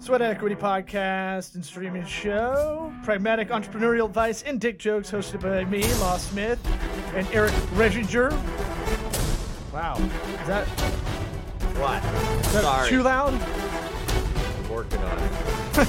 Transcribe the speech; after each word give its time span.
Sweat 0.00 0.22
Equity 0.22 0.54
Podcast 0.54 1.54
and 1.54 1.64
streaming 1.64 2.04
show. 2.06 2.92
Pragmatic 3.04 3.48
entrepreneurial 3.48 4.06
advice 4.06 4.42
and 4.42 4.60
dick 4.60 4.78
jokes 4.78 5.10
hosted 5.10 5.40
by 5.42 5.64
me, 5.64 5.82
Law 5.94 6.16
Smith, 6.16 6.58
and 7.14 7.26
Eric 7.32 7.52
Readinger. 7.74 8.30
Wow. 9.72 9.96
Is 9.96 10.46
that, 10.46 10.66
What? 11.76 12.02
is 12.46 12.52
that 12.52 12.62
Sorry. 12.62 12.88
too 12.88 13.02
loud? 13.02 13.34
I'm 13.34 14.68
working 14.70 14.98
on 15.00 15.18
it. 15.18 15.88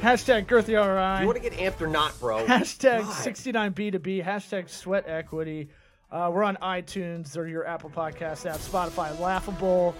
Hashtag 0.00 0.46
Do 0.46 0.54
GirthyRI. 0.54 1.20
you 1.20 1.26
want 1.26 1.42
to 1.42 1.50
get 1.50 1.58
amped 1.58 1.80
or 1.82 1.88
not, 1.88 2.18
bro? 2.20 2.46
Hashtag 2.46 3.02
69B2B. 3.02 4.24
Hashtag 4.24 4.68
Sweat 4.70 5.04
Equity. 5.08 5.68
Uh, 6.10 6.30
we're 6.32 6.44
on 6.44 6.56
iTunes 6.62 7.36
or 7.36 7.46
your 7.46 7.66
Apple 7.66 7.90
Podcast 7.90 8.48
app, 8.48 8.58
Spotify, 8.58 9.18
Laughable. 9.18 9.94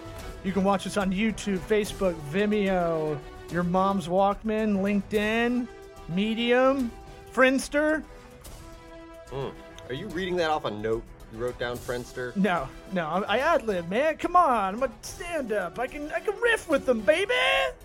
You 0.45 0.53
can 0.53 0.63
watch 0.63 0.87
us 0.87 0.97
on 0.97 1.13
YouTube, 1.13 1.59
Facebook, 1.59 2.15
Vimeo, 2.31 3.19
your 3.51 3.65
mom's 3.65 4.07
Walkman, 4.07 4.79
LinkedIn, 4.79 5.67
Medium, 6.09 6.91
Friendster. 7.33 8.05
Mm. 9.31 9.53
Are 9.89 9.95
you 9.95 10.07
reading 10.09 10.37
that 10.37 10.51
off 10.51 10.65
a 10.65 10.71
note 10.71 11.03
you 11.33 11.39
wrote 11.39 11.59
down, 11.59 11.77
Friendster? 11.77 12.35
No, 12.37 12.69
no, 12.93 13.25
I 13.27 13.39
ad 13.39 13.65
lib, 13.65 13.89
man. 13.89 14.17
Come 14.17 14.37
on, 14.37 14.75
I'm 14.77 14.83
a 14.85 14.91
stand 15.03 15.51
up. 15.51 15.79
I 15.79 15.89
can, 15.89 16.11
I 16.13 16.21
can 16.21 16.39
riff 16.41 16.69
with 16.69 16.87
them, 16.87 17.01
baby. 17.01 17.35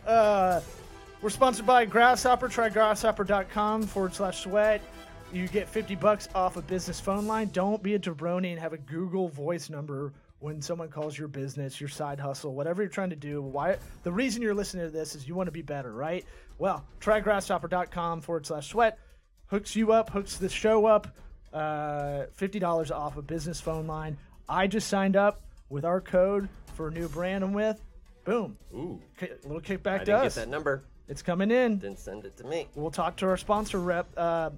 Uh, 0.06 0.62
we're 1.22 1.30
sponsored 1.30 1.66
by 1.66 1.86
Grasshopper. 1.86 2.48
Try 2.50 2.70
grasshopper.com 2.70 3.84
forward 3.84 4.14
slash 4.14 4.44
sweat. 4.44 4.82
You 5.34 5.48
get 5.48 5.70
50 5.70 5.96
bucks 5.96 6.28
off 6.36 6.58
a 6.58 6.62
business 6.62 7.00
phone 7.00 7.26
line. 7.26 7.50
Don't 7.50 7.82
be 7.82 7.96
a 7.96 8.00
jabroni 8.00 8.52
and 8.52 8.60
have 8.60 8.74
a 8.74 8.78
Google 8.78 9.30
voice 9.30 9.70
number 9.70 10.14
when 10.40 10.62
someone 10.62 10.90
calls 10.90 11.18
your 11.18 11.28
business, 11.28 11.80
your 11.80 11.88
side 11.88 12.20
hustle, 12.20 12.54
whatever 12.54 12.82
you're 12.82 12.90
trying 12.90 13.12
to 13.12 13.16
do. 13.16 13.42
Why? 13.42 13.78
The 14.04 14.12
reason 14.12 14.42
you're 14.42 14.56
listening 14.56 14.86
to 14.86 14.92
this 14.92 15.16
is 15.16 15.28
you 15.28 15.36
want 15.36 15.48
to 15.48 15.52
be 15.52 15.62
better, 15.62 15.94
right? 15.94 16.26
Well, 16.58 16.84
try 17.00 17.22
grasshopper.com 17.22 18.22
forward 18.22 18.46
slash 18.46 18.68
sweat. 18.70 19.00
Hooks 19.48 19.76
you 19.76 19.92
up, 19.94 20.10
hooks 20.10 20.38
the 20.38 20.50
show 20.50 20.86
up. 20.86 21.16
Uh, 21.54 22.26
$50 22.38 22.92
off 22.92 23.18
a 23.18 23.22
business 23.22 23.62
phone 23.62 23.88
line. 23.88 24.18
I 24.50 24.68
just 24.68 24.88
signed 24.88 25.16
up 25.16 25.42
with 25.70 25.86
our 25.86 26.02
code 26.02 26.50
for 26.74 26.88
a 26.88 26.92
new 26.92 27.08
brand 27.08 27.44
I'm 27.44 27.54
with. 27.54 27.82
Boom. 28.26 28.58
Ooh. 28.74 29.02
Little 29.44 29.58
I 29.58 29.60
kickback 29.60 30.00
to 30.00 30.06
didn't 30.06 30.24
get 30.24 30.34
that 30.36 30.50
number. 30.50 30.84
It's 31.08 31.22
coming 31.22 31.52
in. 31.52 31.78
Didn't 31.78 32.00
send 32.00 32.26
it 32.26 32.38
to 32.38 32.46
me. 32.46 32.68
We'll 32.76 32.92
talk 32.92 33.18
to 33.18 33.28
our 33.28 33.38
sponsor 33.38 33.80
rep, 33.80 34.08
uh, 34.16 34.52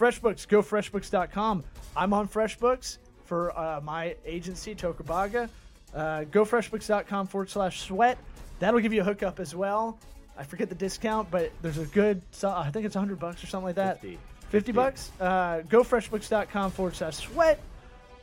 FreshBooks. 0.00 0.48
Go 0.48 0.62
freshbooks.com. 0.62 1.62
I'm 1.94 2.14
on 2.14 2.26
FreshBooks 2.26 2.98
for 3.26 3.56
uh, 3.58 3.80
my 3.82 4.16
agency, 4.24 4.74
Tocobaga. 4.74 5.48
Uh, 5.94 6.24
go 6.24 6.44
freshbooks.com 6.44 7.26
forward 7.26 7.50
slash 7.50 7.82
sweat. 7.82 8.16
That'll 8.60 8.80
give 8.80 8.94
you 8.94 9.02
a 9.02 9.04
hookup 9.04 9.40
as 9.40 9.54
well. 9.54 9.98
I 10.38 10.44
forget 10.44 10.70
the 10.70 10.74
discount, 10.74 11.30
but 11.30 11.52
there's 11.60 11.76
a 11.76 11.84
good, 11.86 12.22
I 12.42 12.70
think 12.70 12.86
it's 12.86 12.94
100 12.94 13.18
bucks 13.18 13.44
or 13.44 13.46
something 13.46 13.66
like 13.66 13.74
that. 13.74 14.00
50. 14.00 14.18
50 14.48 14.72
bucks. 14.72 15.10
Uh, 15.20 15.60
go 15.68 15.82
freshbooks.com 15.82 16.70
forward 16.70 16.96
slash 16.96 17.16
sweat 17.16 17.60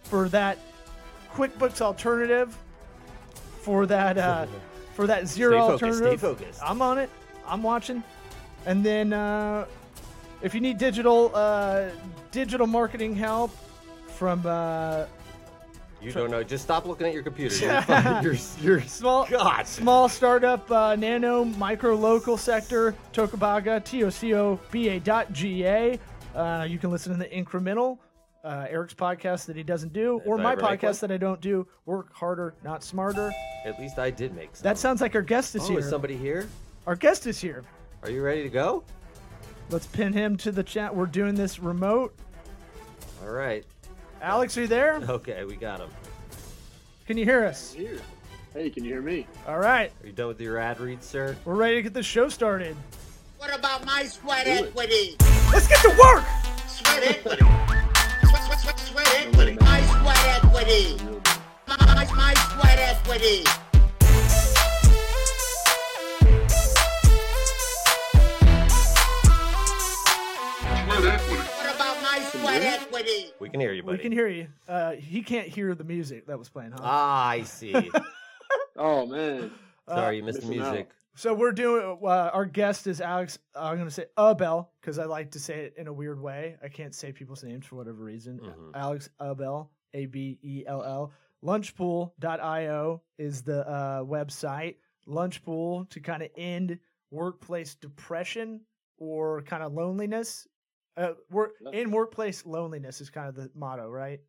for 0.04 0.30
that 0.30 0.58
QuickBooks 1.34 1.82
alternative. 1.82 2.58
For 3.62 3.86
that, 3.86 4.18
uh, 4.18 4.48
for 4.94 5.06
that 5.08 5.28
zero 5.28 5.78
Stay 5.78 5.88
focused, 5.88 6.00
stay 6.00 6.18
focused. 6.18 6.60
I'm 6.64 6.82
on 6.82 6.98
it. 6.98 7.10
I'm 7.46 7.62
watching. 7.62 8.04
And 8.66 8.84
then 8.84 9.14
uh, 9.14 9.66
if 10.42 10.54
you 10.54 10.62
need 10.62 10.78
digital 10.78 11.32
uh, 11.34 11.90
digital 12.32 12.68
marketing 12.68 13.16
help 13.16 13.52
from 14.16 14.46
uh, 14.46 15.06
You 16.02 16.12
don't 16.12 16.30
know. 16.32 16.44
Just 16.44 16.64
stop 16.64 16.86
looking 16.86 17.08
at 17.08 17.14
your 17.14 17.24
computer. 17.24 17.56
You're, 18.22 18.34
you're, 18.34 18.36
you're 18.62 18.82
small 18.82 19.26
God. 19.28 19.66
small 19.68 20.08
startup 20.10 20.70
uh, 20.72 20.96
nano 20.96 21.44
micro 21.46 21.96
local 21.96 22.38
sector 22.38 22.94
Tocobaga 23.14 23.84
T 23.84 24.04
O 24.04 24.10
C 24.10 24.34
O 24.36 24.60
B 24.72 24.90
A 24.90 25.00
dot 25.00 25.32
G 25.34 25.66
A. 25.66 26.00
Uh, 26.36 26.66
you 26.70 26.78
can 26.78 26.92
listen 26.92 27.12
to 27.14 27.18
the 27.18 27.26
incremental. 27.26 27.98
Uh, 28.44 28.66
Eric's 28.70 28.94
podcast 28.94 29.46
that 29.48 29.58
he 29.58 29.64
doesn't 29.64 29.92
do, 29.92 30.22
or 30.24 30.38
my 30.38 30.54
ever 30.54 30.62
make 30.62 30.64
one? 30.64 30.78
podcast 30.78 31.00
that 31.02 31.12
I 31.12 31.18
don't 31.18 31.42
do. 31.42 31.68
Work 31.86 32.14
harder, 32.14 32.54
not 32.64 32.82
smarter. 32.82 33.30
At 33.66 33.78
least 33.78 34.00
I 34.00 34.10
did 34.10 34.34
make 34.36 34.56
some. 34.56 34.64
That 34.64 34.78
sounds 34.78 35.02
like 35.02 35.16
our 35.16 35.22
guest 35.22 35.56
is 35.56 35.64
Oh, 35.64 35.70
here. 35.70 35.80
is 35.80 35.90
somebody 35.90 36.16
here? 36.16 36.48
Our 36.86 36.96
guest 36.96 37.28
is 37.28 37.42
here. 37.42 37.64
Are 38.04 38.10
you 38.10 38.22
ready 38.24 38.44
to 38.44 38.50
go? 38.50 38.84
Let's 39.70 39.88
pin 39.88 40.14
him 40.14 40.38
to 40.38 40.52
the 40.52 40.64
chat. 40.64 40.96
We're 40.96 41.06
doing 41.08 41.36
this 41.36 41.60
remote. 41.60 42.16
All 43.22 43.30
right. 43.32 43.66
Alex, 44.22 44.58
are 44.58 44.62
you 44.62 44.68
there? 44.68 44.96
Okay, 45.10 45.44
we 45.44 45.56
got 45.56 45.80
him. 45.80 45.90
Can 47.06 47.18
you 47.18 47.26
hear 47.26 47.44
us? 47.46 47.74
Here. 47.74 48.00
Hey, 48.54 48.70
can 48.70 48.84
you 48.84 48.92
hear 48.94 49.02
me? 49.02 49.28
All 49.48 49.60
right, 49.60 49.92
Are 50.02 50.08
you 50.08 50.14
done 50.14 50.28
with 50.30 50.42
your 50.42 50.58
ad 50.58 50.80
read, 50.80 51.04
sir? 51.04 51.36
we're 51.46 51.56
ready 51.56 51.76
to 51.76 51.82
get 51.84 51.94
the 51.94 52.02
show 52.02 52.28
started. 52.30 52.76
What 53.38 53.54
about 53.58 53.86
my 53.86 54.04
sweat 54.06 54.48
equity? 54.48 55.16
Let's 55.54 55.68
get 55.68 55.80
to 55.82 55.90
work. 55.90 56.24
Sweat 56.68 57.04
equity. 57.04 57.46
Sweat, 58.24 58.42
sweat, 58.46 58.60
sweat, 58.60 58.80
sweat 58.80 59.16
equity. 59.28 59.58
My 59.62 59.82
sweat 59.82 60.44
equity. 60.44 60.98
My, 61.68 61.78
my, 61.86 62.06
my 62.16 62.34
sweat 62.34 62.80
equity. 62.80 63.44
Equity? 72.64 73.32
We 73.40 73.50
can 73.50 73.60
hear 73.60 73.74
you, 73.74 73.84
buddy. 73.84 73.98
We 73.98 74.04
can 74.04 74.12
hear 74.12 74.28
you. 74.28 74.48
Uh, 74.68 74.92
he 74.94 75.22
can't 75.24 75.48
hear 75.48 75.74
the 75.76 75.84
music 75.84 76.28
that 76.28 76.38
was 76.40 76.50
playing, 76.50 76.72
huh? 76.72 76.80
Ah, 76.82 77.28
I 77.30 77.44
see. 77.44 77.90
Oh 78.80 79.06
man. 79.08 79.50
Sorry, 79.90 80.18
you 80.18 80.24
missed 80.24 80.42
the 80.42 80.48
missing 80.48 80.62
out. 80.64 80.72
music. 80.74 80.90
So 81.16 81.34
we're 81.34 81.52
doing. 81.52 81.98
Uh, 82.04 82.08
our 82.32 82.46
guest 82.46 82.86
is 82.86 83.02
Alex. 83.02 83.40
I'm 83.56 83.76
going 83.76 83.88
to 83.88 83.94
say 83.94 84.06
Abell 84.18 84.70
because 84.80 85.00
I 85.00 85.06
like 85.06 85.32
to 85.32 85.40
say 85.40 85.62
it 85.62 85.74
in 85.78 85.88
a 85.88 85.94
weird 85.94 86.22
way. 86.22 86.58
I 86.64 86.68
can't 86.68 86.94
say 86.94 87.12
people's 87.12 87.44
names 87.44 87.66
for 87.66 87.76
whatever 87.76 88.04
reason. 88.04 88.40
Mhm. 88.40 88.72
Alex 88.76 89.10
Abell, 89.20 89.72
A 89.96 90.06
B 90.06 90.38
E 90.44 90.64
L 90.68 90.84
L. 90.84 91.12
Lunchpool.io 91.44 93.02
is 93.18 93.42
the 93.42 93.68
uh, 93.68 94.04
website. 94.04 94.76
Lunchpool 95.08 95.90
to 95.90 96.00
kind 96.00 96.22
of 96.22 96.30
end 96.38 96.78
workplace 97.12 97.76
depression 97.76 98.62
or 99.00 99.42
kind 99.44 99.64
of 99.64 99.74
loneliness. 99.74 100.48
Uh, 100.98 101.14
work 101.30 101.52
in 101.74 101.92
workplace 101.92 102.44
loneliness 102.46 103.02
is 103.02 103.10
kind 103.10 103.30
of 103.30 103.36
the 103.36 103.52
motto, 103.54 103.88
right? 103.88 104.20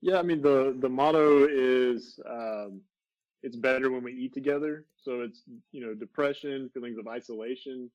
Yeah, 0.00 0.18
I 0.18 0.22
mean 0.22 0.40
the 0.40 0.76
the 0.80 0.88
motto 0.88 1.46
is 1.50 2.20
um, 2.28 2.80
it's 3.42 3.56
better 3.56 3.90
when 3.90 4.04
we 4.04 4.12
eat 4.12 4.32
together. 4.32 4.84
So 4.96 5.22
it's 5.22 5.42
you 5.72 5.84
know 5.84 5.94
depression, 5.94 6.70
feelings 6.72 6.98
of 6.98 7.08
isolation, 7.08 7.90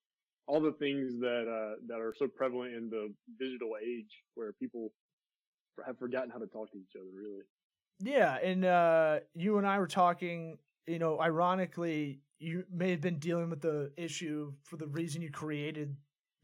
all 0.48 0.60
the 0.60 0.74
things 0.74 1.20
that 1.22 1.48
uh, 1.48 1.76
that 1.88 2.02
are 2.02 2.14
so 2.18 2.28
prevalent 2.28 2.76
in 2.76 2.90
the 2.90 3.14
digital 3.40 3.74
age 3.82 4.12
where 4.36 4.52
people 4.52 4.92
have 5.86 5.98
forgotten 5.98 6.30
how 6.30 6.40
to 6.40 6.48
talk 6.48 6.72
to 6.72 6.78
each 6.78 6.96
other. 6.96 7.10
Really. 7.16 7.44
Yeah, 8.02 8.36
and 8.38 8.66
uh, 8.66 9.20
you 9.34 9.58
and 9.58 9.66
I 9.66 9.80
were 9.80 9.88
talking. 9.88 10.58
You 10.88 11.00
know, 11.00 11.20
ironically, 11.20 12.20
you 12.38 12.66
may 12.72 12.92
have 12.92 13.02
been 13.02 13.18
dealing 13.18 13.50
with 13.50 13.62
the 13.62 13.92
issue 13.98 14.54
for 14.64 14.78
the 14.78 14.88
reason 14.88 15.22
you 15.22 15.32
created 15.32 15.96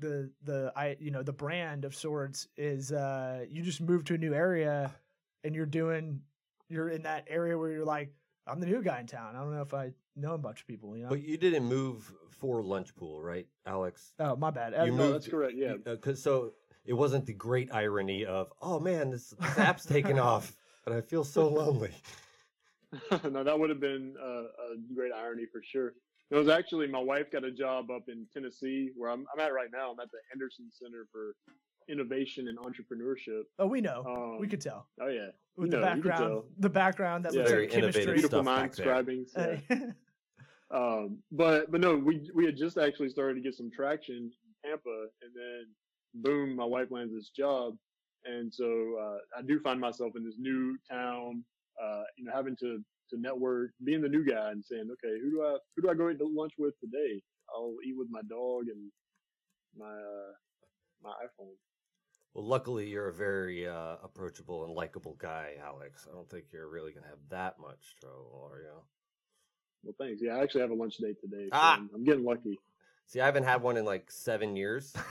the 0.01 0.29
the 0.43 0.73
I 0.75 0.97
you 0.99 1.11
know 1.11 1.23
the 1.23 1.33
brand 1.33 1.85
of 1.85 1.95
sorts 1.95 2.47
is 2.57 2.91
uh, 2.91 3.45
you 3.49 3.61
just 3.61 3.79
moved 3.79 4.07
to 4.07 4.15
a 4.15 4.17
new 4.17 4.33
area 4.33 4.93
and 5.43 5.55
you're 5.55 5.65
doing 5.65 6.21
you're 6.67 6.89
in 6.89 7.03
that 7.03 7.25
area 7.29 7.57
where 7.57 7.71
you're 7.71 7.85
like 7.85 8.11
I'm 8.47 8.59
the 8.59 8.65
new 8.65 8.81
guy 8.81 8.99
in 8.99 9.07
town. 9.07 9.35
I 9.35 9.39
don't 9.39 9.53
know 9.53 9.61
if 9.61 9.73
I 9.73 9.93
know 10.15 10.33
a 10.33 10.37
bunch 10.37 10.61
of 10.61 10.67
people. 10.67 10.97
You 10.97 11.03
know. 11.03 11.09
But 11.09 11.21
you 11.21 11.37
didn't 11.37 11.65
move 11.65 12.11
for 12.29 12.61
lunch 12.63 12.95
pool, 12.95 13.21
right, 13.21 13.47
Alex? 13.65 14.13
oh 14.19 14.35
my 14.35 14.49
bad. 14.49 14.73
You 14.73 14.79
Uh, 14.79 14.85
No, 14.85 14.91
moved- 14.93 15.13
that's 15.13 15.27
correct. 15.27 15.53
Yeah. 15.55 15.75
Because 15.83 16.21
so 16.21 16.53
it 16.83 16.93
wasn't 16.93 17.25
the 17.27 17.33
great 17.33 17.71
irony 17.71 18.25
of, 18.25 18.51
oh 18.61 18.79
man, 18.79 19.11
this, 19.11 19.29
this 19.39 19.57
app's 19.59 19.85
taken 19.85 20.17
off, 20.31 20.55
but 20.83 20.93
I 20.93 21.01
feel 21.01 21.23
so 21.23 21.47
lonely. 21.47 21.93
no, 23.29 23.43
that 23.43 23.57
would 23.57 23.69
have 23.69 23.79
been 23.79 24.15
uh, 24.21 24.25
a 24.25 24.93
great 24.95 25.11
irony 25.13 25.45
for 25.51 25.61
sure. 25.63 25.93
It 26.31 26.35
was 26.35 26.47
actually 26.47 26.87
my 26.87 26.99
wife 26.99 27.29
got 27.29 27.43
a 27.43 27.51
job 27.51 27.91
up 27.91 28.03
in 28.07 28.25
Tennessee, 28.33 28.91
where 28.95 29.11
I'm, 29.11 29.25
I'm 29.33 29.39
at 29.41 29.53
right 29.53 29.67
now. 29.71 29.91
I'm 29.91 29.99
at 29.99 30.09
the 30.11 30.19
Henderson 30.31 30.69
Center 30.71 31.05
for 31.11 31.35
Innovation 31.89 32.47
and 32.47 32.57
Entrepreneurship. 32.57 33.41
oh, 33.59 33.67
we 33.67 33.81
know. 33.81 34.05
Um, 34.07 34.39
we 34.39 34.47
could 34.47 34.61
tell 34.61 34.87
Oh 35.01 35.07
yeah, 35.07 35.27
with 35.57 35.67
you 35.67 35.71
the 35.71 35.77
know, 35.77 35.81
background. 35.81 36.43
The 36.59 36.69
background 36.69 37.25
that 37.25 37.33
Yeah. 37.33 37.39
looks 37.39 37.51
Very 37.51 37.63
like 37.63 37.71
chemistry. 37.71 38.01
innovative 38.03 38.13
beautiful 38.15 38.43
stuff 38.43 38.45
mind 38.45 38.71
back 38.71 39.05
scribing. 39.05 39.25
yeah. 39.69 39.79
Uh, 40.73 40.77
Um, 40.77 41.17
but 41.33 41.69
but 41.69 41.81
no, 41.81 41.97
we 41.97 42.31
we 42.33 42.45
had 42.45 42.55
just 42.55 42.77
actually 42.77 43.09
started 43.09 43.33
to 43.33 43.41
get 43.41 43.55
some 43.55 43.69
traction 43.69 44.15
in 44.31 44.69
Tampa, 44.69 45.07
and 45.21 45.31
then 45.35 45.65
boom, 46.23 46.55
my 46.55 46.63
wife 46.63 46.91
lands 46.91 47.13
this 47.13 47.27
job, 47.27 47.75
and 48.23 48.53
so 48.53 48.95
uh, 48.97 49.17
I 49.37 49.41
do 49.41 49.59
find 49.59 49.81
myself 49.81 50.13
in 50.15 50.23
this 50.23 50.35
new 50.39 50.77
town, 50.89 51.43
uh, 51.83 52.03
you 52.17 52.23
know, 52.23 52.31
having 52.33 52.55
to 52.61 52.81
to 53.11 53.19
network, 53.19 53.71
being 53.83 54.01
the 54.01 54.09
new 54.09 54.25
guy, 54.25 54.51
and 54.51 54.63
saying, 54.63 54.87
okay, 54.91 55.19
who 55.21 55.29
do 55.31 55.43
I 55.43 55.57
who 55.75 55.81
do 55.83 55.89
I 55.89 55.93
go 55.93 56.09
eat 56.09 56.17
lunch 56.21 56.53
with 56.57 56.73
today? 56.79 57.21
I'll 57.55 57.75
eat 57.85 57.95
with 57.97 58.07
my 58.09 58.21
dog 58.29 58.63
and 58.67 58.91
my 59.77 59.91
uh, 59.91 60.31
my 61.03 61.11
iPhone. 61.11 61.53
Well, 62.33 62.45
luckily 62.45 62.87
you're 62.87 63.09
a 63.09 63.13
very 63.13 63.67
uh, 63.67 63.95
approachable 64.03 64.63
and 64.65 64.73
likable 64.73 65.15
guy, 65.19 65.55
Alex. 65.63 66.07
I 66.09 66.15
don't 66.15 66.29
think 66.29 66.45
you're 66.51 66.69
really 66.69 66.93
gonna 66.93 67.07
have 67.07 67.19
that 67.29 67.59
much 67.59 67.95
trouble, 67.99 68.49
are 68.51 68.59
you? 68.59 68.81
Well, 69.83 69.95
thanks. 69.99 70.21
Yeah, 70.23 70.35
I 70.35 70.43
actually 70.43 70.61
have 70.61 70.71
a 70.71 70.75
lunch 70.75 70.97
date 70.97 71.17
today. 71.19 71.45
So 71.45 71.49
Ah. 71.53 71.75
I'm, 71.77 71.89
I'm 71.93 72.03
getting 72.03 72.23
lucky. 72.23 72.57
See, 73.07 73.19
I 73.19 73.25
haven't 73.25 73.43
had 73.43 73.61
one 73.61 73.75
in 73.77 73.83
like 73.85 74.09
seven 74.11 74.55
years. 74.55 74.93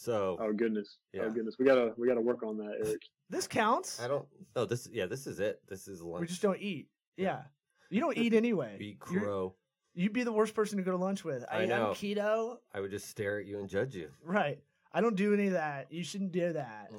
So 0.00 0.38
Oh 0.40 0.52
goodness. 0.52 0.98
Yeah. 1.12 1.22
Oh 1.24 1.30
goodness. 1.30 1.56
We 1.58 1.64
gotta 1.64 1.92
we 1.98 2.06
gotta 2.06 2.20
work 2.20 2.44
on 2.44 2.56
that, 2.58 2.74
Eric. 2.86 3.02
This 3.30 3.48
counts. 3.48 4.00
I 4.00 4.06
don't. 4.06 4.24
Oh, 4.54 4.64
this. 4.64 4.88
Yeah, 4.92 5.06
this 5.06 5.26
is 5.26 5.40
it. 5.40 5.60
This 5.68 5.88
is 5.88 6.00
lunch. 6.00 6.20
We 6.20 6.28
just 6.28 6.40
don't 6.40 6.60
eat. 6.60 6.86
Yeah. 7.18 7.42
You 7.90 8.00
don't 8.00 8.16
eat 8.16 8.32
anyway. 8.32 8.76
Be 8.78 8.96
You're- 9.10 9.20
crow. 9.24 9.54
You'd 9.94 10.12
be 10.12 10.22
the 10.22 10.32
worst 10.32 10.54
person 10.54 10.76
to 10.78 10.84
go 10.84 10.92
to 10.92 10.96
lunch 10.96 11.24
with. 11.24 11.44
I 11.50 11.62
I'm 11.62 11.68
know. 11.68 11.90
keto. 11.94 12.58
I 12.72 12.80
would 12.80 12.90
just 12.92 13.08
stare 13.08 13.40
at 13.40 13.46
you 13.46 13.58
and 13.58 13.68
judge 13.68 13.96
you. 13.96 14.10
Right. 14.24 14.60
I 14.92 15.00
don't 15.00 15.16
do 15.16 15.34
any 15.34 15.48
of 15.48 15.54
that. 15.54 15.88
You 15.92 16.04
shouldn't 16.04 16.30
do 16.32 16.52
that. 16.52 16.92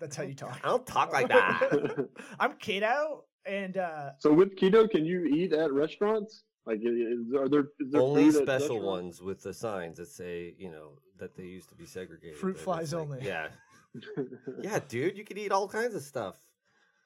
That's 0.00 0.14
how 0.14 0.22
you 0.22 0.34
talk. 0.34 0.58
I 0.64 0.68
don't 0.68 0.86
talk 0.86 1.12
like 1.12 1.28
that. 1.28 2.08
I'm 2.40 2.52
keto 2.52 3.22
and 3.44 3.76
uh 3.78 4.10
so 4.18 4.32
with 4.32 4.54
keto, 4.56 4.88
can 4.88 5.04
you 5.04 5.24
eat 5.24 5.52
at 5.52 5.72
restaurants? 5.72 6.44
Like, 6.64 6.80
is, 6.82 7.34
are 7.34 7.48
there 7.48 7.66
is 7.80 7.90
there 7.90 8.00
Only 8.02 8.30
food 8.30 8.36
at 8.36 8.42
special 8.42 8.76
restaurants? 8.76 8.84
ones 9.20 9.22
with 9.22 9.42
the 9.42 9.52
signs 9.54 9.96
that 9.98 10.08
say, 10.08 10.54
you 10.58 10.70
know, 10.70 10.92
that 11.18 11.34
they 11.36 11.44
used 11.44 11.68
to 11.70 11.74
be 11.74 11.86
segregated. 11.86 12.36
Fruit 12.38 12.52
but 12.52 12.56
it's 12.56 12.64
flies 12.64 12.92
like- 12.92 13.02
only. 13.02 13.26
Yeah, 13.26 13.48
yeah, 14.62 14.78
dude, 14.88 15.16
you 15.16 15.24
could 15.24 15.38
eat 15.38 15.50
all 15.50 15.66
kinds 15.68 15.94
of 15.94 16.02
stuff. 16.02 16.36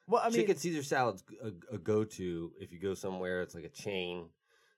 Well 0.07 0.21
I 0.23 0.29
mean 0.29 0.39
Chicken 0.41 0.55
Caesar 0.57 0.83
salad's 0.83 1.23
a, 1.43 1.75
a 1.75 1.77
go-to 1.77 2.51
if 2.59 2.71
you 2.71 2.79
go 2.79 2.93
somewhere. 2.93 3.41
It's 3.41 3.55
like 3.55 3.63
a 3.65 3.69
chain. 3.69 4.25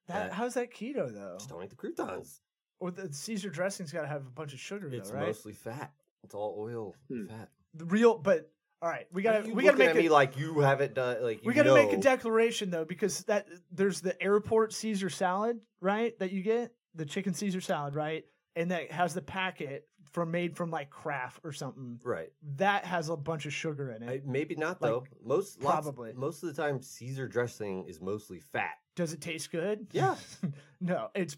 that, 0.07 0.13
that- 0.29 0.33
how's 0.33 0.53
that 0.55 0.73
keto 0.73 1.13
though? 1.13 1.35
Just 1.37 1.49
don't 1.49 1.63
eat 1.63 1.69
the 1.69 1.75
croutons. 1.75 2.41
Or 2.79 2.91
the 2.91 3.11
Caesar 3.11 3.49
dressing's 3.49 3.91
got 3.91 4.01
to 4.01 4.07
have 4.07 4.21
a 4.27 4.29
bunch 4.29 4.53
of 4.53 4.59
sugar 4.59 4.89
It's 4.93 5.09
though, 5.09 5.15
right? 5.17 5.27
mostly 5.27 5.53
fat. 5.53 5.93
It's 6.23 6.35
all 6.35 6.55
oil, 6.59 6.93
Hmm. 7.09 7.27
fat. 7.27 7.49
The 7.73 7.85
real 7.85 8.17
but 8.17 8.51
all 8.81 8.89
right, 8.89 9.07
we 9.11 9.21
got 9.23 9.41
to 9.43 9.47
you 9.47 9.55
we 9.55 9.63
got 9.63 9.71
to 9.71 9.77
make 9.77 9.89
at 9.89 9.95
me 9.95 10.09
like 10.09 10.37
you 10.37 10.59
haven't 10.59 10.93
done 10.93 11.23
like 11.23 11.41
we 11.43 11.53
got 11.53 11.63
to 11.63 11.73
make 11.73 11.93
a 11.93 11.97
declaration 11.97 12.69
though 12.69 12.85
because 12.85 13.23
that 13.23 13.47
there's 13.71 14.01
the 14.01 14.21
airport 14.21 14.73
Caesar 14.73 15.09
salad, 15.09 15.59
right? 15.81 16.17
That 16.19 16.31
you 16.31 16.41
get, 16.43 16.73
the 16.93 17.05
chicken 17.05 17.33
Caesar 17.33 17.61
salad, 17.61 17.95
right? 17.95 18.25
And 18.55 18.71
that 18.71 18.91
has 18.91 19.13
the 19.13 19.21
packet 19.21 19.87
from 20.15 20.31
made 20.31 20.55
from 20.55 20.71
like 20.71 20.89
Kraft 20.89 21.41
or 21.43 21.51
something. 21.51 21.99
right. 22.03 22.31
That 22.55 22.85
has 22.85 23.09
a 23.09 23.17
bunch 23.17 23.45
of 23.45 23.53
sugar 23.53 23.91
in 23.91 24.01
it. 24.01 24.09
I, 24.09 24.21
maybe 24.25 24.55
not 24.55 24.81
Like, 24.81 24.89
though. 24.91 25.03
most 25.23 25.61
lots- 25.61 25.83
probably. 25.85 26.13
most 26.13 26.41
of 26.41 26.55
the 26.55 26.59
time, 26.59 26.81
Caesar 26.81 27.27
dressing 27.27 27.85
is 27.85 27.99
mostly 28.01 28.39
fat. 28.39 28.75
Does 28.95 29.11
it 29.11 29.19
taste 29.19 29.51
good? 29.51 29.87
Yeah. 29.91 30.15
no, 30.79 31.09
it's 31.13 31.35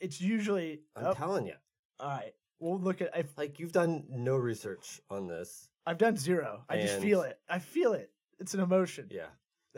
it's 0.00 0.22
usually. 0.22 0.80
I'm 0.96 1.08
oh, 1.08 1.12
telling 1.12 1.46
you. 1.46 1.52
all 2.00 2.08
right, 2.08 2.32
we'll 2.60 2.80
look 2.80 3.02
at. 3.02 3.14
I've, 3.14 3.30
Like 3.36 3.60
you've 3.60 3.72
done 3.72 4.04
no 4.08 4.36
research 4.36 5.02
on 5.10 5.28
this. 5.28 5.68
I've 5.86 5.98
done 5.98 6.16
zero. 6.16 6.64
I 6.66 6.78
just 6.80 7.00
feel 7.00 7.20
it. 7.22 7.38
I 7.46 7.58
feel 7.58 7.92
it. 7.92 8.10
It's 8.40 8.54
an 8.54 8.60
emotion. 8.60 9.08
Yeah. 9.10 9.26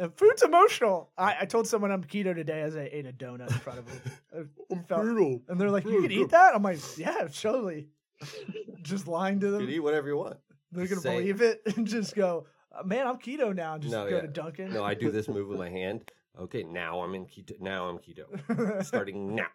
Uh, 0.01 0.09
food's 0.15 0.43
emotional. 0.43 1.11
I, 1.19 1.37
I 1.41 1.45
told 1.47 1.67
someone 1.67 1.91
I'm 1.91 2.05
keto 2.05 2.33
today 2.35 2.61
as 2.61 2.77
I 2.77 2.89
ate 2.93 3.07
a 3.07 3.13
donut 3.13 3.51
in 3.51 3.59
front 3.59 3.79
of 3.81 3.87
them. 3.87 4.51
I 4.71 4.75
felt- 4.87 5.05
and 5.07 5.43
they're 5.61 5.71
like, 5.71 5.85
"You 5.87 6.03
can 6.03 6.13
eat 6.13 6.29
that?" 6.31 6.55
I'm 6.55 6.63
like, 6.63 6.79
"Yeah, 6.97 7.27
totally." 7.27 7.89
just 8.83 9.07
lying 9.09 9.41
to 9.41 9.47
You 9.47 9.53
them. 9.53 9.61
can 9.63 9.71
eat 9.71 9.81
whatever 9.81 10.09
you 10.09 10.17
want. 10.17 10.37
They're 10.73 10.87
gonna 10.87 11.01
Say- 11.01 11.19
believe 11.19 11.41
it 11.43 11.63
and 11.77 11.87
just 11.87 12.15
go, 12.15 12.47
"Uh, 12.73 12.83
"Man, 12.85 13.07
I'm 13.07 13.17
keto 13.19 13.55
now." 13.55 13.75
And 13.75 13.83
just 13.83 13.93
No, 13.93 14.09
go 14.09 14.17
yeah. 14.17 14.23
to 14.23 14.29
Dunkin'. 14.29 14.73
No, 14.73 14.85
I 14.85 14.95
do 14.95 15.11
this 15.11 15.29
move 15.29 15.49
with 15.49 15.59
my 15.59 15.71
hand. 15.81 16.11
Okay, 16.39 16.65
now 16.65 17.01
I'm 17.01 17.15
in 17.15 17.25
keto. 17.27 17.59
Now 17.61 17.89
I'm 17.89 17.99
keto. 17.99 18.85
Starting 18.85 19.35
now. 19.35 19.47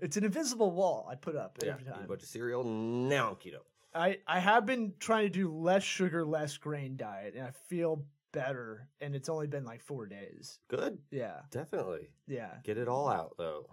it's 0.00 0.16
an 0.16 0.24
invisible 0.24 0.70
wall 0.70 1.08
I 1.10 1.16
put 1.16 1.34
up 1.34 1.58
Yeah. 1.62 1.70
every 1.72 1.82
Eat 1.84 1.88
a 1.88 1.92
time. 1.92 2.06
bunch 2.06 2.22
of 2.22 2.28
cereal. 2.28 2.62
Now 2.62 3.30
I'm 3.30 3.34
keto. 3.36 3.60
I 3.94 4.18
I 4.28 4.38
have 4.38 4.64
been 4.66 4.92
trying 5.00 5.24
to 5.24 5.30
do 5.30 5.52
less 5.52 5.82
sugar, 5.82 6.24
less 6.24 6.56
grain 6.56 6.96
diet, 6.96 7.34
and 7.34 7.44
I 7.44 7.50
feel 7.50 8.04
better. 8.32 8.86
And 9.00 9.16
it's 9.16 9.28
only 9.28 9.48
been 9.48 9.64
like 9.64 9.82
four 9.82 10.06
days. 10.06 10.60
Good. 10.68 10.98
Yeah, 11.10 11.40
Definitely. 11.50 12.10
yeah. 12.28 12.50
Get 12.62 12.78
it 12.78 12.86
all 12.86 13.08
out 13.08 13.34
though. 13.36 13.66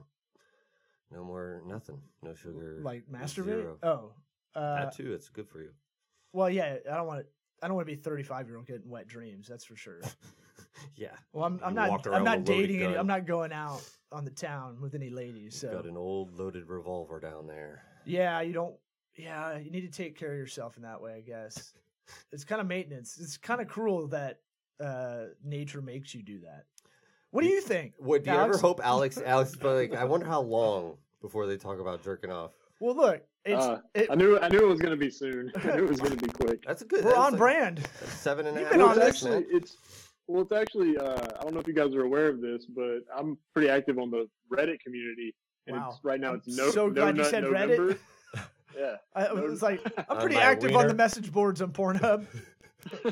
No 1.11 1.23
more 1.23 1.61
nothing. 1.67 2.01
No 2.23 2.33
sugar. 2.33 2.79
Like 2.81 3.03
masturbate. 3.11 3.45
zero. 3.45 3.77
Oh, 3.83 4.11
uh, 4.57 4.75
that 4.75 4.95
too. 4.95 5.13
It's 5.13 5.29
good 5.29 5.47
for 5.47 5.61
you. 5.61 5.69
well, 6.33 6.49
yeah. 6.49 6.77
I 6.91 6.95
don't 6.95 7.07
want 7.07 7.21
to. 7.21 7.25
I 7.61 7.67
don't 7.67 7.75
want 7.75 7.87
to 7.87 7.95
be 7.95 7.99
35 7.99 8.47
year 8.47 8.57
old 8.57 8.67
getting 8.67 8.89
wet 8.89 9.07
dreams. 9.07 9.47
That's 9.47 9.65
for 9.65 9.75
sure. 9.75 10.01
Yeah. 10.95 11.09
Well, 11.33 11.45
I'm, 11.45 11.59
I'm 11.63 11.73
not. 11.73 12.05
I'm 12.07 12.23
not 12.23 12.39
with 12.39 12.49
a 12.49 12.51
loaded 12.51 12.67
dating. 12.69 12.83
Any. 12.83 12.95
I'm 12.95 13.07
not 13.07 13.25
going 13.25 13.51
out 13.51 13.81
on 14.11 14.25
the 14.25 14.31
town 14.31 14.77
with 14.81 14.95
any 14.95 15.09
ladies. 15.09 15.55
So 15.55 15.71
Got 15.71 15.85
an 15.85 15.97
old 15.97 16.37
loaded 16.37 16.67
revolver 16.67 17.19
down 17.19 17.47
there. 17.47 17.83
yeah, 18.05 18.41
you 18.41 18.53
don't. 18.53 18.75
Yeah, 19.15 19.57
you 19.57 19.71
need 19.71 19.81
to 19.81 19.91
take 19.91 20.17
care 20.17 20.31
of 20.31 20.37
yourself 20.37 20.77
in 20.77 20.83
that 20.83 21.01
way. 21.01 21.15
I 21.15 21.21
guess 21.21 21.73
it's 22.31 22.43
kind 22.43 22.61
of 22.61 22.67
maintenance. 22.67 23.17
It's 23.19 23.37
kind 23.37 23.59
of 23.61 23.67
cruel 23.67 24.07
that 24.09 24.39
uh, 24.79 25.25
nature 25.43 25.81
makes 25.81 26.13
you 26.13 26.21
do 26.21 26.41
that. 26.41 26.65
What 27.31 27.41
do 27.41 27.47
you 27.47 27.61
think? 27.61 27.93
What 27.97 28.23
do 28.23 28.31
you 28.31 28.37
Alex? 28.37 28.57
ever 28.57 28.61
hope 28.61 28.79
Alex? 28.83 29.17
Alex, 29.23 29.55
but 29.59 29.75
like, 29.91 29.95
I 29.95 30.05
wonder 30.05 30.25
how 30.25 30.41
long 30.41 30.97
before 31.21 31.47
they 31.47 31.57
talk 31.57 31.79
about 31.79 32.03
jerking 32.03 32.31
off. 32.31 32.51
Well, 32.79 32.95
look, 32.95 33.23
Uh, 33.55 33.79
it, 33.93 34.07
I 34.09 34.15
knew 34.15 34.37
I 34.39 34.47
knew 34.49 34.59
it 34.65 34.67
was 34.67 34.79
gonna 34.79 34.95
be 34.97 35.09
soon. 35.09 35.51
I 35.63 35.75
knew 35.75 35.83
it 35.85 35.89
was 35.89 35.99
gonna 35.99 36.15
be 36.15 36.27
quick. 36.27 36.63
That's 36.65 36.81
a 36.81 36.85
good. 36.85 37.05
we're 37.05 37.15
on 37.15 37.31
like- 37.33 37.37
brand. 37.39 37.77
that's 37.99 38.13
seven 38.13 38.47
and 38.47 38.57
a 38.57 38.61
You've 38.61 38.69
been 38.69 38.79
Well, 38.79 38.89
on 38.89 38.97
it's 38.97 39.05
this, 39.05 39.15
actually 39.25 39.39
man. 39.41 39.45
it's 39.51 39.77
well, 40.27 40.41
it's 40.41 40.51
actually 40.51 40.97
uh, 40.97 41.27
I 41.39 41.43
don't 41.43 41.53
know 41.53 41.59
if 41.59 41.67
you 41.67 41.73
guys 41.73 41.93
are 41.95 42.03
aware 42.03 42.27
of 42.27 42.41
this, 42.41 42.65
but 42.65 42.99
I'm 43.15 43.37
pretty 43.53 43.69
active 43.69 43.97
on 43.99 44.11
the 44.11 44.27
Reddit 44.51 44.79
community, 44.81 45.33
and 45.67 45.77
Wow. 45.77 45.89
it's 45.91 45.99
right 46.03 46.19
now 46.19 46.33
it's 46.33 46.47
no 46.47 46.69
so 46.71 46.87
no 46.87 46.93
glad 46.93 47.17
you 47.17 47.23
said 47.25 47.43
November. 47.43 47.93
Reddit. 47.93 47.97
Yeah, 48.77 48.97
I 49.15 49.33
No- 49.33 49.41
was 49.41 49.63
like, 49.63 49.81
I'm 50.07 50.17
pretty 50.19 50.35
my 50.35 50.41
active 50.41 50.75
on 50.75 50.87
the 50.87 50.93
message 50.93 51.31
boards 51.31 51.63
on 51.63 51.71
Pornhub. 51.71 52.25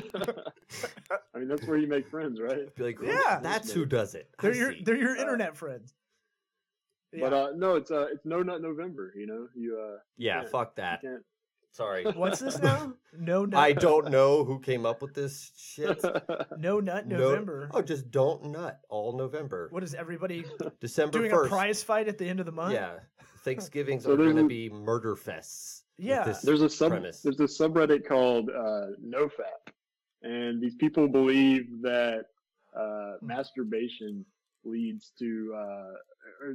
I 1.34 1.38
mean 1.38 1.48
that's 1.48 1.66
where 1.66 1.76
you 1.76 1.86
make 1.88 2.08
friends, 2.08 2.40
right? 2.40 2.72
Be 2.76 2.82
like, 2.84 2.98
Yeah. 3.02 3.40
that's 3.42 3.72
who 3.72 3.84
does 3.84 4.14
it. 4.14 4.28
They're 4.40 4.54
your 4.54 4.72
see. 4.72 4.82
they're 4.84 4.96
your 4.96 5.16
Uh, 5.16 5.20
internet 5.20 5.56
friends. 5.56 5.92
But 7.12 7.32
uh, 7.32 7.48
no, 7.56 7.76
it's 7.76 7.90
uh, 7.90 8.06
it's 8.12 8.24
no 8.26 8.42
nut 8.42 8.60
November. 8.62 9.12
You 9.16 9.26
know, 9.26 9.48
you 9.54 9.78
uh, 9.80 9.98
yeah, 10.16 10.40
can't- 10.40 10.50
fuck 10.50 10.76
that. 10.76 11.00
can't. 11.02 11.22
Sorry, 11.72 12.04
What's 12.14 12.38
this 12.40 12.58
now? 12.62 12.94
No 13.18 13.44
nut. 13.44 13.60
I 13.60 13.72
don't 13.74 14.10
know 14.10 14.44
who 14.44 14.58
came 14.60 14.86
up 14.86 15.02
with 15.02 15.12
this 15.12 15.52
shit. 15.58 16.02
No 16.58 16.80
nut 16.80 17.06
No- 17.06 17.18
November. 17.18 17.68
oh, 17.74 17.82
just 17.82 18.10
don't 18.10 18.50
nut 18.50 18.80
all 18.88 19.16
November. 19.16 19.68
What 19.70 19.82
is 19.82 19.94
everybody 19.94 20.44
December 20.80 21.18
doing 21.18 21.30
first. 21.30 21.46
a 21.46 21.54
prize 21.54 21.82
fight 21.82 22.08
at 22.08 22.16
the 22.16 22.26
end 22.26 22.40
of 22.40 22.46
the 22.46 22.52
month? 22.52 22.72
Yeah, 22.72 22.94
Thanksgivings 23.44 24.04
So 24.04 24.12
are 24.12 24.16
going 24.16 24.36
to 24.36 24.48
be 24.48 24.70
murder 24.70 25.14
fests. 25.16 25.82
with 25.98 26.06
Yeah. 26.06 26.24
this 26.24 26.40
there's 26.40 26.62
a 26.62 26.70
sub 26.70 26.92
premise. 26.92 27.20
there's 27.20 27.40
a 27.40 27.44
subreddit 27.44 28.06
called 28.08 28.48
uh, 28.48 28.86
NoFap, 29.06 29.70
and 30.22 30.62
these 30.62 30.76
people 30.76 31.06
believe 31.08 31.66
that 31.82 32.24
uh, 32.74 33.16
masturbation 33.20 34.24
leads 34.66 35.12
to 35.18 35.54
uh, 35.56 35.92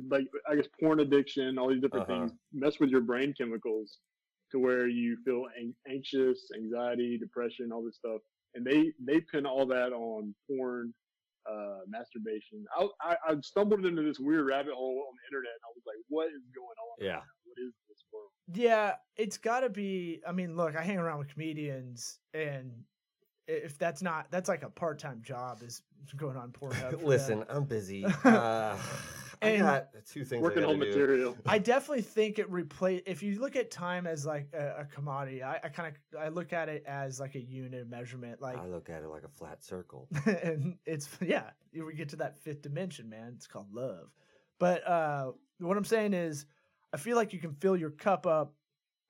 like 0.09 0.25
I 0.49 0.55
guess 0.55 0.67
porn 0.79 0.99
addiction, 0.99 1.57
all 1.57 1.69
these 1.69 1.81
different 1.81 2.09
Uh-huh. 2.09 2.27
things 2.27 2.31
mess 2.53 2.79
with 2.79 2.89
your 2.89 3.01
brain 3.01 3.33
chemicals 3.37 3.97
to 4.51 4.59
where 4.59 4.87
you 4.87 5.17
feel 5.25 5.45
an- 5.57 5.75
anxious, 5.87 6.39
anxiety, 6.55 7.17
depression, 7.17 7.71
all 7.71 7.83
this 7.83 7.95
stuff, 7.97 8.21
and 8.55 8.65
they 8.65 8.91
they 9.03 9.21
pin 9.31 9.45
all 9.45 9.65
that 9.67 9.91
on 9.93 10.35
porn. 10.47 10.93
Uh, 11.49 11.79
masturbation. 11.87 12.63
I, 12.77 12.87
I 13.01 13.15
I 13.29 13.35
stumbled 13.41 13.83
into 13.87 14.03
this 14.03 14.19
weird 14.19 14.45
rabbit 14.45 14.75
hole 14.75 15.03
on 15.09 15.15
the 15.17 15.25
internet, 15.27 15.49
and 15.49 15.63
I 15.65 15.71
was 15.75 15.83
like, 15.87 15.97
"What 16.07 16.27
is 16.27 16.43
going 16.53 16.67
on? 16.67 16.95
Yeah, 17.03 17.21
What 17.45 17.57
is 17.57 17.73
this 17.89 17.97
world?" 18.13 18.29
Yeah, 18.53 18.97
it's 19.17 19.39
got 19.39 19.61
to 19.61 19.69
be. 19.69 20.21
I 20.27 20.33
mean, 20.33 20.55
look, 20.55 20.75
I 20.75 20.83
hang 20.83 20.99
around 20.99 21.17
with 21.17 21.29
comedians, 21.33 22.19
and 22.35 22.71
i- 22.71 22.83
if 23.47 23.77
that's 23.77 24.01
not, 24.01 24.27
that's 24.31 24.49
like 24.49 24.63
a 24.63 24.69
part 24.69 24.99
time 24.99 25.21
job 25.23 25.61
is 25.63 25.81
going 26.15 26.37
on 26.37 26.51
Pornhub. 26.51 26.91
for 26.91 26.97
them. 26.97 27.05
listen, 27.05 27.45
I'm 27.49 27.65
busy. 27.65 28.05
Uh, 28.23 28.77
I 29.43 29.57
got 29.57 29.87
two 30.05 30.23
things 30.23 30.41
Working 30.41 30.63
on 30.63 30.77
material. 30.77 31.35
I 31.47 31.57
definitely 31.57 32.03
think 32.03 32.37
it 32.37 32.49
replace. 32.51 33.01
If 33.07 33.23
you 33.23 33.39
look 33.39 33.55
at 33.55 33.71
time 33.71 34.05
as 34.05 34.25
like 34.25 34.47
a, 34.53 34.81
a 34.81 34.85
commodity, 34.85 35.41
I, 35.41 35.55
I 35.63 35.69
kind 35.69 35.95
of 35.95 36.19
I 36.19 36.27
look 36.27 36.53
at 36.53 36.69
it 36.69 36.83
as 36.85 37.19
like 37.19 37.33
a 37.35 37.41
unit 37.41 37.81
of 37.81 37.89
measurement. 37.89 38.39
Like, 38.39 38.57
I 38.57 38.67
look 38.67 38.89
at 38.89 39.01
it 39.01 39.07
like 39.07 39.23
a 39.23 39.29
flat 39.29 39.63
circle. 39.63 40.07
and 40.43 40.75
it's 40.85 41.09
yeah, 41.21 41.49
you 41.71 41.85
we 41.85 41.95
get 41.95 42.09
to 42.09 42.17
that 42.17 42.39
fifth 42.39 42.61
dimension, 42.61 43.09
man. 43.09 43.33
It's 43.35 43.47
called 43.47 43.73
love. 43.73 44.11
But 44.59 44.87
uh, 44.87 45.31
what 45.57 45.75
I'm 45.75 45.85
saying 45.85 46.13
is, 46.13 46.45
I 46.93 46.97
feel 46.97 47.15
like 47.15 47.33
you 47.33 47.39
can 47.39 47.53
fill 47.53 47.75
your 47.75 47.89
cup 47.89 48.27
up. 48.27 48.53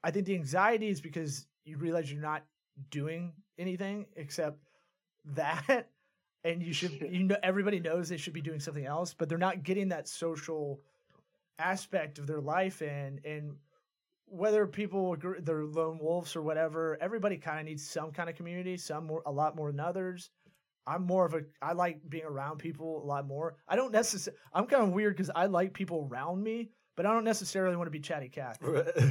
I 0.01 0.11
think 0.11 0.25
the 0.25 0.35
anxiety 0.35 0.87
is 0.87 1.01
because 1.01 1.45
you 1.65 1.77
realize 1.77 2.09
you're 2.09 2.21
not 2.21 2.45
doing 2.89 3.33
anything 3.61 4.05
except 4.15 4.57
that, 5.35 5.87
and 6.43 6.61
you 6.61 6.73
should 6.73 6.99
you 7.09 7.23
know 7.23 7.37
everybody 7.43 7.79
knows 7.79 8.09
they 8.09 8.17
should 8.17 8.33
be 8.33 8.41
doing 8.41 8.59
something 8.59 8.85
else, 8.85 9.13
but 9.13 9.29
they're 9.29 9.37
not 9.37 9.63
getting 9.63 9.89
that 9.89 10.07
social 10.07 10.79
aspect 11.59 12.17
of 12.17 12.27
their 12.27 12.41
life 12.41 12.81
in. 12.81 13.19
And 13.23 13.55
whether 14.25 14.65
people 14.65 15.13
agree, 15.13 15.39
they're 15.41 15.65
lone 15.65 15.99
wolves 15.99 16.35
or 16.35 16.41
whatever 16.41 16.97
everybody 17.01 17.37
kind 17.37 17.59
of 17.59 17.65
needs 17.65 17.87
some 17.87 18.11
kind 18.11 18.29
of 18.29 18.35
community 18.35 18.77
some 18.77 19.05
more 19.05 19.21
a 19.25 19.31
lot 19.31 19.55
more 19.55 19.71
than 19.71 19.79
others. 19.79 20.29
I'm 20.87 21.05
more 21.05 21.25
of 21.25 21.33
a 21.35 21.41
i 21.61 21.73
like 21.73 21.99
being 22.09 22.25
around 22.25 22.57
people 22.57 23.03
a 23.03 23.05
lot 23.05 23.27
more. 23.27 23.55
I 23.67 23.75
don't 23.75 23.91
necessarily 23.91 24.39
i'm 24.53 24.65
kind 24.65 24.83
of 24.83 24.91
weird 24.91 25.15
because 25.15 25.31
i 25.35 25.45
like 25.45 25.73
people 25.73 26.07
around 26.09 26.43
me 26.43 26.71
but 27.01 27.09
i 27.09 27.13
don't 27.13 27.23
necessarily 27.23 27.75
want 27.75 27.87
to 27.87 27.91
be 27.91 27.99
chatty 27.99 28.29
cat 28.29 28.59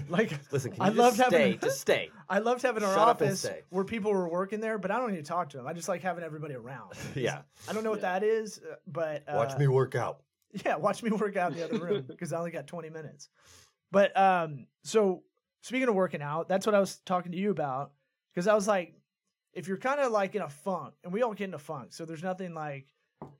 like 0.09 0.33
Listen, 0.53 0.71
can 0.73 0.81
I 0.83 0.87
you 0.87 0.91
just 0.95 0.99
loved 0.99 1.17
stay? 1.17 1.43
having- 1.43 1.59
Just 1.61 1.81
stay. 1.81 2.11
i 2.29 2.39
loved 2.39 2.63
having 2.63 2.83
our 2.85 2.91
Shut 2.95 2.99
up 3.09 3.09
office 3.23 3.47
where 3.71 3.85
people 3.85 4.13
were 4.13 4.29
working 4.29 4.61
there 4.61 4.79
but 4.79 4.91
i 4.91 4.99
don't 4.99 5.11
need 5.11 5.17
to 5.17 5.23
talk 5.23 5.51
to 5.51 5.57
them 5.57 5.67
i 5.67 5.73
just 5.73 5.89
like 5.89 6.03
having 6.03 6.23
everybody 6.23 6.55
around 6.55 6.93
Yeah. 7.15 7.43
i 7.69 7.73
don't 7.73 7.83
know 7.85 7.91
what 7.91 8.03
that 8.03 8.23
is 8.23 8.59
uh, 8.59 8.77
but 8.87 9.25
uh, 9.29 9.35
Watch 9.37 9.59
me 9.59 9.67
work 9.67 9.95
out. 9.95 10.21
Yeah, 10.67 10.77
watch 10.77 11.03
me 11.03 11.11
work 11.11 11.37
out 11.37 11.53
in 11.53 11.59
the 11.59 11.65
other 11.65 11.79
room 11.79 12.05
because 12.09 12.33
I 12.33 12.39
only 12.39 12.51
got 12.51 12.67
20 12.67 12.91
minutes. 12.91 13.29
But 13.93 14.17
um, 14.19 14.67
so 14.83 15.23
speaking 15.63 15.89
of 15.89 15.95
working 15.95 16.23
out, 16.23 16.49
that's 16.49 16.67
what 16.67 16.75
I 16.75 16.81
was 16.81 16.97
talking 17.07 17.31
to 17.33 17.39
you 17.39 17.51
about 17.53 17.93
because 18.35 18.49
I 18.49 18.55
was 18.55 18.67
like, 18.67 18.95
if 19.53 19.69
you're 19.69 19.77
kind 19.77 20.01
of 20.01 20.11
like 20.11 20.35
in 20.35 20.43
a 20.43 20.49
funk, 20.49 20.95
and 21.05 21.13
we 21.13 21.23
all 21.23 21.35
get 21.35 21.49
in 21.49 21.55
a 21.55 21.59
funk, 21.59 21.93
so 21.93 22.05
there's 22.05 22.23
nothing 22.25 22.53
like 22.53 22.87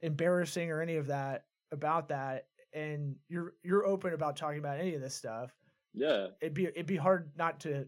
embarrassing 0.03 0.71
or 0.71 0.81
any 0.83 0.97
of 0.97 1.09
that 1.09 1.45
about 1.73 2.09
that, 2.11 2.47
and 2.73 3.17
you're 3.29 3.55
you're 3.63 3.87
open 3.87 4.13
about 4.13 4.37
talking 4.37 4.59
about 4.59 4.79
any 4.79 4.95
of 4.95 5.01
this 5.01 5.15
stuff. 5.15 5.51
Yeah. 5.95 6.29
It'd 6.41 6.55
be 6.55 6.67
it'd 6.67 6.87
be 6.87 6.97
hard 6.97 7.31
not 7.37 7.61
to 7.61 7.87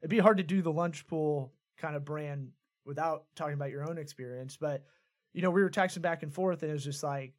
it'd 0.00 0.10
be 0.10 0.18
hard 0.18 0.38
to 0.38 0.42
do 0.42 0.62
the 0.62 0.72
lunch 0.72 1.06
pool 1.06 1.52
kind 1.78 1.96
of 1.96 2.04
brand 2.04 2.48
without 2.84 3.24
talking 3.34 3.54
about 3.54 3.70
your 3.70 3.88
own 3.88 3.98
experience. 3.98 4.56
But 4.56 4.84
you 5.32 5.42
know, 5.42 5.50
we 5.50 5.62
were 5.62 5.70
texting 5.70 6.02
back 6.02 6.22
and 6.22 6.32
forth, 6.32 6.62
and 6.62 6.70
it 6.70 6.74
was 6.74 6.84
just 6.84 7.02
like, 7.02 7.34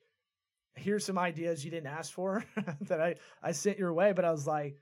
here's 0.75 1.05
some 1.05 1.17
ideas 1.17 1.65
you 1.65 1.71
didn't 1.71 1.91
ask 1.91 2.13
for 2.13 2.43
that 2.81 3.01
I 3.01 3.15
I 3.41 3.51
sent 3.51 3.77
your 3.77 3.93
way, 3.93 4.13
but 4.13 4.25
I 4.25 4.31
was 4.31 4.47
like, 4.47 4.77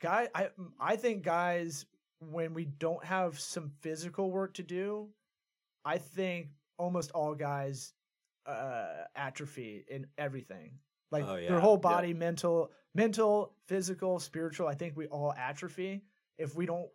guy, 0.00 0.28
I 0.34 0.48
I 0.80 0.96
think 0.96 1.22
guys 1.22 1.86
when 2.20 2.54
we 2.54 2.64
don't 2.64 3.04
have 3.04 3.38
some 3.38 3.70
physical 3.80 4.30
work 4.30 4.54
to 4.54 4.62
do, 4.62 5.08
I 5.84 5.98
think 5.98 6.48
almost 6.78 7.10
all 7.12 7.34
guys 7.34 7.92
uh 8.46 9.04
atrophy 9.14 9.84
in 9.88 10.06
everything. 10.16 10.78
Like 11.10 11.24
Oh, 11.26 11.36
yeah. 11.36 11.48
their 11.50 11.60
whole 11.60 11.76
Yeah. 11.76 11.80
body, 11.90 12.14
mental, 12.14 12.72
mental, 12.94 13.54
physical, 13.66 14.18
spiritual. 14.18 14.66
I 14.68 14.74
think 14.74 14.96
we 14.96 15.06
all 15.06 15.32
atrophy 15.32 16.02
if 16.38 16.54
we 16.56 16.66
don't 16.66 16.90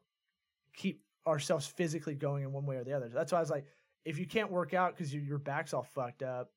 keep 0.74 1.04
ourselves 1.28 1.68
physically 1.68 2.16
going 2.16 2.44
in 2.44 2.52
one 2.52 2.66
way 2.66 2.78
or 2.78 2.84
the 2.84 2.94
other. 2.94 3.10
That's 3.10 3.32
why 3.32 3.38
I 3.38 3.42
was 3.42 3.50
like, 3.52 3.66
if 4.06 4.18
you 4.18 4.26
can't 4.26 4.52
work 4.52 4.74
out 4.74 4.96
because 4.96 5.14
you, 5.14 5.22
your 5.22 5.38
back's 5.38 5.74
all 5.74 5.84
fucked 5.84 6.24
up, 6.24 6.52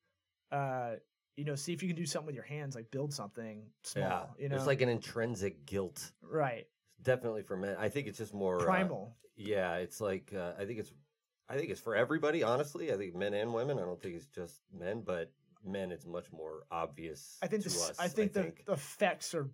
uh, 0.51 0.95
you 1.37 1.43
know, 1.45 1.55
see 1.55 1.73
if 1.73 1.83
you 1.83 1.89
can 1.89 1.95
do 1.97 2.05
something 2.05 2.25
with 2.27 2.35
your 2.35 2.43
hands, 2.45 2.75
like 2.75 2.89
build 2.91 3.13
something 3.13 3.69
small. 3.83 4.03
yeah, 4.03 4.23
You 4.43 4.49
know, 4.49 4.55
there's 4.55 4.67
like 4.67 4.81
an 4.81 4.89
intrinsic 4.89 5.65
guilt, 5.65 6.11
right, 6.21 6.65
definitely 7.03 7.43
for 7.43 7.55
men. 7.57 7.75
I 7.77 7.89
think 7.89 8.07
it's 8.07 8.17
just 8.17 8.33
more 8.33 8.59
uh, 8.61 8.63
primal. 8.63 9.15
yeah, 9.35 9.75
it's 9.75 9.99
like 10.01 10.33
uh, 10.35 10.53
I 10.57 10.65
think 10.65 10.79
it's 10.79 10.91
I 11.49 11.57
think 11.57 11.69
it's 11.69 11.81
for 11.81 11.95
everybody. 11.95 12.41
Honestly, 12.41 12.91
I 12.91 12.97
think 12.97 13.15
men 13.15 13.33
and 13.35 13.53
women. 13.53 13.77
I 13.77 13.81
don't 13.81 14.01
think 14.01 14.15
it's 14.15 14.27
just 14.27 14.61
men, 14.73 15.01
but 15.05 15.31
men 15.65 15.91
it's 15.91 16.05
much 16.05 16.31
more 16.31 16.63
obvious. 16.71 17.37
I 17.41 17.47
think 17.47 17.63
to 17.63 17.69
the, 17.69 17.75
us, 17.75 17.99
I 17.99 18.07
think 18.07 18.33
the, 18.33 18.53
the 18.65 18.73
effects 18.73 19.33
are 19.33 19.49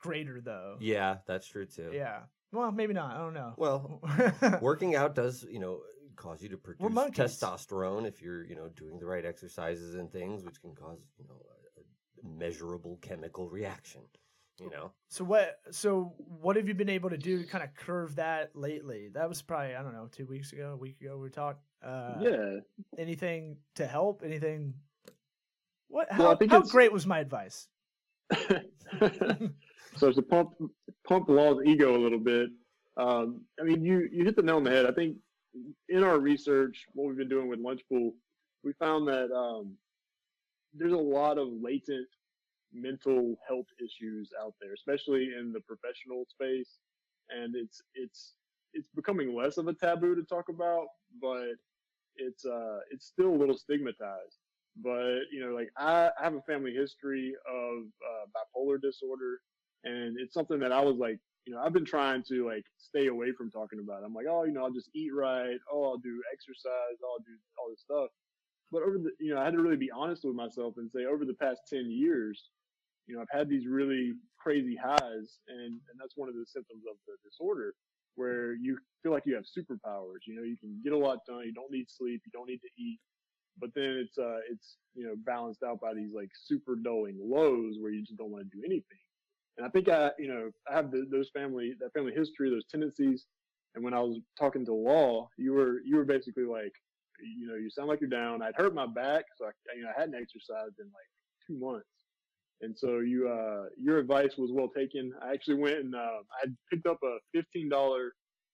greater 0.00 0.40
though. 0.40 0.76
yeah, 0.80 1.18
that's 1.26 1.46
true 1.46 1.66
too. 1.66 1.90
Yeah. 1.92 2.20
Well, 2.52 2.72
maybe 2.72 2.94
not. 2.94 3.14
I 3.14 3.18
don't 3.18 3.34
know. 3.34 3.52
Well, 3.56 4.00
working 4.62 4.96
out 4.96 5.14
does 5.14 5.44
you 5.50 5.60
know 5.60 5.80
cause 6.16 6.42
you 6.42 6.48
to 6.48 6.56
produce 6.56 6.90
testosterone 6.90 8.06
if 8.06 8.20
you're 8.22 8.44
you 8.44 8.56
know 8.56 8.68
doing 8.68 8.98
the 8.98 9.06
right 9.06 9.24
exercises 9.24 9.94
and 9.94 10.10
things, 10.10 10.44
which 10.44 10.60
can 10.60 10.74
cause 10.74 10.98
you 11.18 11.24
know 11.28 11.34
a, 11.76 11.80
a 11.80 12.38
measurable 12.38 12.98
chemical 13.02 13.48
reaction. 13.48 14.02
You 14.60 14.70
know, 14.70 14.90
so 15.08 15.24
what? 15.24 15.60
So 15.70 16.14
what 16.16 16.56
have 16.56 16.66
you 16.66 16.74
been 16.74 16.88
able 16.88 17.10
to 17.10 17.16
do 17.16 17.40
to 17.40 17.48
kind 17.48 17.62
of 17.62 17.74
curve 17.76 18.16
that 18.16 18.56
lately? 18.56 19.08
That 19.14 19.28
was 19.28 19.40
probably 19.40 19.76
I 19.76 19.82
don't 19.82 19.92
know 19.92 20.08
two 20.10 20.26
weeks 20.26 20.52
ago, 20.52 20.72
a 20.72 20.76
week 20.76 21.00
ago 21.00 21.16
we 21.16 21.30
talked. 21.30 21.62
Uh, 21.84 22.14
yeah. 22.20 22.56
Anything 22.98 23.58
to 23.76 23.86
help? 23.86 24.22
Anything? 24.24 24.74
What? 25.88 26.06
How, 26.10 26.24
Well, 26.24 26.32
I 26.32 26.36
think 26.36 26.50
how 26.50 26.62
great 26.62 26.92
was 26.92 27.06
my 27.06 27.20
advice? 27.20 27.68
so 29.96 30.12
to 30.12 30.22
pump 30.22 30.50
pump 31.06 31.28
Law's 31.28 31.62
ego 31.64 31.96
a 31.96 32.00
little 32.00 32.18
bit, 32.18 32.50
um, 32.96 33.42
I 33.60 33.64
mean, 33.64 33.84
you 33.84 34.08
you 34.12 34.24
hit 34.24 34.36
the 34.36 34.42
nail 34.42 34.56
on 34.56 34.64
the 34.64 34.70
head. 34.70 34.86
I 34.86 34.92
think 34.92 35.16
in 35.88 36.04
our 36.04 36.18
research, 36.18 36.86
what 36.94 37.08
we've 37.08 37.16
been 37.16 37.28
doing 37.28 37.48
with 37.48 37.58
Lunch 37.58 37.80
Pool, 37.88 38.12
we 38.64 38.72
found 38.74 39.08
that 39.08 39.32
um, 39.34 39.74
there's 40.74 40.92
a 40.92 40.96
lot 40.96 41.38
of 41.38 41.48
latent 41.62 42.08
mental 42.72 43.36
health 43.48 43.66
issues 43.78 44.30
out 44.42 44.54
there, 44.60 44.74
especially 44.74 45.30
in 45.38 45.52
the 45.52 45.60
professional 45.60 46.24
space, 46.28 46.78
and 47.30 47.54
it's 47.56 47.80
it's 47.94 48.34
it's 48.74 48.88
becoming 48.94 49.34
less 49.34 49.56
of 49.56 49.68
a 49.68 49.72
taboo 49.72 50.14
to 50.14 50.22
talk 50.22 50.48
about, 50.48 50.86
but 51.20 51.54
it's 52.16 52.44
uh 52.44 52.78
it's 52.90 53.06
still 53.06 53.28
a 53.28 53.38
little 53.38 53.56
stigmatized 53.56 54.37
but 54.82 55.20
you 55.32 55.40
know 55.40 55.54
like 55.54 55.68
i, 55.76 56.10
have 56.20 56.34
a 56.34 56.42
family 56.42 56.72
history 56.72 57.34
of 57.48 57.84
uh, 58.08 58.26
bipolar 58.34 58.80
disorder 58.80 59.40
and 59.84 60.18
it's 60.18 60.34
something 60.34 60.58
that 60.58 60.72
i 60.72 60.80
was 60.80 60.96
like 60.96 61.18
you 61.46 61.54
know 61.54 61.60
i've 61.60 61.72
been 61.72 61.84
trying 61.84 62.22
to 62.22 62.46
like 62.46 62.64
stay 62.78 63.06
away 63.06 63.32
from 63.32 63.50
talking 63.50 63.80
about. 63.80 64.02
I'm 64.04 64.14
like 64.14 64.26
oh 64.28 64.44
you 64.44 64.52
know 64.52 64.64
i'll 64.64 64.72
just 64.72 64.90
eat 64.94 65.10
right. 65.14 65.58
Oh 65.72 65.84
i'll 65.84 65.98
do 65.98 66.22
exercise. 66.32 66.98
I'll 67.02 67.18
do 67.18 67.36
all 67.58 67.70
this 67.70 67.80
stuff. 67.80 68.10
But 68.70 68.82
over 68.82 68.98
the 68.98 69.10
you 69.18 69.34
know 69.34 69.40
i 69.40 69.44
had 69.44 69.54
to 69.54 69.62
really 69.62 69.76
be 69.76 69.90
honest 69.90 70.24
with 70.24 70.34
myself 70.34 70.74
and 70.76 70.90
say 70.90 71.04
over 71.06 71.24
the 71.24 71.34
past 71.34 71.62
10 71.68 71.90
years 71.90 72.50
you 73.06 73.16
know 73.16 73.22
i've 73.22 73.38
had 73.38 73.48
these 73.48 73.66
really 73.66 74.12
crazy 74.38 74.76
highs 74.76 75.38
and 75.48 75.72
and 75.88 75.96
that's 75.98 76.16
one 76.16 76.28
of 76.28 76.34
the 76.34 76.44
symptoms 76.46 76.84
of 76.90 76.96
the 77.06 77.14
disorder 77.24 77.74
where 78.18 78.54
you 78.54 78.76
feel 79.02 79.12
like 79.12 79.22
you 79.24 79.34
have 79.36 79.44
superpowers. 79.44 80.26
You 80.26 80.34
know 80.34 80.42
you 80.42 80.56
can 80.58 80.80
get 80.82 80.92
a 80.92 80.98
lot 80.98 81.24
done. 81.26 81.42
You 81.46 81.54
don't 81.54 81.70
need 81.70 81.86
sleep. 81.88 82.20
You 82.26 82.32
don't 82.32 82.48
need 82.48 82.60
to 82.60 82.72
eat 82.76 82.98
but 83.60 83.70
then 83.74 83.96
it's 84.04 84.18
uh 84.18 84.38
it's 84.50 84.76
you 84.94 85.04
know 85.06 85.14
balanced 85.24 85.62
out 85.62 85.80
by 85.80 85.94
these 85.94 86.12
like 86.14 86.30
super 86.34 86.76
dulling 86.76 87.18
lows 87.20 87.76
where 87.80 87.92
you 87.92 88.02
just 88.02 88.16
don't 88.18 88.30
want 88.30 88.50
to 88.50 88.56
do 88.56 88.64
anything. 88.64 89.04
And 89.56 89.66
i 89.66 89.70
think 89.70 89.88
i 89.88 90.10
you 90.18 90.28
know 90.28 90.50
i 90.70 90.74
have 90.74 90.90
the, 90.90 91.06
those 91.10 91.30
family 91.30 91.74
that 91.80 91.92
family 91.92 92.12
history 92.12 92.50
those 92.50 92.66
tendencies 92.70 93.26
and 93.74 93.84
when 93.84 93.94
i 93.94 94.00
was 94.00 94.18
talking 94.38 94.64
to 94.66 94.72
law 94.72 95.28
you 95.36 95.52
were 95.52 95.80
you 95.84 95.96
were 95.96 96.04
basically 96.04 96.44
like 96.44 96.72
you 97.20 97.46
know 97.46 97.54
you 97.54 97.70
sound 97.70 97.88
like 97.88 98.00
you're 98.00 98.10
down. 98.10 98.42
I'd 98.42 98.54
hurt 98.54 98.74
my 98.74 98.86
back 98.86 99.24
so 99.36 99.46
i 99.46 99.50
you 99.76 99.82
know 99.82 99.90
i 99.96 100.00
hadn't 100.00 100.14
exercised 100.14 100.74
in 100.78 100.86
like 100.86 101.10
two 101.46 101.58
months. 101.58 101.86
And 102.60 102.76
so 102.76 102.98
you 103.00 103.28
uh 103.28 103.64
your 103.76 103.98
advice 103.98 104.36
was 104.36 104.50
well 104.52 104.68
taken. 104.68 105.12
I 105.22 105.32
actually 105.32 105.56
went 105.56 105.78
and 105.78 105.94
uh, 105.94 106.20
i 106.42 106.46
picked 106.70 106.86
up 106.86 106.98
a 107.02 107.18
$15 107.36 108.10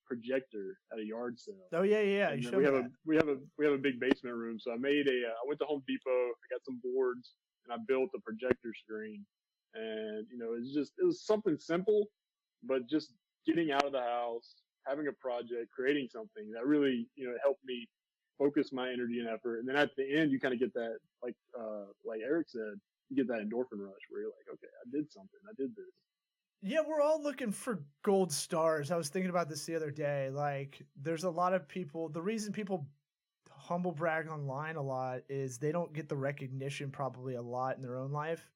projector 0.06 0.78
at 0.92 0.98
a 0.98 1.04
yard 1.04 1.38
sale 1.38 1.68
Oh 1.72 1.82
yeah, 1.82 2.00
yeah. 2.00 2.34
we 2.56 2.64
have 2.64 2.74
that. 2.74 2.84
a 2.84 2.90
we 3.06 3.16
have 3.16 3.28
a 3.28 3.36
we 3.58 3.64
have 3.64 3.74
a 3.74 3.78
big 3.78 3.98
basement 4.00 4.36
room. 4.36 4.58
So 4.58 4.72
I 4.72 4.76
made 4.76 5.06
a 5.08 5.18
uh, 5.28 5.36
I 5.42 5.44
went 5.46 5.58
to 5.60 5.66
Home 5.66 5.82
Depot. 5.86 6.10
I 6.10 6.46
got 6.50 6.64
some 6.64 6.80
boards 6.82 7.34
and 7.64 7.72
I 7.72 7.82
built 7.86 8.10
a 8.14 8.20
projector 8.20 8.72
screen. 8.74 9.24
And 9.74 10.26
you 10.30 10.38
know, 10.38 10.54
it's 10.58 10.72
just 10.72 10.92
it 10.98 11.04
was 11.04 11.24
something 11.26 11.56
simple, 11.58 12.06
but 12.62 12.88
just 12.88 13.12
getting 13.46 13.72
out 13.72 13.84
of 13.84 13.92
the 13.92 14.00
house, 14.00 14.54
having 14.86 15.08
a 15.08 15.12
project, 15.12 15.72
creating 15.74 16.08
something 16.12 16.50
that 16.54 16.66
really 16.66 17.08
you 17.16 17.26
know 17.26 17.34
helped 17.42 17.64
me 17.64 17.88
focus 18.38 18.72
my 18.72 18.90
energy 18.90 19.20
and 19.20 19.28
effort. 19.28 19.58
And 19.60 19.68
then 19.68 19.76
at 19.76 19.90
the 19.96 20.04
end, 20.16 20.30
you 20.30 20.40
kind 20.40 20.54
of 20.54 20.60
get 20.60 20.74
that 20.74 20.98
like 21.22 21.34
uh 21.58 21.90
like 22.04 22.20
Eric 22.24 22.48
said, 22.48 22.78
you 23.08 23.16
get 23.16 23.28
that 23.28 23.42
endorphin 23.42 23.82
rush 23.82 24.04
where 24.10 24.22
you're 24.22 24.30
like, 24.38 24.48
okay, 24.54 24.70
I 24.84 24.90
did 24.90 25.10
something, 25.10 25.40
I 25.48 25.54
did 25.56 25.74
this. 25.74 25.94
Yeah, 26.66 26.80
we're 26.80 27.02
all 27.02 27.22
looking 27.22 27.52
for 27.52 27.84
gold 28.02 28.32
stars. 28.32 28.90
I 28.90 28.96
was 28.96 29.10
thinking 29.10 29.28
about 29.28 29.50
this 29.50 29.66
the 29.66 29.76
other 29.76 29.90
day. 29.90 30.30
Like, 30.30 30.82
there's 30.96 31.24
a 31.24 31.30
lot 31.30 31.52
of 31.52 31.68
people. 31.68 32.08
The 32.08 32.22
reason 32.22 32.54
people 32.54 32.86
humble 33.50 33.92
brag 33.92 34.28
online 34.28 34.76
a 34.76 34.82
lot 34.82 35.20
is 35.28 35.58
they 35.58 35.72
don't 35.72 35.92
get 35.92 36.08
the 36.08 36.16
recognition 36.16 36.90
probably 36.90 37.34
a 37.34 37.42
lot 37.42 37.76
in 37.76 37.82
their 37.82 37.98
own 37.98 38.12
life. 38.12 38.50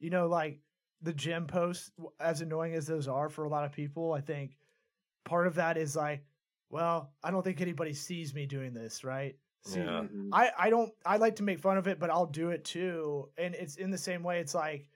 You 0.00 0.10
know, 0.10 0.26
like 0.26 0.60
the 1.02 1.12
gym 1.12 1.46
posts, 1.46 1.92
as 2.18 2.40
annoying 2.40 2.74
as 2.74 2.86
those 2.88 3.06
are 3.06 3.28
for 3.28 3.44
a 3.44 3.48
lot 3.48 3.64
of 3.64 3.72
people, 3.72 4.12
I 4.12 4.20
think 4.20 4.56
part 5.24 5.46
of 5.46 5.54
that 5.56 5.76
is 5.76 5.94
like, 5.94 6.24
well, 6.70 7.12
I 7.22 7.30
don't 7.30 7.42
think 7.44 7.60
anybody 7.60 7.94
sees 7.94 8.34
me 8.34 8.46
doing 8.46 8.74
this, 8.74 9.04
right? 9.04 9.36
See, 9.64 9.80
Yeah. 9.80 10.02
Mhm. 10.02 10.30
I, 10.32 10.50
I 10.58 10.70
don't 10.70 10.92
I 11.06 11.16
like 11.18 11.36
to 11.36 11.44
make 11.44 11.60
fun 11.60 11.78
of 11.78 11.86
it, 11.86 12.00
but 12.00 12.10
I'll 12.10 12.26
do 12.26 12.50
it 12.50 12.64
too. 12.64 13.30
And 13.38 13.54
it's 13.54 13.76
in 13.76 13.90
the 13.90 13.98
same 13.98 14.24
way. 14.24 14.40
It's 14.40 14.54
like 14.54 14.88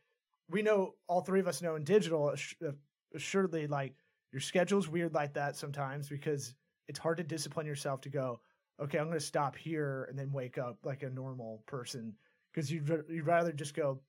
we 0.48 0.62
know 0.62 0.94
all 1.08 1.20
three 1.20 1.40
of 1.40 1.48
us 1.48 1.62
know 1.62 1.76
in 1.76 1.84
digital 1.84 2.34
uh, 2.66 2.70
assuredly 3.14 3.66
like 3.66 3.94
your 4.32 4.40
schedule's 4.40 4.88
weird 4.88 5.14
like 5.14 5.34
that 5.34 5.56
sometimes 5.56 6.08
because 6.08 6.54
it's 6.88 6.98
hard 6.98 7.18
to 7.18 7.22
discipline 7.22 7.66
yourself 7.66 8.00
to 8.00 8.08
go 8.08 8.40
okay 8.80 8.98
i'm 8.98 9.06
going 9.06 9.18
to 9.18 9.24
stop 9.24 9.56
here 9.56 10.06
and 10.08 10.18
then 10.18 10.32
wake 10.32 10.58
up 10.58 10.78
like 10.84 11.02
a 11.02 11.10
normal 11.10 11.62
person. 11.66 12.14
Because 12.52 12.70
you'd, 12.70 12.86
you'd 13.08 13.26
rather 13.26 13.50
just 13.50 13.74
go 13.74 14.00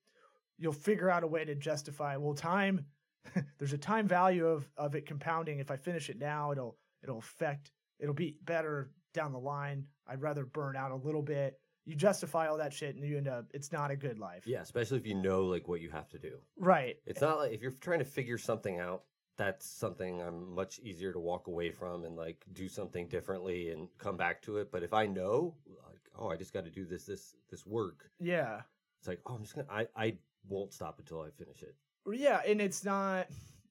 you'll 0.58 0.74
figure 0.74 1.10
out 1.10 1.24
a 1.24 1.28
way 1.28 1.46
to 1.46 1.56
justify 1.56 2.18
well 2.18 2.34
time 2.34 2.86
there's 3.58 3.74
a 3.74 3.78
time 3.78 4.08
value 4.08 4.46
of 4.46 4.70
of 4.75 4.96
it 4.96 5.06
compounding. 5.06 5.60
If 5.60 5.72
i 5.72 5.78
finish 5.78 6.10
it 6.10 6.20
now 6.20 6.52
it'll 6.52 6.78
it'll 7.04 7.20
affect 7.20 7.72
it'll 8.00 8.13
be 8.13 8.38
better 8.44 8.92
down 9.13 9.32
the 9.32 9.40
line. 9.40 9.86
I'd 10.08 10.22
rather 10.22 10.46
burn 10.46 10.75
out 10.75 10.92
a 10.92 10.96
little 10.96 11.22
bit 11.22 11.58
you 11.86 11.96
justify 11.96 12.48
all 12.48 12.58
that 12.58 12.74
shit 12.74 12.96
and 12.96 13.04
you 13.04 13.18
end 13.18 13.28
up 13.28 13.46
it's 13.54 13.72
not 13.72 13.92
a 13.92 13.96
good 13.96 14.20
life 14.20 14.44
yeah, 14.46 14.62
especially 14.62 14.98
if 14.98 15.06
you 15.06 15.16
know 15.16 15.44
like 15.44 15.68
what 15.68 15.82
you 15.82 15.90
have 15.90 16.10
to 16.10 16.20
do. 16.20 16.38
right 16.58 16.98
It's 17.06 17.22
not 17.22 17.38
like 17.38 17.52
if 17.52 17.62
you're 17.62 17.72
trying 17.72 18.00
to 18.00 18.06
figure 18.06 18.38
something 18.38 18.80
out, 18.80 19.04
that's 19.38 19.66
something 19.68 20.22
I'm 20.22 20.54
much 20.54 20.80
easier 20.80 21.12
to 21.12 21.20
walk 21.20 21.48
away 21.48 21.72
from 21.72 22.06
and 22.06 22.16
like 22.16 22.44
do 22.54 22.68
something 22.68 23.08
differently 23.08 23.72
and 23.72 23.88
come 23.98 24.16
back 24.16 24.42
to 24.44 24.58
it. 24.58 24.72
But 24.72 24.84
if 24.84 24.94
I 24.94 25.08
know, 25.08 25.56
like, 25.68 26.02
oh, 26.18 26.30
I 26.30 26.36
just 26.36 26.54
got 26.54 26.66
to 26.66 26.72
do 26.72 26.86
this, 26.86 27.06
this, 27.06 27.36
this 27.50 27.66
work, 27.66 28.10
yeah 28.20 28.62
it's 29.04 29.08
like, 29.10 29.20
oh, 29.25 29.34
I'm 29.34 29.42
just 29.42 29.54
gonna, 29.54 29.68
I, 29.70 29.86
I 29.98 30.13
won't 30.48 30.72
stop 30.72 30.98
until 30.98 31.20
I 31.20 31.30
finish 31.32 31.62
it. 31.62 31.75
Yeah, 32.10 32.40
and 32.48 32.62
it's 32.62 32.86
not. 32.86 33.28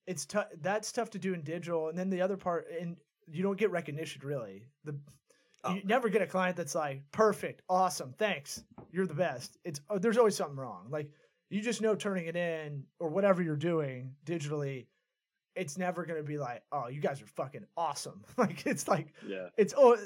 It's 0.06 0.26
tough. 0.26 0.48
That's 0.60 0.92
tough 0.92 1.08
to 1.10 1.18
do 1.18 1.32
in 1.32 1.40
digital, 1.40 1.88
and 1.88 1.98
then 1.98 2.10
the 2.10 2.20
other 2.20 2.36
part, 2.36 2.66
and 2.78 2.98
you 3.26 3.42
don't 3.42 3.56
get 3.56 3.70
recognition 3.70 4.20
really. 4.22 4.66
The 4.84 4.94
Oh. 5.64 5.74
you 5.74 5.82
never 5.84 6.08
get 6.08 6.22
a 6.22 6.26
client 6.26 6.56
that's 6.56 6.74
like 6.74 7.02
perfect, 7.12 7.62
awesome, 7.68 8.14
thanks, 8.18 8.64
you're 8.90 9.06
the 9.06 9.14
best. 9.14 9.58
It's 9.64 9.80
oh, 9.90 9.98
there's 9.98 10.18
always 10.18 10.36
something 10.36 10.56
wrong. 10.56 10.86
Like 10.90 11.10
you 11.50 11.60
just 11.60 11.80
know 11.82 11.94
turning 11.94 12.26
it 12.26 12.36
in 12.36 12.84
or 12.98 13.08
whatever 13.08 13.42
you're 13.42 13.56
doing 13.56 14.14
digitally, 14.26 14.86
it's 15.54 15.76
never 15.78 16.04
gonna 16.04 16.22
be 16.22 16.38
like, 16.38 16.62
oh, 16.72 16.88
you 16.88 17.00
guys 17.00 17.22
are 17.22 17.26
fucking 17.26 17.64
awesome. 17.76 18.24
like 18.36 18.66
it's 18.66 18.88
like 18.88 19.12
Yeah. 19.26 19.48
it's 19.56 19.74
oh, 19.76 19.96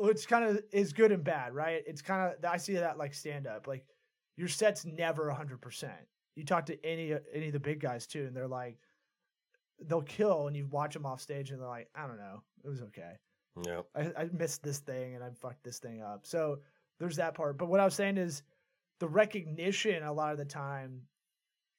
it's 0.00 0.26
kind 0.26 0.44
of 0.44 0.62
is 0.72 0.92
good 0.92 1.10
and 1.12 1.24
bad, 1.24 1.54
right? 1.54 1.82
It's 1.86 2.02
kind 2.02 2.32
of 2.32 2.44
I 2.44 2.56
see 2.58 2.74
that 2.74 2.98
like 2.98 3.14
stand 3.14 3.46
up, 3.46 3.66
like 3.66 3.84
your 4.36 4.48
set's 4.48 4.84
never 4.84 5.30
hundred 5.30 5.60
percent. 5.60 5.92
You 6.36 6.44
talk 6.44 6.66
to 6.66 6.86
any 6.86 7.12
any 7.34 7.48
of 7.48 7.52
the 7.52 7.60
big 7.60 7.80
guys 7.80 8.06
too, 8.06 8.24
and 8.26 8.36
they're 8.36 8.46
like, 8.48 8.78
they'll 9.86 10.02
kill, 10.02 10.46
and 10.46 10.56
you 10.56 10.66
watch 10.66 10.94
them 10.94 11.04
off 11.06 11.20
stage, 11.20 11.50
and 11.50 11.60
they're 11.60 11.68
like, 11.68 11.88
I 11.94 12.06
don't 12.06 12.18
know, 12.18 12.42
it 12.64 12.68
was 12.68 12.82
okay. 12.82 13.12
Yeah. 13.64 13.82
I, 13.94 14.12
I 14.16 14.28
missed 14.32 14.62
this 14.62 14.78
thing 14.78 15.14
and 15.14 15.22
I 15.22 15.30
fucked 15.30 15.64
this 15.64 15.78
thing 15.78 16.02
up. 16.02 16.26
So 16.26 16.60
there's 16.98 17.16
that 17.16 17.34
part. 17.34 17.58
But 17.58 17.68
what 17.68 17.80
I 17.80 17.84
was 17.84 17.94
saying 17.94 18.16
is 18.16 18.42
the 19.00 19.08
recognition 19.08 20.02
a 20.02 20.12
lot 20.12 20.32
of 20.32 20.38
the 20.38 20.44
time 20.44 21.02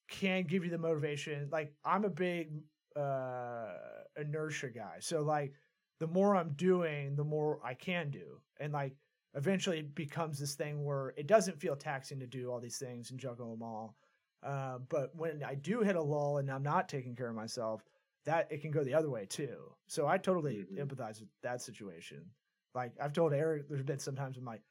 can 0.09 0.43
give 0.43 0.63
you 0.63 0.69
the 0.69 0.77
motivation. 0.77 1.49
Like 1.51 1.73
I'm 1.83 2.05
a 2.05 2.09
big 2.09 2.51
uh 2.95 3.73
inertia 4.19 4.69
guy. 4.69 4.97
So 4.99 5.21
like 5.21 5.53
the 5.99 6.07
more 6.07 6.35
I'm 6.35 6.51
doing, 6.53 7.15
the 7.15 7.23
more 7.23 7.59
I 7.63 7.73
can 7.73 8.09
do. 8.11 8.41
And 8.59 8.73
like 8.73 8.95
eventually 9.35 9.79
it 9.79 9.95
becomes 9.95 10.37
this 10.37 10.55
thing 10.55 10.83
where 10.83 11.13
it 11.17 11.27
doesn't 11.27 11.59
feel 11.59 11.75
taxing 11.75 12.19
to 12.19 12.27
do 12.27 12.51
all 12.51 12.59
these 12.59 12.77
things 12.77 13.09
and 13.09 13.19
juggle 13.19 13.51
them 13.51 13.63
all. 13.63 13.95
Uh, 14.43 14.79
but 14.89 15.15
when 15.15 15.43
I 15.43 15.55
do 15.55 15.79
hit 15.79 15.95
a 15.95 16.01
lull 16.01 16.37
and 16.37 16.51
I'm 16.51 16.63
not 16.63 16.89
taking 16.89 17.15
care 17.15 17.29
of 17.29 17.35
myself, 17.35 17.83
that 18.25 18.51
it 18.51 18.61
can 18.61 18.71
go 18.71 18.83
the 18.83 18.93
other 18.93 19.09
way 19.09 19.25
too. 19.25 19.73
So 19.87 20.07
I 20.07 20.17
totally 20.17 20.65
Mhm. 20.65 20.77
empathize 20.77 21.19
with 21.19 21.29
that 21.41 21.61
situation. 21.61 22.31
Like 22.73 22.93
I've 22.99 23.13
told 23.13 23.33
Eric, 23.33 23.67
there's 23.67 23.83
been 23.83 23.99
sometimes 23.99 24.37
I'm 24.37 24.45
like, 24.45 24.63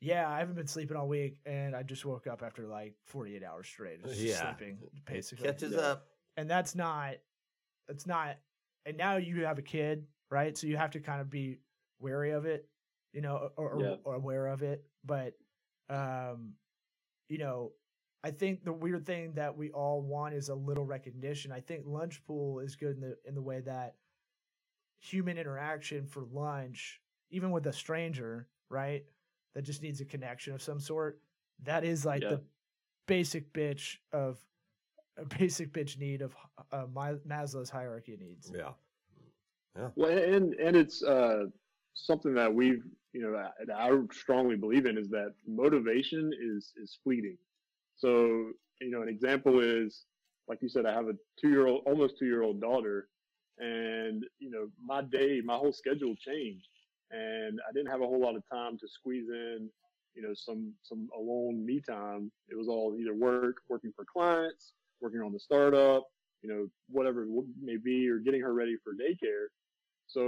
yeah, 0.00 0.28
I 0.28 0.38
haven't 0.38 0.54
been 0.54 0.66
sleeping 0.68 0.96
all 0.96 1.08
week, 1.08 1.40
and 1.44 1.74
I 1.74 1.82
just 1.82 2.04
woke 2.04 2.26
up 2.28 2.42
after 2.42 2.66
like 2.68 2.94
48 3.06 3.42
hours 3.42 3.66
straight, 3.66 4.02
of 4.04 4.10
just 4.10 4.20
Yeah. 4.20 4.54
sleeping 4.56 4.78
It 4.82 5.04
basically. 5.04 5.46
catches 5.46 5.72
Yeah. 5.72 5.78
up. 5.80 6.08
and 6.36 6.48
that's 6.48 6.76
not, 6.76 7.16
it's 7.88 8.06
not. 8.06 8.38
And 8.86 8.96
now 8.96 9.16
you 9.16 9.44
have 9.44 9.58
a 9.58 9.62
kid, 9.62 10.06
right? 10.30 10.56
So 10.56 10.68
you 10.68 10.76
have 10.76 10.92
to 10.92 11.00
kind 11.00 11.20
of 11.20 11.28
be 11.28 11.58
wary 11.98 12.30
of 12.30 12.44
it, 12.46 12.70
you 13.12 13.20
know, 13.22 13.50
or, 13.56 13.70
or, 13.72 13.82
Yeah. 13.82 13.96
or 14.04 14.14
aware 14.14 14.46
of 14.46 14.62
it. 14.62 14.88
But, 15.04 15.36
um, 15.88 16.56
you 17.28 17.38
know, 17.38 17.72
I 18.24 18.30
think 18.30 18.64
the 18.64 18.72
weird 18.72 19.06
thing 19.06 19.32
that 19.34 19.56
we 19.56 19.70
all 19.70 20.02
want 20.02 20.34
is 20.34 20.48
a 20.48 20.54
little 20.54 20.84
recognition. 20.84 21.52
I 21.52 21.60
think 21.60 21.84
lunch 21.86 22.22
pool 22.26 22.58
is 22.58 22.74
good 22.74 22.96
in 22.96 23.00
the 23.00 23.16
in 23.24 23.34
the 23.34 23.42
way 23.42 23.60
that 23.60 23.94
human 25.00 25.38
interaction 25.38 26.06
for 26.06 26.24
lunch, 26.32 27.00
even 27.30 27.50
with 27.52 27.66
a 27.66 27.72
stranger, 27.72 28.48
right? 28.68 29.04
That 29.54 29.62
just 29.62 29.82
needs 29.82 30.00
a 30.00 30.04
connection 30.04 30.52
of 30.52 30.62
some 30.62 30.80
sort. 30.80 31.20
That 31.62 31.84
is 31.84 32.04
like 32.04 32.22
Yeah. 32.22 32.30
the 32.30 32.42
basic 33.06 33.52
bitch 33.52 33.98
of 34.12 34.38
a 35.16 35.24
basic 35.24 35.72
bitch 35.72 35.98
need 35.98 36.22
of 36.22 36.34
uh, 36.72 36.86
Maslow's 36.86 37.70
hierarchy 37.70 38.14
of 38.14 38.20
needs. 38.20 38.50
Yeah. 38.54 38.72
Well, 39.94 40.10
and 40.10 40.54
and 40.54 40.76
it's 40.76 41.04
uh, 41.04 41.46
something 41.94 42.34
that 42.34 42.52
we've 42.52 42.82
you 43.12 43.22
know 43.22 43.32
that 43.32 43.54
that 43.68 43.76
I 43.76 43.92
strongly 44.12 44.56
believe 44.56 44.86
in 44.86 44.98
is 44.98 45.08
that 45.10 45.34
motivation 45.46 46.32
is 46.40 46.72
is 46.82 46.98
fleeting. 47.04 47.38
So 47.98 48.52
you 48.80 48.90
know, 48.90 49.02
an 49.02 49.08
example 49.08 49.60
is 49.60 50.04
like 50.48 50.62
you 50.62 50.68
said, 50.68 50.86
I 50.86 50.92
have 50.92 51.08
a 51.08 51.12
two 51.40 51.50
year 51.50 51.66
old, 51.66 51.82
almost 51.86 52.18
two 52.18 52.26
year 52.26 52.42
old 52.42 52.60
daughter, 52.60 53.08
and 53.58 54.24
you 54.38 54.50
know, 54.50 54.68
my 54.82 55.02
day, 55.02 55.40
my 55.44 55.56
whole 55.56 55.72
schedule 55.72 56.14
changed, 56.16 56.68
and 57.10 57.60
I 57.68 57.72
didn't 57.72 57.90
have 57.90 58.00
a 58.00 58.06
whole 58.06 58.20
lot 58.20 58.36
of 58.36 58.42
time 58.50 58.78
to 58.78 58.88
squeeze 58.88 59.28
in, 59.28 59.68
you 60.14 60.22
know, 60.22 60.32
some 60.34 60.72
some 60.82 61.08
alone 61.16 61.64
me 61.64 61.80
time. 61.86 62.32
It 62.48 62.56
was 62.56 62.68
all 62.68 62.96
either 62.98 63.14
work, 63.14 63.56
working 63.68 63.92
for 63.94 64.04
clients, 64.10 64.72
working 65.00 65.20
on 65.20 65.32
the 65.32 65.40
startup, 65.40 66.04
you 66.42 66.48
know, 66.48 66.66
whatever 66.88 67.24
it 67.24 67.28
may 67.62 67.76
be, 67.76 68.08
or 68.08 68.18
getting 68.18 68.40
her 68.40 68.54
ready 68.54 68.76
for 68.82 68.94
daycare. 68.94 69.48
So, 70.06 70.20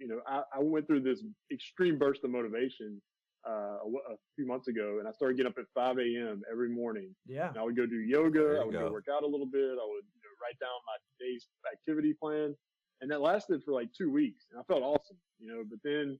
you 0.00 0.08
know, 0.08 0.20
I, 0.26 0.42
I 0.52 0.58
went 0.60 0.88
through 0.88 1.02
this 1.02 1.22
extreme 1.52 1.96
burst 1.96 2.24
of 2.24 2.30
motivation 2.30 3.00
uh, 3.46 3.76
a, 3.80 3.84
w- 3.84 4.00
a 4.10 4.14
few 4.36 4.46
months 4.46 4.68
ago, 4.68 4.98
and 4.98 5.08
I 5.08 5.12
started 5.12 5.36
getting 5.36 5.50
up 5.52 5.58
at 5.58 5.64
5 5.74 5.98
a.m. 5.98 6.42
every 6.50 6.68
morning. 6.68 7.14
Yeah. 7.26 7.48
And 7.48 7.58
I 7.58 7.62
would 7.62 7.76
go 7.76 7.86
do 7.86 7.96
yoga. 8.00 8.58
I 8.60 8.64
would 8.64 8.72
go. 8.72 8.86
go. 8.88 8.92
work 8.92 9.06
out 9.12 9.22
a 9.22 9.26
little 9.26 9.46
bit. 9.46 9.60
I 9.62 9.86
would 9.86 10.04
you 10.04 10.22
know, 10.22 10.34
write 10.42 10.58
down 10.60 10.70
my 10.86 10.96
day's 11.20 11.46
activity 11.72 12.14
plan, 12.14 12.54
and 13.00 13.10
that 13.10 13.20
lasted 13.20 13.62
for 13.64 13.72
like 13.72 13.92
two 13.92 14.10
weeks, 14.10 14.46
and 14.50 14.60
I 14.60 14.62
felt 14.64 14.82
awesome, 14.82 15.16
you 15.38 15.48
know. 15.48 15.62
But 15.68 15.78
then 15.84 16.18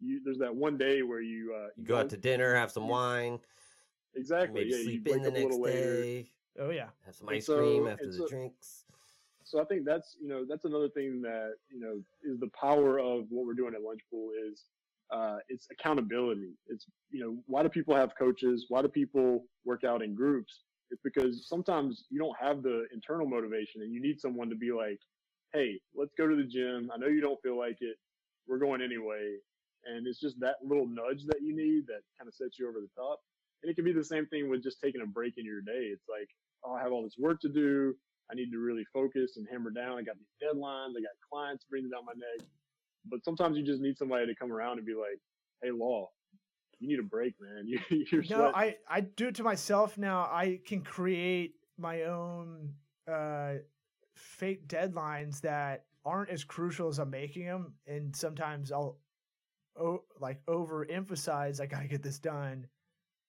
you, 0.00 0.20
there's 0.24 0.38
that 0.38 0.54
one 0.54 0.76
day 0.76 1.02
where 1.02 1.20
you 1.22 1.54
uh, 1.54 1.68
You 1.76 1.84
go 1.84 1.96
out 1.98 2.10
to 2.10 2.16
dinner, 2.16 2.54
have 2.54 2.70
some 2.70 2.88
wine, 2.88 3.38
exactly 4.14 4.64
maybe 4.64 4.70
yeah, 4.76 4.82
sleep 4.82 5.08
in 5.08 5.22
the 5.22 5.30
next 5.30 5.44
little 5.44 5.62
later. 5.62 6.02
day, 6.02 6.30
Oh 6.58 6.70
yeah. 6.70 6.88
have 7.06 7.14
some 7.14 7.28
ice 7.28 7.46
so- 7.46 7.58
cream 7.58 7.86
after 7.86 8.04
and 8.04 8.12
the 8.12 8.16
so- 8.18 8.28
drinks. 8.28 8.84
so 9.44 9.60
I 9.60 9.64
think 9.64 9.84
that's 9.84 10.16
you 10.20 10.28
know 10.28 10.44
that's 10.48 10.64
another 10.64 10.88
thing 10.90 11.22
that 11.22 11.54
you 11.70 11.80
know 11.80 12.02
is 12.22 12.38
the 12.40 12.50
power 12.60 12.98
of 12.98 13.26
what 13.30 13.46
we're 13.46 13.54
doing 13.54 13.74
at 13.74 13.82
Lunch 13.82 14.00
Pool 14.10 14.30
is 14.50 14.64
uh, 15.12 15.38
it's 15.48 15.66
accountability. 15.70 16.54
It's 16.68 16.86
you 17.10 17.20
know 17.20 17.36
why 17.46 17.62
do 17.62 17.68
people 17.68 17.94
have 17.94 18.12
coaches? 18.18 18.66
Why 18.68 18.82
do 18.82 18.88
people 18.88 19.44
work 19.64 19.84
out 19.84 20.02
in 20.02 20.14
groups? 20.14 20.62
It's 20.90 21.00
because 21.04 21.48
sometimes 21.48 22.04
you 22.10 22.18
don't 22.18 22.36
have 22.40 22.62
the 22.62 22.86
internal 22.92 23.28
motivation, 23.28 23.82
and 23.82 23.92
you 23.92 24.00
need 24.00 24.20
someone 24.20 24.48
to 24.50 24.56
be 24.56 24.72
like, 24.72 24.98
"Hey, 25.52 25.80
let's 25.94 26.14
go 26.16 26.26
to 26.26 26.36
the 26.36 26.44
gym. 26.44 26.90
I 26.92 26.98
know 26.98 27.08
you 27.08 27.20
don't 27.20 27.40
feel 27.42 27.58
like 27.58 27.78
it. 27.80 27.96
We're 28.46 28.58
going 28.58 28.82
anyway." 28.82 29.36
And 29.84 30.06
it's 30.06 30.20
just 30.20 30.38
that 30.40 30.56
little 30.62 30.86
nudge 30.86 31.24
that 31.26 31.40
you 31.40 31.56
need 31.56 31.86
that 31.86 32.02
kind 32.18 32.28
of 32.28 32.34
sets 32.34 32.58
you 32.58 32.68
over 32.68 32.80
the 32.80 32.90
top. 32.94 33.18
And 33.62 33.70
it 33.70 33.74
can 33.74 33.84
be 33.84 33.92
the 33.92 34.04
same 34.04 34.26
thing 34.26 34.48
with 34.48 34.62
just 34.62 34.80
taking 34.80 35.00
a 35.00 35.06
break 35.06 35.34
in 35.38 35.44
your 35.44 35.62
day. 35.62 35.88
It's 35.88 36.04
like, 36.08 36.28
oh, 36.64 36.74
I 36.74 36.82
have 36.82 36.92
all 36.92 37.02
this 37.02 37.16
work 37.18 37.40
to 37.40 37.48
do. 37.48 37.94
I 38.30 38.34
need 38.34 38.50
to 38.52 38.58
really 38.58 38.84
focus 38.92 39.36
and 39.36 39.46
hammer 39.50 39.70
down. 39.70 39.98
I 39.98 40.02
got 40.02 40.16
these 40.16 40.36
deadlines. 40.40 40.94
I 40.96 41.00
got 41.00 41.16
clients 41.32 41.64
breathing 41.68 41.90
down 41.90 42.04
my 42.04 42.12
neck. 42.12 42.46
But 43.04 43.24
sometimes 43.24 43.56
you 43.56 43.64
just 43.64 43.80
need 43.80 43.96
somebody 43.96 44.26
to 44.26 44.34
come 44.34 44.52
around 44.52 44.78
and 44.78 44.86
be 44.86 44.94
like, 44.94 45.18
"Hey, 45.62 45.70
Law, 45.70 46.10
you 46.78 46.88
need 46.88 46.98
a 46.98 47.02
break, 47.02 47.34
man. 47.40 47.66
You, 47.90 48.04
you're 48.10 48.22
No, 48.22 48.26
sweating." 48.26 48.54
I 48.54 48.76
I 48.88 49.00
do 49.00 49.28
it 49.28 49.34
to 49.36 49.42
myself 49.42 49.96
now. 49.98 50.22
I 50.22 50.60
can 50.66 50.82
create 50.82 51.54
my 51.78 52.02
own 52.04 52.74
uh 53.10 53.54
fake 54.14 54.68
deadlines 54.68 55.40
that 55.42 55.86
aren't 56.04 56.30
as 56.30 56.44
crucial 56.44 56.88
as 56.88 56.98
I'm 56.98 57.10
making 57.10 57.46
them, 57.46 57.74
and 57.86 58.14
sometimes 58.14 58.72
I'll 58.72 58.98
oh 59.76 60.02
like 60.18 60.44
overemphasize 60.46 61.60
I 61.60 61.66
gotta 61.66 61.88
get 61.88 62.02
this 62.02 62.18
done, 62.18 62.66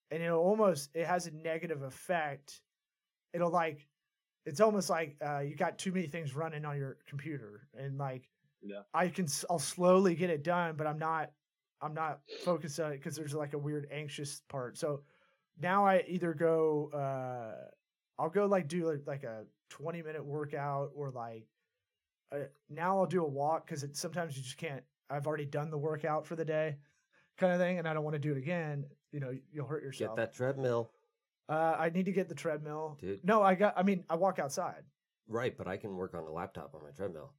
and 0.10 0.22
it'll 0.24 0.40
almost 0.40 0.90
it 0.94 1.08
has 1.08 1.28
a 1.28 1.32
negative 1.32 1.84
effect. 1.84 2.62
It'll 3.34 3.52
like 3.52 3.88
it's 4.46 4.60
almost 4.60 4.90
like 4.90 5.18
uh, 5.26 5.40
you 5.40 5.56
got 5.56 5.78
too 5.78 5.92
many 5.92 6.08
things 6.08 6.36
running 6.36 6.66
on 6.66 6.78
your 6.78 6.98
computer, 7.08 7.68
and 7.78 7.98
like 7.98 8.30
Yeah. 8.62 8.82
I 8.94 9.08
can 9.08 9.28
I'll 9.50 9.60
slowly 9.60 10.16
get 10.16 10.30
it 10.30 10.44
done, 10.44 10.76
but 10.78 10.88
I'm 10.88 11.00
not 11.00 11.32
I'm 11.82 11.94
not 11.94 12.20
focused 12.44 12.80
on 12.80 12.92
it 12.92 12.98
because 12.98 13.16
there's 13.16 13.34
like 13.34 13.54
a 13.54 13.58
weird 13.58 13.88
anxious 13.92 14.42
part. 14.50 14.78
So 14.78 15.02
now 15.60 15.86
I 15.86 16.04
either 16.08 16.34
go 16.34 16.90
uh 16.94 18.22
I'll 18.22 18.30
go 18.30 18.46
like 18.46 18.68
do 18.68 18.88
like, 18.88 19.08
like 19.08 19.24
a 19.24 19.46
20 19.70 20.02
minute 20.04 20.24
workout 20.24 20.92
or 20.96 21.12
like 21.12 21.48
uh, 22.32 22.46
now 22.70 23.00
I'll 23.00 23.06
do 23.06 23.24
a 23.24 23.28
walk 23.28 23.66
because 23.66 23.86
sometimes 23.94 24.38
you 24.38 24.44
just 24.44 24.58
can't 24.58 24.84
I've 25.10 25.28
already 25.28 25.46
done 25.46 25.72
the 25.72 25.78
workout 25.78 26.26
for 26.26 26.36
the 26.36 26.46
day 26.46 26.78
kind 27.38 27.54
of 27.54 27.60
thing 27.60 27.80
and 27.80 27.88
I 27.88 27.94
don't 27.94 28.04
want 28.04 28.14
to 28.16 28.20
do 28.20 28.32
it 28.32 28.38
again. 28.38 28.86
You 29.12 29.20
know, 29.20 29.36
you'll 29.52 29.66
hurt 29.66 29.84
yourself. 29.84 30.16
Get 30.16 30.24
that 30.24 30.36
treadmill. 30.36 30.92
Uh, 31.50 31.76
I 31.78 31.90
need 31.90 32.06
to 32.06 32.14
get 32.14 32.30
the 32.30 32.36
treadmill. 32.36 32.98
Dude. 33.02 33.26
No, 33.26 33.42
I 33.42 33.56
got 33.56 33.74
I 33.76 33.84
mean 33.84 34.06
I 34.10 34.16
walk 34.16 34.40
outside. 34.40 34.84
Right, 35.28 35.58
but 35.58 35.68
I 35.68 35.78
can 35.78 35.96
work 35.96 36.14
on 36.14 36.26
the 36.26 36.32
laptop 36.32 36.76
on 36.76 36.84
my 36.84 36.92
treadmill. 36.92 37.34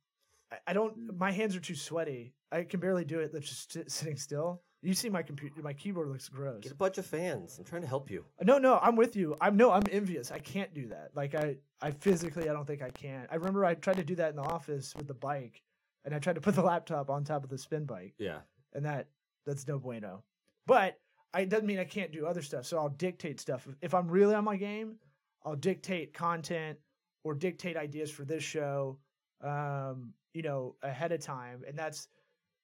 I, 0.66 0.72
don't. 0.72 0.98
Mm. 0.98 1.18
My 1.18 1.30
hands 1.30 1.56
are 1.56 1.60
too 1.60 1.74
sweaty. 1.74 2.34
I 2.50 2.62
can 2.64 2.80
barely 2.80 3.04
do 3.04 3.20
it. 3.20 3.32
That's 3.32 3.48
just 3.48 3.72
sit- 3.72 3.90
sitting 3.90 4.16
still. 4.16 4.62
You 4.82 4.94
see 4.94 5.08
my 5.08 5.22
computer. 5.22 5.62
My 5.62 5.72
keyboard 5.72 6.08
looks 6.08 6.28
gross. 6.28 6.62
Get 6.64 6.72
a 6.72 6.76
bunch 6.76 6.98
of 6.98 7.06
fans. 7.06 7.56
I'm 7.58 7.64
trying 7.64 7.82
to 7.82 7.88
help 7.88 8.10
you. 8.10 8.24
No, 8.42 8.58
no, 8.58 8.78
I'm 8.82 8.96
with 8.96 9.14
you. 9.14 9.36
I'm 9.40 9.56
no, 9.56 9.70
I'm 9.70 9.84
envious. 9.90 10.32
I 10.32 10.40
can't 10.40 10.74
do 10.74 10.88
that. 10.88 11.10
Like 11.14 11.34
I, 11.36 11.56
I 11.80 11.92
physically, 11.92 12.48
I 12.50 12.52
don't 12.52 12.66
think 12.66 12.82
I 12.82 12.90
can. 12.90 13.28
I 13.30 13.36
remember 13.36 13.64
I 13.64 13.74
tried 13.74 13.96
to 13.96 14.04
do 14.04 14.16
that 14.16 14.30
in 14.30 14.36
the 14.36 14.42
office 14.42 14.94
with 14.96 15.06
the 15.06 15.14
bike, 15.14 15.62
and 16.04 16.12
I 16.14 16.18
tried 16.18 16.34
to 16.34 16.40
put 16.40 16.56
the 16.56 16.62
laptop 16.62 17.10
on 17.10 17.22
top 17.22 17.44
of 17.44 17.50
the 17.50 17.58
spin 17.58 17.84
bike, 17.84 18.14
Yeah. 18.18 18.38
and 18.72 18.84
that 18.84 19.06
that's 19.46 19.66
no 19.68 19.78
bueno. 19.78 20.24
But 20.66 20.98
I 21.32 21.42
it 21.42 21.48
doesn't 21.48 21.66
mean 21.66 21.78
I 21.78 21.84
can't 21.84 22.10
do 22.12 22.26
other 22.26 22.42
stuff. 22.42 22.66
So 22.66 22.76
I'll 22.78 22.88
dictate 22.88 23.38
stuff. 23.38 23.66
If 23.80 23.94
I'm 23.94 24.08
really 24.08 24.34
on 24.34 24.44
my 24.44 24.56
game, 24.56 24.96
I'll 25.44 25.56
dictate 25.56 26.12
content 26.12 26.78
or 27.22 27.34
dictate 27.34 27.76
ideas 27.76 28.10
for 28.10 28.24
this 28.24 28.42
show, 28.42 28.98
um, 29.42 30.12
you 30.34 30.42
know, 30.42 30.76
ahead 30.82 31.12
of 31.12 31.20
time, 31.20 31.62
and 31.66 31.78
that's 31.78 32.08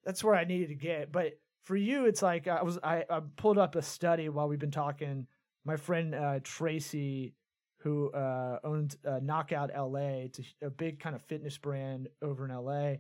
that's 0.04 0.22
where 0.24 0.34
I 0.34 0.44
needed 0.44 0.68
to 0.68 0.74
get. 0.74 1.12
But 1.12 1.38
for 1.64 1.76
you, 1.76 2.06
it's 2.06 2.22
like 2.22 2.48
I 2.48 2.62
was 2.62 2.78
I, 2.82 3.04
I 3.10 3.20
pulled 3.36 3.58
up 3.58 3.74
a 3.76 3.82
study 3.82 4.28
while 4.28 4.48
we've 4.48 4.58
been 4.58 4.70
talking. 4.70 5.26
My 5.64 5.76
friend 5.76 6.14
uh, 6.14 6.40
Tracy, 6.42 7.34
who 7.78 8.10
uh, 8.12 8.58
owns 8.64 8.96
uh, 9.06 9.20
Knockout 9.22 9.70
LA, 9.76 10.24
it's 10.24 10.40
a, 10.62 10.66
a 10.66 10.70
big 10.70 11.00
kind 11.00 11.14
of 11.14 11.22
fitness 11.22 11.58
brand 11.58 12.08
over 12.22 12.44
in 12.44 12.54
LA. 12.54 12.96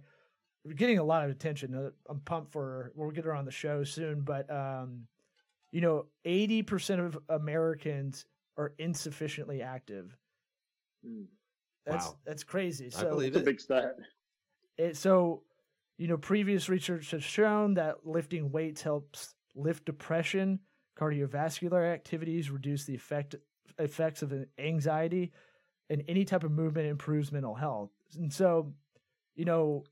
We're 0.64 0.74
getting 0.74 0.98
a 0.98 1.04
lot 1.04 1.24
of 1.24 1.30
attention. 1.30 1.74
Uh, 1.74 1.90
I'm 2.10 2.20
pumped 2.20 2.52
for 2.52 2.62
her. 2.62 2.92
We'll 2.94 3.10
get 3.10 3.24
her 3.24 3.34
on 3.34 3.44
the 3.44 3.50
show 3.50 3.84
soon. 3.84 4.20
But 4.20 4.50
um, 4.50 5.06
you 5.72 5.80
know, 5.80 6.06
80% 6.26 7.06
of 7.06 7.18
Americans 7.28 8.24
are 8.56 8.72
insufficiently 8.78 9.62
active. 9.62 10.16
Hmm. 11.04 11.24
That's 11.88 12.06
Wow. 12.06 12.18
that's 12.26 12.44
crazy. 12.44 12.86
I 12.86 12.90
So 12.90 13.08
believe 13.10 13.28
It's 13.28 13.36
a 13.36 13.40
it. 13.40 13.44
big 13.44 13.60
stat. 13.60 13.96
it 14.76 14.96
so 14.96 15.42
you 15.96 16.06
know 16.06 16.16
previous 16.18 16.68
research 16.68 17.10
has 17.10 17.24
shown 17.24 17.74
that 17.74 18.06
lifting 18.06 18.50
weights 18.52 18.82
helps 18.82 19.34
lift 19.54 19.84
depression, 19.86 20.60
cardiovascular 20.98 21.92
activities, 21.92 22.50
reduce 22.50 22.84
the 22.84 22.94
effect 22.94 23.34
effects 23.78 24.22
of 24.22 24.32
anxiety, 24.58 25.32
and 25.90 26.04
any 26.08 26.24
type 26.24 26.44
of 26.44 26.50
movement 26.52 26.86
improves 26.86 27.32
mental 27.32 27.54
health. 27.54 27.90
And 28.16 28.32
so, 28.32 28.72
you 29.34 29.44
know, 29.44 29.84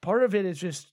part 0.00 0.22
of 0.22 0.34
it 0.34 0.44
is 0.44 0.58
just 0.58 0.92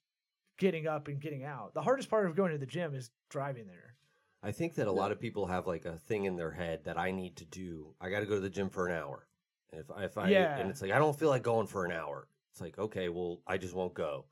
getting 0.58 0.88
up 0.88 1.08
and 1.08 1.20
getting 1.20 1.44
out. 1.44 1.74
The 1.74 1.82
hardest 1.82 2.10
part 2.10 2.28
of 2.28 2.36
going 2.36 2.52
to 2.52 2.58
the 2.58 2.65
gym 2.65 2.94
is 2.96 3.10
driving 3.30 3.67
there. 3.67 3.96
I 4.44 4.52
think 4.52 4.76
that 4.76 4.88
a 4.88 4.91
lot 4.91 5.12
of 5.12 5.20
people 5.20 5.46
have 5.48 5.67
like 5.67 5.86
a 5.86 5.98
thing 5.98 6.26
in 6.26 6.36
their 6.36 6.52
head 6.52 6.86
that 6.86 6.98
I 6.98 7.12
need 7.12 7.38
to 7.38 7.46
do. 7.46 7.94
I 8.02 8.10
got 8.10 8.22
to 8.22 8.26
go 8.26 8.36
to 8.36 8.41
the 8.41 8.50
gym 8.50 8.70
for 8.70 8.88
an 8.88 8.96
hour. 8.98 9.28
And 9.71 9.81
if 9.81 9.88
if 9.97 10.17
I 10.17 10.29
Yeah. 10.29 10.57
and 10.57 10.69
it's 10.69 10.81
like 10.81 10.91
I 10.91 10.99
don't 10.99 11.17
feel 11.17 11.29
like 11.29 11.43
going 11.43 11.67
for 11.67 11.86
an 11.86 11.91
hour. 11.91 12.27
It's 12.51 12.62
like 12.62 12.77
okay, 12.77 13.10
well 13.10 13.41
I 13.47 13.57
just 13.57 13.73
won't 13.73 13.93
go. 13.93 14.25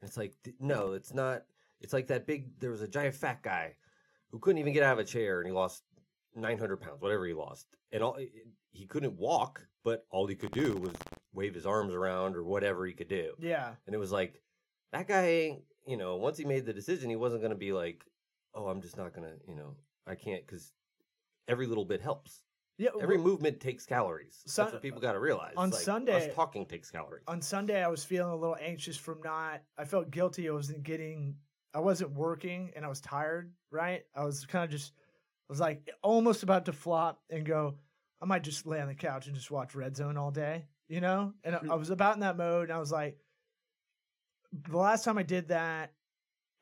And 0.00 0.08
it's 0.08 0.16
like 0.16 0.34
th- 0.44 0.56
no, 0.60 0.92
it's 0.92 1.12
not. 1.14 1.42
It's 1.80 1.92
like 1.92 2.06
that 2.08 2.26
big. 2.26 2.58
There 2.60 2.70
was 2.70 2.82
a 2.82 2.88
giant 2.88 3.14
fat 3.14 3.42
guy 3.42 3.76
who 4.30 4.38
couldn't 4.38 4.58
even 4.58 4.72
get 4.72 4.82
out 4.82 4.94
of 4.94 4.98
a 5.00 5.04
chair, 5.04 5.40
and 5.40 5.46
he 5.46 5.52
lost 5.52 5.82
nine 6.34 6.58
hundred 6.58 6.78
pounds, 6.78 7.00
whatever 7.00 7.26
he 7.26 7.34
lost, 7.34 7.66
and 7.92 8.02
all 8.02 8.18
he 8.70 8.86
couldn't 8.86 9.16
walk, 9.16 9.66
but 9.84 10.06
all 10.10 10.26
he 10.26 10.34
could 10.34 10.52
do 10.52 10.74
was 10.74 10.92
wave 11.32 11.54
his 11.54 11.66
arms 11.66 11.94
around 11.94 12.36
or 12.36 12.44
whatever 12.44 12.86
he 12.86 12.92
could 12.92 13.08
do. 13.08 13.34
Yeah. 13.38 13.74
And 13.86 13.94
it 13.94 13.98
was 13.98 14.12
like 14.12 14.40
that 14.92 15.08
guy 15.08 15.26
ain't, 15.26 15.62
you 15.86 15.96
know, 15.96 16.16
once 16.16 16.38
he 16.38 16.44
made 16.44 16.64
the 16.66 16.72
decision, 16.72 17.10
he 17.10 17.16
wasn't 17.16 17.42
going 17.42 17.52
to 17.52 17.58
be 17.58 17.72
like, 17.72 18.04
"Oh, 18.54 18.68
I'm 18.68 18.80
just 18.80 18.96
not 18.96 19.12
going 19.14 19.28
to, 19.28 19.34
you 19.48 19.56
know, 19.56 19.74
I 20.06 20.14
can't 20.14 20.46
cuz 20.46 20.72
every 21.48 21.66
little 21.66 21.84
bit 21.84 22.00
helps. 22.00 22.40
Yeah. 22.76 22.90
Every 23.00 23.16
well, 23.16 23.26
movement 23.26 23.60
takes 23.60 23.86
calories. 23.86 24.42
Sun- 24.46 24.64
That's 24.66 24.72
what 24.74 24.82
people 24.82 25.00
got 25.00 25.12
to 25.12 25.20
realize. 25.20 25.54
on 25.56 25.70
Like, 25.70 25.80
Sunday- 25.80 26.28
us 26.28 26.34
talking 26.34 26.66
takes 26.66 26.90
calories. 26.90 27.22
on 27.28 27.40
Sunday 27.40 27.82
I 27.82 27.88
was 27.88 28.04
feeling 28.04 28.32
a 28.32 28.36
little 28.36 28.56
anxious 28.60 28.96
from 28.96 29.20
not 29.22 29.62
I 29.78 29.84
felt 29.84 30.10
guilty 30.10 30.48
I 30.48 30.52
wasn't 30.52 30.82
getting 30.82 31.36
I 31.72 31.80
wasn't 31.80 32.12
working 32.12 32.72
and 32.76 32.84
I 32.84 32.88
was 32.88 33.00
tired, 33.00 33.52
right? 33.70 34.04
I 34.14 34.24
was 34.24 34.44
kind 34.46 34.64
of 34.64 34.70
just 34.70 34.92
I 35.48 35.52
was 35.52 35.60
like 35.60 35.88
almost 36.02 36.42
about 36.42 36.64
to 36.66 36.72
flop 36.72 37.20
and 37.30 37.44
go 37.46 37.76
I 38.20 38.26
might 38.26 38.42
just 38.42 38.66
lay 38.66 38.80
on 38.80 38.88
the 38.88 38.94
couch 38.94 39.26
and 39.26 39.36
just 39.36 39.50
watch 39.50 39.74
Red 39.74 39.96
Zone 39.96 40.16
all 40.16 40.30
day, 40.30 40.66
you 40.88 41.00
know? 41.00 41.32
And 41.44 41.54
I, 41.56 41.60
I 41.70 41.74
was 41.74 41.90
about 41.90 42.14
in 42.14 42.20
that 42.20 42.36
mode 42.36 42.64
and 42.70 42.72
I 42.72 42.78
was 42.78 42.90
like 42.90 43.18
the 44.52 44.76
last 44.78 45.04
time 45.04 45.18
I 45.18 45.22
did 45.22 45.48
that 45.48 45.92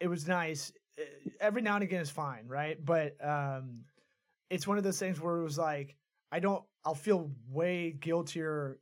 it 0.01 0.09
was 0.09 0.27
nice. 0.27 0.73
Every 1.41 1.63
now 1.63 1.77
and 1.77 1.85
again 1.85 2.01
is 2.01 2.11
fine, 2.11 2.47
right? 2.49 2.83
But 2.85 3.17
um 3.25 3.85
it's 4.51 4.67
one 4.67 4.77
of 4.77 4.85
those 4.85 4.99
things 4.99 5.19
where 5.19 5.39
it 5.39 5.43
was 5.43 5.57
like 5.57 5.97
I 6.33 6.41
don't 6.41 6.65
I'll 6.85 6.95
feel 6.95 7.31
way 7.49 7.93
guiltier 7.93 8.79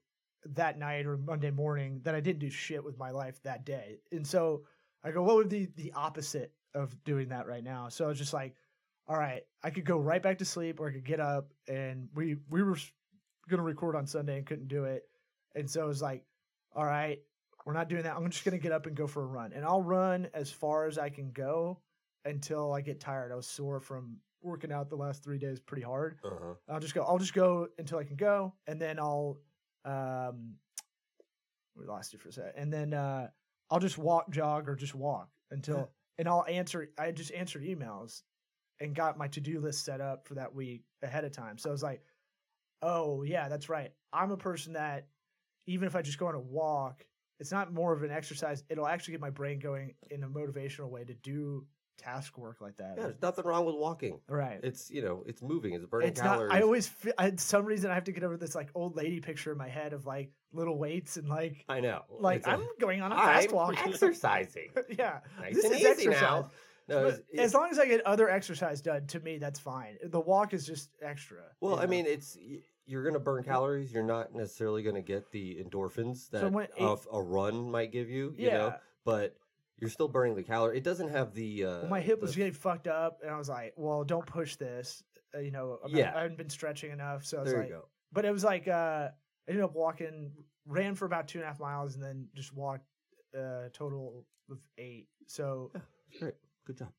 that 0.54 0.78
night 0.78 1.04
or 1.04 1.18
Monday 1.18 1.50
morning 1.50 2.00
that 2.04 2.14
I 2.14 2.20
didn't 2.20 2.38
do 2.38 2.48
shit 2.48 2.82
with 2.82 2.96
my 2.96 3.10
life 3.10 3.42
that 3.42 3.66
day. 3.66 3.98
And 4.10 4.26
so 4.26 4.62
I 5.04 5.10
go, 5.10 5.22
what 5.22 5.36
would 5.36 5.50
be 5.50 5.66
the 5.76 5.92
opposite 5.94 6.52
of 6.74 7.02
doing 7.04 7.28
that 7.28 7.46
right 7.46 7.62
now? 7.62 7.88
So 7.88 8.06
I 8.06 8.08
was 8.08 8.18
just 8.18 8.32
like, 8.32 8.54
all 9.06 9.16
right, 9.16 9.42
I 9.62 9.70
could 9.70 9.84
go 9.84 9.98
right 9.98 10.22
back 10.22 10.38
to 10.38 10.44
sleep 10.44 10.80
or 10.80 10.88
I 10.88 10.92
could 10.92 11.04
get 11.04 11.20
up 11.20 11.52
and 11.68 12.08
we 12.14 12.36
we 12.48 12.62
were 12.62 12.78
gonna 13.48 13.62
record 13.62 13.96
on 13.96 14.06
Sunday 14.06 14.38
and 14.38 14.46
couldn't 14.46 14.68
do 14.68 14.84
it. 14.84 15.02
And 15.54 15.68
so 15.68 15.82
I 15.82 15.86
was 15.86 16.00
like, 16.00 16.24
all 16.74 16.86
right, 16.86 17.18
we're 17.66 17.72
not 17.72 17.88
doing 17.88 18.04
that. 18.04 18.16
I'm 18.16 18.30
just 18.30 18.44
gonna 18.44 18.58
get 18.58 18.72
up 18.72 18.86
and 18.86 18.96
go 18.96 19.08
for 19.08 19.22
a 19.22 19.26
run. 19.26 19.52
And 19.52 19.64
I'll 19.64 19.82
run 19.82 20.28
as 20.32 20.52
far 20.52 20.86
as 20.86 20.96
I 20.96 21.08
can 21.08 21.32
go 21.32 21.80
until 22.24 22.72
I 22.72 22.80
get 22.80 23.00
tired. 23.00 23.32
I 23.32 23.34
was 23.34 23.48
sore 23.48 23.80
from 23.80 24.18
working 24.42 24.72
out 24.72 24.88
the 24.88 24.96
last 24.96 25.22
three 25.22 25.38
days 25.38 25.61
pretty 25.61 25.83
hard. 25.83 26.18
Uh-huh. 26.24 26.55
I'll 26.68 26.81
just 26.81 26.94
go. 26.94 27.03
I'll 27.03 27.18
just 27.18 27.35
go 27.35 27.68
until 27.79 27.98
I 27.98 28.05
can 28.05 28.16
go, 28.16 28.55
and 28.66 28.81
then 28.81 28.98
I'll. 28.98 29.38
Um, 29.85 30.55
we 31.76 31.87
lost 31.87 32.12
you 32.12 32.18
for 32.18 32.29
a 32.29 32.33
sec, 32.33 32.53
and 32.57 32.72
then 32.72 32.92
uh, 32.92 33.29
I'll 33.70 33.81
just 33.81 33.96
walk, 33.96 34.31
jog, 34.31 34.68
or 34.68 34.74
just 34.74 34.94
walk 34.94 35.29
until, 35.50 35.90
and 36.18 36.29
I'll 36.29 36.44
answer. 36.46 36.90
I 36.98 37.11
just 37.12 37.33
answered 37.33 37.62
emails, 37.62 38.22
and 38.81 38.94
got 38.94 39.18
my 39.18 39.29
to 39.29 39.40
do 39.40 39.61
list 39.61 39.85
set 39.85 40.00
up 40.00 40.26
for 40.26 40.35
that 40.35 40.55
week 40.55 40.83
ahead 41.03 41.24
of 41.24 41.33
time. 41.33 41.59
So 41.59 41.70
I 41.70 41.72
was 41.72 41.83
like, 41.83 42.03
oh 42.83 43.22
yeah, 43.22 43.48
that's 43.48 43.68
right. 43.68 43.92
I'm 44.12 44.31
a 44.31 44.37
person 44.37 44.72
that 44.72 45.07
even 45.66 45.87
if 45.87 45.94
I 45.94 46.03
just 46.03 46.18
go 46.18 46.26
on 46.26 46.35
a 46.35 46.40
walk, 46.40 47.05
it's 47.38 47.53
not 47.53 47.72
more 47.72 47.92
of 47.92 48.03
an 48.03 48.11
exercise. 48.11 48.64
It'll 48.68 48.87
actually 48.87 49.12
get 49.12 49.20
my 49.20 49.31
brain 49.31 49.59
going 49.59 49.94
in 50.11 50.24
a 50.24 50.29
motivational 50.29 50.88
way 50.88 51.05
to 51.05 51.14
do 51.14 51.66
task 51.98 52.38
work 52.38 52.61
like 52.61 52.76
that. 52.79 52.94
Yeah, 52.96 53.03
there's 53.05 53.22
nothing 53.22 53.44
wrong 53.44 53.64
with 53.66 53.74
walking. 53.76 54.20
right. 54.29 54.61
It's, 54.62 54.90
you 54.90 55.03
know, 55.03 55.22
it's 55.26 55.42
moving, 55.42 55.74
it's 55.74 55.85
burning 55.85 56.09
It's 56.09 56.20
calories. 56.20 56.50
not. 56.50 56.59
I 56.59 56.62
always. 56.62 56.87
Feel, 56.88 57.12
I, 57.18 57.33
some 57.37 57.64
reason 57.66 57.90
I 57.90 57.94
have 57.94 58.05
to 58.05 58.12
get 58.12 58.24
over 58.24 58.37
this 58.37 58.55
like 58.55 58.70
old 58.74 58.96
lady 58.96 59.20
picture 59.20 59.53
in 59.53 59.59
my 59.59 59.68
head 59.68 59.92
of 59.92 60.07
like 60.07 60.33
little 60.53 60.79
weights 60.79 61.16
and 61.16 61.29
like 61.29 61.64
I 61.68 61.81
know. 61.81 62.03
like 62.18 62.46
a- 62.46 62.50
I'm 62.50 62.66
going 62.81 63.03
on 63.03 63.12
a 63.12 63.16
fast 63.16 63.48
I'm 63.50 63.55
walk. 63.55 63.76
exercising. 63.87 64.70
yeah, 64.98 65.20
Nice 65.40 65.55
this 65.57 65.64
and 65.64 65.74
is 65.74 65.81
easy 65.81 65.88
exercise. 66.09 66.20
now. 66.22 66.50
No, 66.88 66.98
it's- 67.07 67.20
it's- 67.33 67.44
as 67.46 67.55
long 67.55 67.68
as 67.70 67.79
I 67.79 67.87
get 67.87 68.00
other 68.07 68.29
exercise 68.31 68.81
done, 68.81 69.07
to 69.09 69.20
me 69.20 69.38
that's 69.38 69.61
fine. 69.61 69.96
The 70.03 70.20
walk 70.20 70.55
is 70.55 70.66
just 70.66 70.90
extra. 71.03 71.38
Well, 71.61 71.79
I 71.79 71.83
know? 71.85 71.88
mean, 71.90 72.07
it's 72.07 72.37
you're 72.87 73.03
going 73.03 73.14
to 73.14 73.20
burn 73.20 73.44
calories. 73.44 73.92
You're 73.92 74.03
not 74.03 74.35
necessarily 74.35 74.83
going 74.83 74.96
to 74.96 75.03
get 75.03 75.31
the 75.31 75.62
endorphins 75.62 76.29
that 76.31 76.44
it- 76.44 76.70
a, 76.81 76.96
a 77.12 77.22
run 77.22 77.70
might 77.70 77.92
give 77.92 78.09
you. 78.11 78.35
You 78.37 78.46
Yeah. 78.48 78.57
know, 78.59 78.74
but 79.05 79.37
you're 79.81 79.90
still 79.90 80.09
burning 80.09 80.35
the 80.35 80.43
calorie. 80.43 80.77
It 80.79 80.85
doesn't 80.85 81.09
have 81.11 81.35
the. 81.35 81.64
Uh, 81.64 81.69
Well, 81.81 81.88
my 81.88 82.01
hip 82.01 82.21
was 82.21 82.35
getting 82.37 82.53
fucked 82.53 82.87
up, 82.88 83.19
and 83.23 83.31
I 83.31 83.38
was 83.38 83.49
like, 83.49 83.73
"Well, 83.77 84.05
don't 84.05 84.27
push 84.27 84.57
this." 84.57 85.03
Uh, 85.35 85.38
you 85.40 85.51
know, 85.51 85.79
I'm 85.85 85.93
not- 85.93 85.99
Yeah. 85.99 86.12
I 86.16 86.23
hadn't 86.23 86.38
been 86.38 86.51
stretching 86.51 86.90
enough, 86.90 87.25
so 87.25 87.38
I 87.38 87.43
was 87.43 87.51
There 87.51 87.61
like, 87.61 87.69
you 87.69 87.75
go. 87.77 87.88
but 88.12 88.25
it 88.25 88.33
was 88.33 88.45
like 88.45 88.66
uh, 88.69 89.09
I 89.11 89.11
ended 89.49 89.64
up 89.64 89.75
walking, 89.75 90.33
ran 90.66 90.95
for 90.95 91.05
about 91.05 91.29
two 91.29 91.38
and 91.38 91.45
a 91.45 91.49
half 91.49 91.61
miles, 91.61 91.95
and 91.95 92.03
then 92.05 92.29
just 92.35 92.53
walked 92.55 92.85
uh, 93.37 93.66
a 93.66 93.71
total 93.73 94.25
of 94.51 94.59
eight. 94.79 95.07
So 95.27 95.71
Great. 96.19 96.35
Good 96.66 96.79
job. 96.79 96.93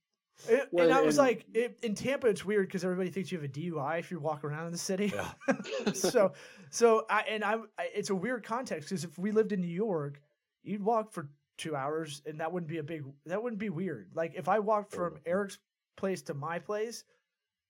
It, 0.47 0.69
Well, 0.71 0.85
and 0.85 0.93
I 0.93 1.01
was 1.01 1.17
and- 1.19 1.27
like, 1.27 1.45
it, 1.53 1.77
in 1.83 1.93
Tampa, 1.93 2.27
it's 2.27 2.43
weird 2.45 2.67
because 2.67 2.83
everybody 2.85 3.09
thinks 3.11 3.31
you 3.31 3.37
have 3.37 3.45
a 3.45 3.51
DUI 3.51 3.99
if 3.99 4.09
you 4.09 4.19
walk 4.19 4.43
around 4.45 4.65
in 4.67 4.71
the 4.71 4.77
city. 4.77 5.13
Yeah. 5.13 5.31
so, 5.93 6.31
so 6.71 7.05
I 7.09 7.25
and 7.29 7.43
I, 7.43 7.55
I 7.77 7.89
it's 7.93 8.09
a 8.09 8.15
weird 8.15 8.43
context 8.45 8.89
because 8.89 9.03
if 9.03 9.19
we 9.19 9.31
lived 9.31 9.51
in 9.51 9.59
New 9.61 9.67
York, 9.67 10.19
you'd 10.63 10.81
walk 10.81 11.11
for 11.11 11.29
two 11.61 11.75
hours, 11.75 12.21
and 12.25 12.39
that 12.39 12.51
wouldn't 12.51 12.69
be 12.69 12.79
a 12.79 12.83
big. 12.83 13.03
That 13.25 13.41
wouldn't 13.41 13.59
be 13.59 13.69
weird. 13.69 14.09
Like 14.13 14.33
if 14.35 14.47
I 14.49 14.59
walked 14.59 14.91
from. 14.93 15.17
Eric's 15.25 15.57
place 15.97 16.21
to 16.23 16.33
my 16.33 16.57
place, 16.57 17.03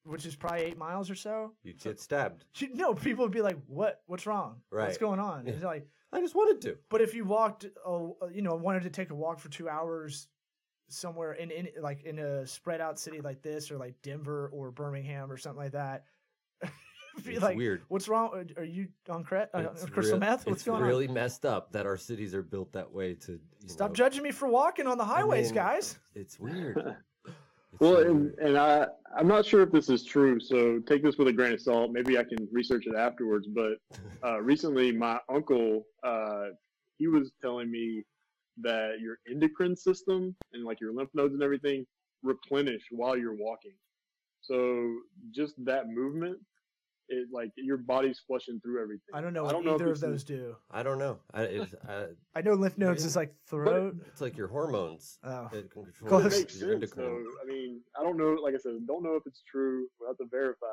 which 0.04 0.26
is 0.26 0.36
probably 0.36 0.62
eight 0.62 0.78
miles 0.78 1.10
or 1.10 1.16
so. 1.16 1.52
You'd 1.64 1.80
get 1.82 2.00
stabbed. 2.00 2.46
you- 2.58 2.74
No, 2.74 2.94
people 2.94 3.26
would 3.26 3.32
be 3.32 3.42
like, 3.42 3.58
"What? 3.68 4.02
What's 4.06 4.26
wrong? 4.26 4.62
Right. 4.72 4.86
What's 4.86 4.98
going 4.98 5.20
on?" 5.20 5.46
Yeah. 5.46 5.54
It's 5.54 5.64
like, 5.64 5.88
I 6.14 6.22
just 6.22 6.36
wanted 6.36 6.62
to. 6.62 6.78
but 6.90 7.02
if 7.02 7.14
you 7.14 7.26
walked, 7.26 7.66
oh, 7.86 8.18
you 8.34 8.42
know, 8.42 8.56
wanted 8.56 8.84
to 8.84 8.90
take 8.90 9.10
a 9.12 9.16
walk 9.16 9.40
for 9.40 9.50
two 9.50 9.68
hours 9.68 10.28
somewhere 10.90 11.34
in, 11.34 11.52
in 11.52 11.70
like 11.80 12.04
in 12.04 12.20
a 12.20 12.46
spread 12.46 12.80
out 12.82 13.00
city 13.00 13.22
like 13.22 13.42
this, 13.42 13.72
or 13.72 13.78
like 13.78 13.96
Denver 14.02 14.50
or 14.54 14.72
Birmingham 14.72 15.32
or 15.32 15.38
something 15.38 15.62
like 15.64 15.72
that, 15.74 16.06
be 17.26 17.34
It's 17.34 17.42
like, 17.42 17.58
weird. 17.58 17.84
"What's 17.88 18.08
wrong? 18.08 18.52
Are 18.58 18.64
you 18.64 18.88
on 19.10 19.24
cre- 19.24 19.48
uh, 19.54 19.64
crystal 19.92 20.18
real- 20.18 20.20
meth? 20.20 20.46
What's 20.46 20.60
it's 20.60 20.64
going 20.64 20.84
really 20.84 21.08
messed 21.08 21.46
up 21.46 21.72
that 21.74 21.86
our 21.86 21.98
cities 21.98 22.34
are 22.34 22.44
built 22.44 22.72
that 22.74 22.92
way. 22.92 23.16
To? 23.16 23.40
Stop 23.68 23.92
know, 23.92 23.96
judging 23.96 24.24
me 24.24 24.32
for 24.32 24.48
walking 24.48 24.88
on 24.88 24.98
the 24.98 25.06
highways, 25.06 25.48
mean, 25.48 25.56
guys." 25.56 26.00
It's 26.16 26.40
weird. 26.40 26.96
It's 27.74 27.80
Well, 27.80 28.02
so 28.02 28.10
and, 28.10 28.38
and 28.40 28.58
I 28.58 28.88
I'm 29.16 29.30
not 29.30 29.46
sure 29.46 29.62
if 29.62 29.72
this 29.72 29.88
is 29.88 30.04
true, 30.04 30.42
so 30.42 30.80
take 30.80 31.04
this 31.04 31.18
with 31.18 31.30
a 31.30 31.34
grain 31.34 31.54
of 31.54 31.62
salt. 31.62 31.92
Maybe 31.94 32.18
I 32.18 32.26
can 32.26 32.46
research 32.52 32.86
it 32.86 32.98
afterwards. 32.98 33.48
But 33.48 33.78
uh, 34.28 34.42
recently, 34.42 34.92
my 34.92 35.20
uncle 35.30 35.86
uh, 36.04 36.48
he 36.98 37.08
was 37.08 37.32
telling 37.42 37.72
me 37.72 38.04
that 38.62 39.00
your 39.00 39.18
endocrine 39.30 39.76
system 39.76 40.36
and 40.54 40.64
like 40.64 40.80
your 40.80 40.94
lymph 40.94 41.10
nodes 41.14 41.34
and 41.34 41.42
everything 41.42 41.86
replenish 42.24 42.84
while 42.92 43.18
you're 43.18 43.36
walking. 43.36 43.74
So 44.42 44.98
just 45.34 45.54
that 45.66 45.88
movement, 45.88 46.38
it 47.12 47.28
like 47.32 47.52
your 47.56 47.78
body's 47.78 48.20
flushing 48.26 48.60
through 48.62 48.82
everything. 48.82 49.14
I 49.14 49.22
don't 49.22 49.34
know 49.34 49.42
I 49.42 49.44
what 49.48 49.52
don't 49.54 49.66
know 49.66 49.76
either 49.76 49.92
of 49.92 50.00
those 50.00 50.24
do. 50.24 50.56
I 50.72 50.82
don't 50.84 50.98
know. 50.98 51.20
I, 51.34 51.42
it's, 51.44 51.76
I, 51.88 52.06
I 52.36 52.42
know 52.42 52.54
lymph 52.54 52.78
nodes 52.78 53.04
Yeah. 53.04 53.08
is 53.08 53.16
like 53.16 53.34
throat. 53.48 53.96
it's 54.08 54.22
like 54.22 54.38
your 54.38 54.48
hormones. 54.48 55.20
Oh. 55.24 55.50
It 55.54 55.72
can 55.72 55.84
control 55.84 56.22
Close. 56.22 56.26
It 56.26 56.32
your 56.32 56.40
makes 56.40 56.54
sense. 56.54 56.64
endocrine. 57.04 57.26
So, 57.26 57.32
I 57.44 57.46
mean, 57.48 57.82
I 58.00 58.04
don't 58.04 58.18
know. 58.18 58.32
Like 58.42 58.54
I 58.56 58.58
said, 58.58 58.74
don't 58.88 59.04
know 59.04 59.16
if 59.16 59.24
it's 59.26 59.44
true. 59.50 59.88
We'll 60.00 60.10
have 60.10 60.18
to 60.18 60.26
verify. 60.32 60.66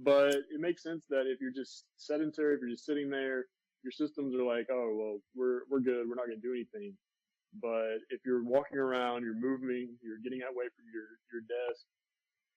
But 0.00 0.34
it 0.34 0.60
makes 0.60 0.82
sense 0.82 1.02
that 1.10 1.26
if 1.26 1.40
you're 1.40 1.52
just 1.52 1.84
sedentary, 1.96 2.54
if 2.54 2.60
you're 2.60 2.70
just 2.70 2.86
sitting 2.86 3.10
there, 3.10 3.46
your 3.84 3.92
systems 3.92 4.34
are 4.34 4.44
like, 4.44 4.66
oh 4.70 4.94
well, 4.96 5.18
we're 5.34 5.60
we're 5.70 5.80
good. 5.80 6.08
We're 6.08 6.14
not 6.16 6.26
going 6.26 6.40
to 6.40 6.46
do 6.46 6.52
anything. 6.54 6.94
But 7.62 7.98
if 8.10 8.20
you're 8.26 8.44
walking 8.44 8.78
around, 8.78 9.22
you're 9.22 9.34
moving, 9.38 9.88
you're 10.02 10.18
getting 10.22 10.42
away 10.42 10.66
from 10.74 10.84
your 10.92 11.06
your 11.32 11.42
desk, 11.42 11.82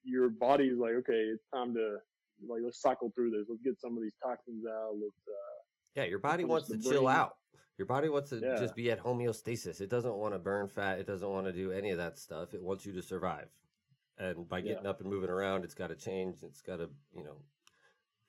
your 0.04 0.30
body's 0.30 0.78
like, 0.78 0.94
okay, 1.02 1.32
it's 1.34 1.44
time 1.54 1.74
to 1.76 1.98
like 2.48 2.62
let's 2.64 2.82
cycle 2.82 3.12
through 3.16 3.32
this. 3.32 3.46
Let's 3.50 3.62
get 3.62 3.80
some 3.80 3.96
of 3.98 4.04
these 4.04 4.16
toxins 4.24 4.66
out. 4.66 4.94
Let's 4.96 5.16
uh, 5.28 5.62
Yeah, 5.96 6.06
your 6.06 6.20
body 6.20 6.44
Push 6.44 6.50
wants 6.50 6.68
the 6.70 6.78
to 6.78 6.84
chill 6.84 7.04
brain. 7.06 7.16
out. 7.16 7.38
Your 7.78 7.86
body 7.88 8.10
wants 8.10 8.30
to 8.30 8.40
Yeah. 8.40 8.58
just 8.60 8.76
be 8.76 8.92
at 8.92 9.00
homeostasis. 9.00 9.82
It 9.82 9.90
doesn't 9.90 10.16
want 10.16 10.34
to 10.34 10.40
burn 10.40 10.68
fat. 10.68 11.00
It 11.00 11.08
doesn't 11.08 11.28
want 11.28 11.48
to 11.48 11.54
do 11.54 11.72
any 11.72 11.92
of 11.92 11.98
that 11.98 12.18
stuff. 12.20 12.54
It 12.54 12.62
wants 12.62 12.86
you 12.86 12.94
to 12.94 13.02
survive. 13.02 13.50
And 14.18 14.48
by 14.48 14.60
Yeah. 14.60 14.74
getting 14.74 14.86
up 14.86 15.02
and 15.02 15.10
moving 15.10 15.30
around, 15.30 15.64
it's 15.64 15.74
got 15.74 15.88
to 15.88 15.96
change. 15.96 16.44
It's 16.44 16.62
got 16.62 16.78
to, 16.78 16.90
you 17.14 17.24
know, 17.24 17.38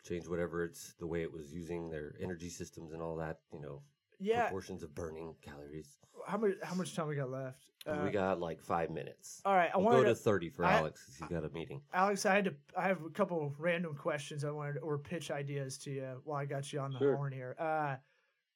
change 0.04 0.26
whatever 0.26 0.64
it's 0.64 0.94
the 0.94 1.06
way 1.06 1.22
it 1.22 1.30
was 1.32 1.52
using 1.52 1.88
their 1.90 2.14
energy 2.20 2.48
systems 2.48 2.92
and 2.92 3.02
all 3.02 3.16
that. 3.16 3.40
You 3.52 3.60
know, 3.60 3.82
Yeah. 4.18 4.42
proportions 4.44 4.82
of 4.82 4.94
burning 4.94 5.34
calories. 5.42 5.98
How 6.26 6.38
much? 6.38 6.52
How 6.62 6.74
much 6.74 6.94
time 6.94 7.08
we 7.08 7.16
got 7.16 7.30
left? 7.30 7.58
Uh, 7.86 8.00
we 8.04 8.10
got 8.10 8.38
like 8.40 8.60
five 8.62 8.90
minutes. 8.90 9.40
all 9.44 9.54
right. 9.54 9.70
I 9.74 9.76
We'll 9.76 9.86
wanted 9.86 9.98
go 10.02 10.04
to 10.04 10.08
to, 10.10 10.14
thirty 10.14 10.48
for 10.48 10.64
I- 10.64 10.74
Alex 10.78 11.04
'cause 11.04 11.16
he's 11.18 11.28
got 11.28 11.44
a 11.44 11.48
meeting. 11.50 11.82
Alex. 11.92 12.24
I 12.26 12.34
had 12.34 12.44
to. 12.46 12.54
I 12.76 12.82
have 12.86 13.02
a 13.04 13.10
couple 13.10 13.44
of 13.44 13.58
random 13.60 13.94
questions 13.94 14.44
I 14.44 14.50
wanted 14.50 14.78
or 14.78 14.98
pitch 14.98 15.30
ideas 15.30 15.78
to 15.78 15.90
you 15.90 16.20
while 16.24 16.38
I 16.38 16.44
got 16.44 16.72
you 16.72 16.80
on 16.80 16.92
the 16.92 16.98
Sure. 16.98 17.16
horn 17.16 17.32
here. 17.32 17.56
Uh, 17.58 17.96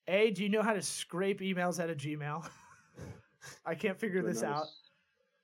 a. 0.08 0.30
Do 0.30 0.42
you 0.42 0.48
know 0.48 0.62
how 0.62 0.74
to 0.74 0.82
scrape 0.82 1.40
emails 1.40 1.80
out 1.82 1.90
of 1.90 1.96
Gmail? 1.96 2.48
I 3.66 3.74
can't 3.74 3.98
figure 3.98 4.22
this 4.22 4.40
Goodness. 4.40 4.58
out. 4.60 4.66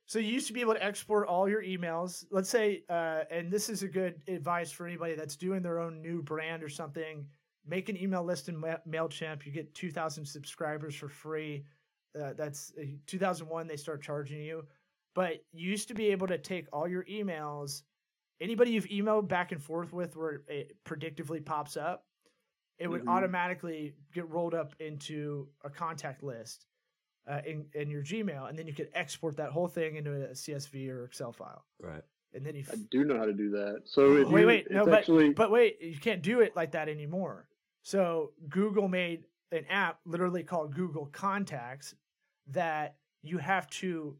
So 0.07 0.19
you 0.19 0.33
used 0.33 0.47
to 0.49 0.53
be 0.53 0.61
able 0.61 0.75
to 0.75 0.85
export 0.85 1.27
all 1.27 1.49
your 1.49 1.63
emails. 1.63 2.25
Let's 2.31 2.51
say, 2.51 2.85
uh, 2.91 3.23
and 3.31 3.51
this 3.51 3.69
is 3.71 3.83
a 3.83 3.89
good 3.89 4.21
advice 4.29 4.71
for 4.71 4.87
anybody 4.87 5.15
that's 5.15 5.37
doing 5.37 5.63
their 5.63 5.79
own 5.81 6.03
new 6.03 6.23
brand 6.23 6.63
or 6.63 6.69
something. 6.69 7.27
Make 7.67 7.89
an 7.89 7.97
email 7.97 8.23
list 8.25 8.49
in 8.49 8.57
Ma- 8.57 8.77
Mailchimp. 8.89 9.47
You 9.47 9.53
get 9.53 9.75
two 9.75 9.91
thousand 9.91 10.25
subscribers 10.25 10.95
for 10.95 11.09
free. 11.09 11.65
Uh, 12.21 12.33
that's 12.37 12.73
uh, 12.81 12.85
2001. 13.07 13.67
They 13.67 13.77
start 13.77 14.03
charging 14.03 14.43
you, 14.43 14.65
but 15.15 15.45
you 15.53 15.71
used 15.71 15.89
to 15.89 15.95
be 15.95 16.09
able 16.09 16.27
to 16.27 16.39
take 16.39 16.67
all 16.73 16.87
your 16.87 17.05
emails. 17.05 17.83
Anybody 18.41 18.73
you've 18.73 18.87
emailed 18.87 19.29
back 19.29 19.53
and 19.53 19.63
forth 19.63 19.93
with, 19.93 20.17
where 20.17 20.43
it 20.49 20.77
predictively 20.85 21.45
pops 21.45 21.77
up, 21.77 22.05
it 22.79 22.89
would 22.89 23.03
Mhm. 23.03 23.09
automatically 23.09 23.95
get 24.13 24.29
rolled 24.29 24.55
up 24.55 24.75
into 24.81 25.49
a 25.63 25.71
contact 25.71 26.23
list 26.23 26.67
uh, 27.27 27.41
in 27.47 27.71
in 27.75 27.89
your 27.89 28.03
Gmail, 28.03 28.49
and 28.49 28.59
then 28.59 28.67
you 28.67 28.75
could 28.75 28.91
export 28.95 29.37
that 29.37 29.51
whole 29.53 29.69
thing 29.69 29.95
into 29.97 30.13
a 30.29 30.35
CSV 30.35 30.89
or 30.91 31.05
Excel 31.05 31.33
file, 31.33 31.65
Right. 31.79 32.03
and 32.35 32.45
then 32.45 32.57
you. 32.57 32.65
I 32.71 32.75
do 32.91 33.05
know 33.05 33.17
how 33.17 33.27
to 33.27 33.33
do 33.33 33.51
that. 33.51 33.83
So 33.85 34.17
if 34.17 34.29
Wait, 34.29 34.41
you, 34.41 34.47
wait, 34.49 34.65
it's 34.67 34.71
no, 34.73 34.85
but 34.85 34.95
actually 34.99 35.33
but 35.33 35.51
wait, 35.53 35.81
you 35.81 35.99
can't 35.99 36.21
do 36.21 36.41
it 36.41 36.57
like 36.57 36.73
that 36.73 36.89
anymore. 36.89 37.47
So 37.83 38.33
Google 38.49 38.89
made 38.89 39.25
an 39.53 39.65
app 39.67 40.01
literally 40.05 40.43
called 40.43 40.75
Google 40.75 41.07
Contacts 41.07 41.95
that 42.49 42.97
you 43.23 43.39
have 43.39 43.69
to 43.71 44.17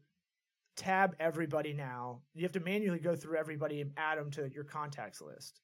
tab 0.75 1.15
everybody 1.19 1.73
now. 1.73 2.21
You 2.33 2.43
have 2.43 2.51
to 2.53 2.59
manually 2.59 2.99
go 2.99 3.15
through 3.15 3.37
everybody 3.37 3.81
and 3.81 3.91
add 3.97 4.17
them 4.17 4.31
to 4.31 4.49
your 4.53 4.63
contacts 4.63 5.21
list. 5.21 5.61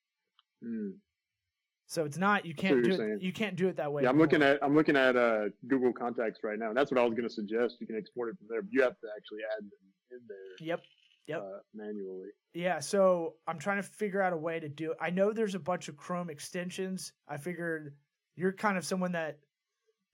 Hmm. 0.64 0.90
So 1.88 2.06
it's 2.06 2.18
not 2.18 2.46
you 2.46 2.54
can't 2.54 2.84
do 2.84 2.92
it. 2.92 2.98
saying. 2.98 3.18
You 3.22 3.34
can't 3.34 3.56
do 3.56 3.68
it 3.68 3.78
that 3.78 3.92
way. 3.92 4.04
yeah, 4.04 4.10
I'm 4.10 4.20
looking 4.20 4.44
at 4.44 4.60
I'm 4.62 4.76
looking 4.76 4.96
at 4.96 5.16
uh, 5.16 5.46
Google 5.68 5.92
Contacts 5.92 6.40
right 6.44 6.60
now. 6.60 6.68
And 6.68 6.78
that's 6.78 6.92
what 6.92 7.00
I 7.00 7.04
was 7.04 7.14
going 7.16 7.28
to 7.28 7.34
suggest. 7.34 7.78
You 7.80 7.88
can 7.88 7.96
export 7.98 8.30
it 8.30 8.38
from 8.38 8.48
there, 8.50 8.62
but 8.62 8.70
you 8.72 8.84
have 8.84 9.00
to 9.00 9.08
actually 9.18 9.40
add 9.58 9.64
them 9.64 9.72
in 10.12 10.20
there 10.28 10.68
Yep. 10.68 10.82
Yep. 11.28 11.42
uh, 11.42 11.60
manually. 11.74 12.30
Yeah, 12.54 12.80
so 12.80 13.36
I'm 13.48 13.58
trying 13.60 13.78
to 13.78 13.84
figure 13.84 14.22
out 14.22 14.34
a 14.34 14.38
way 14.38 14.60
to 14.60 14.68
do 14.70 14.92
it. 14.92 14.98
I 15.02 15.10
know 15.12 15.32
there's 15.32 15.56
a 15.56 15.60
bunch 15.60 15.88
of 15.88 15.96
Chrome 15.98 16.30
extensions. 16.30 17.14
I 17.28 17.38
figured 17.38 17.96
you're 18.36 18.52
kind 18.54 18.78
of 18.78 18.86
someone 18.86 19.12
that 19.12 19.38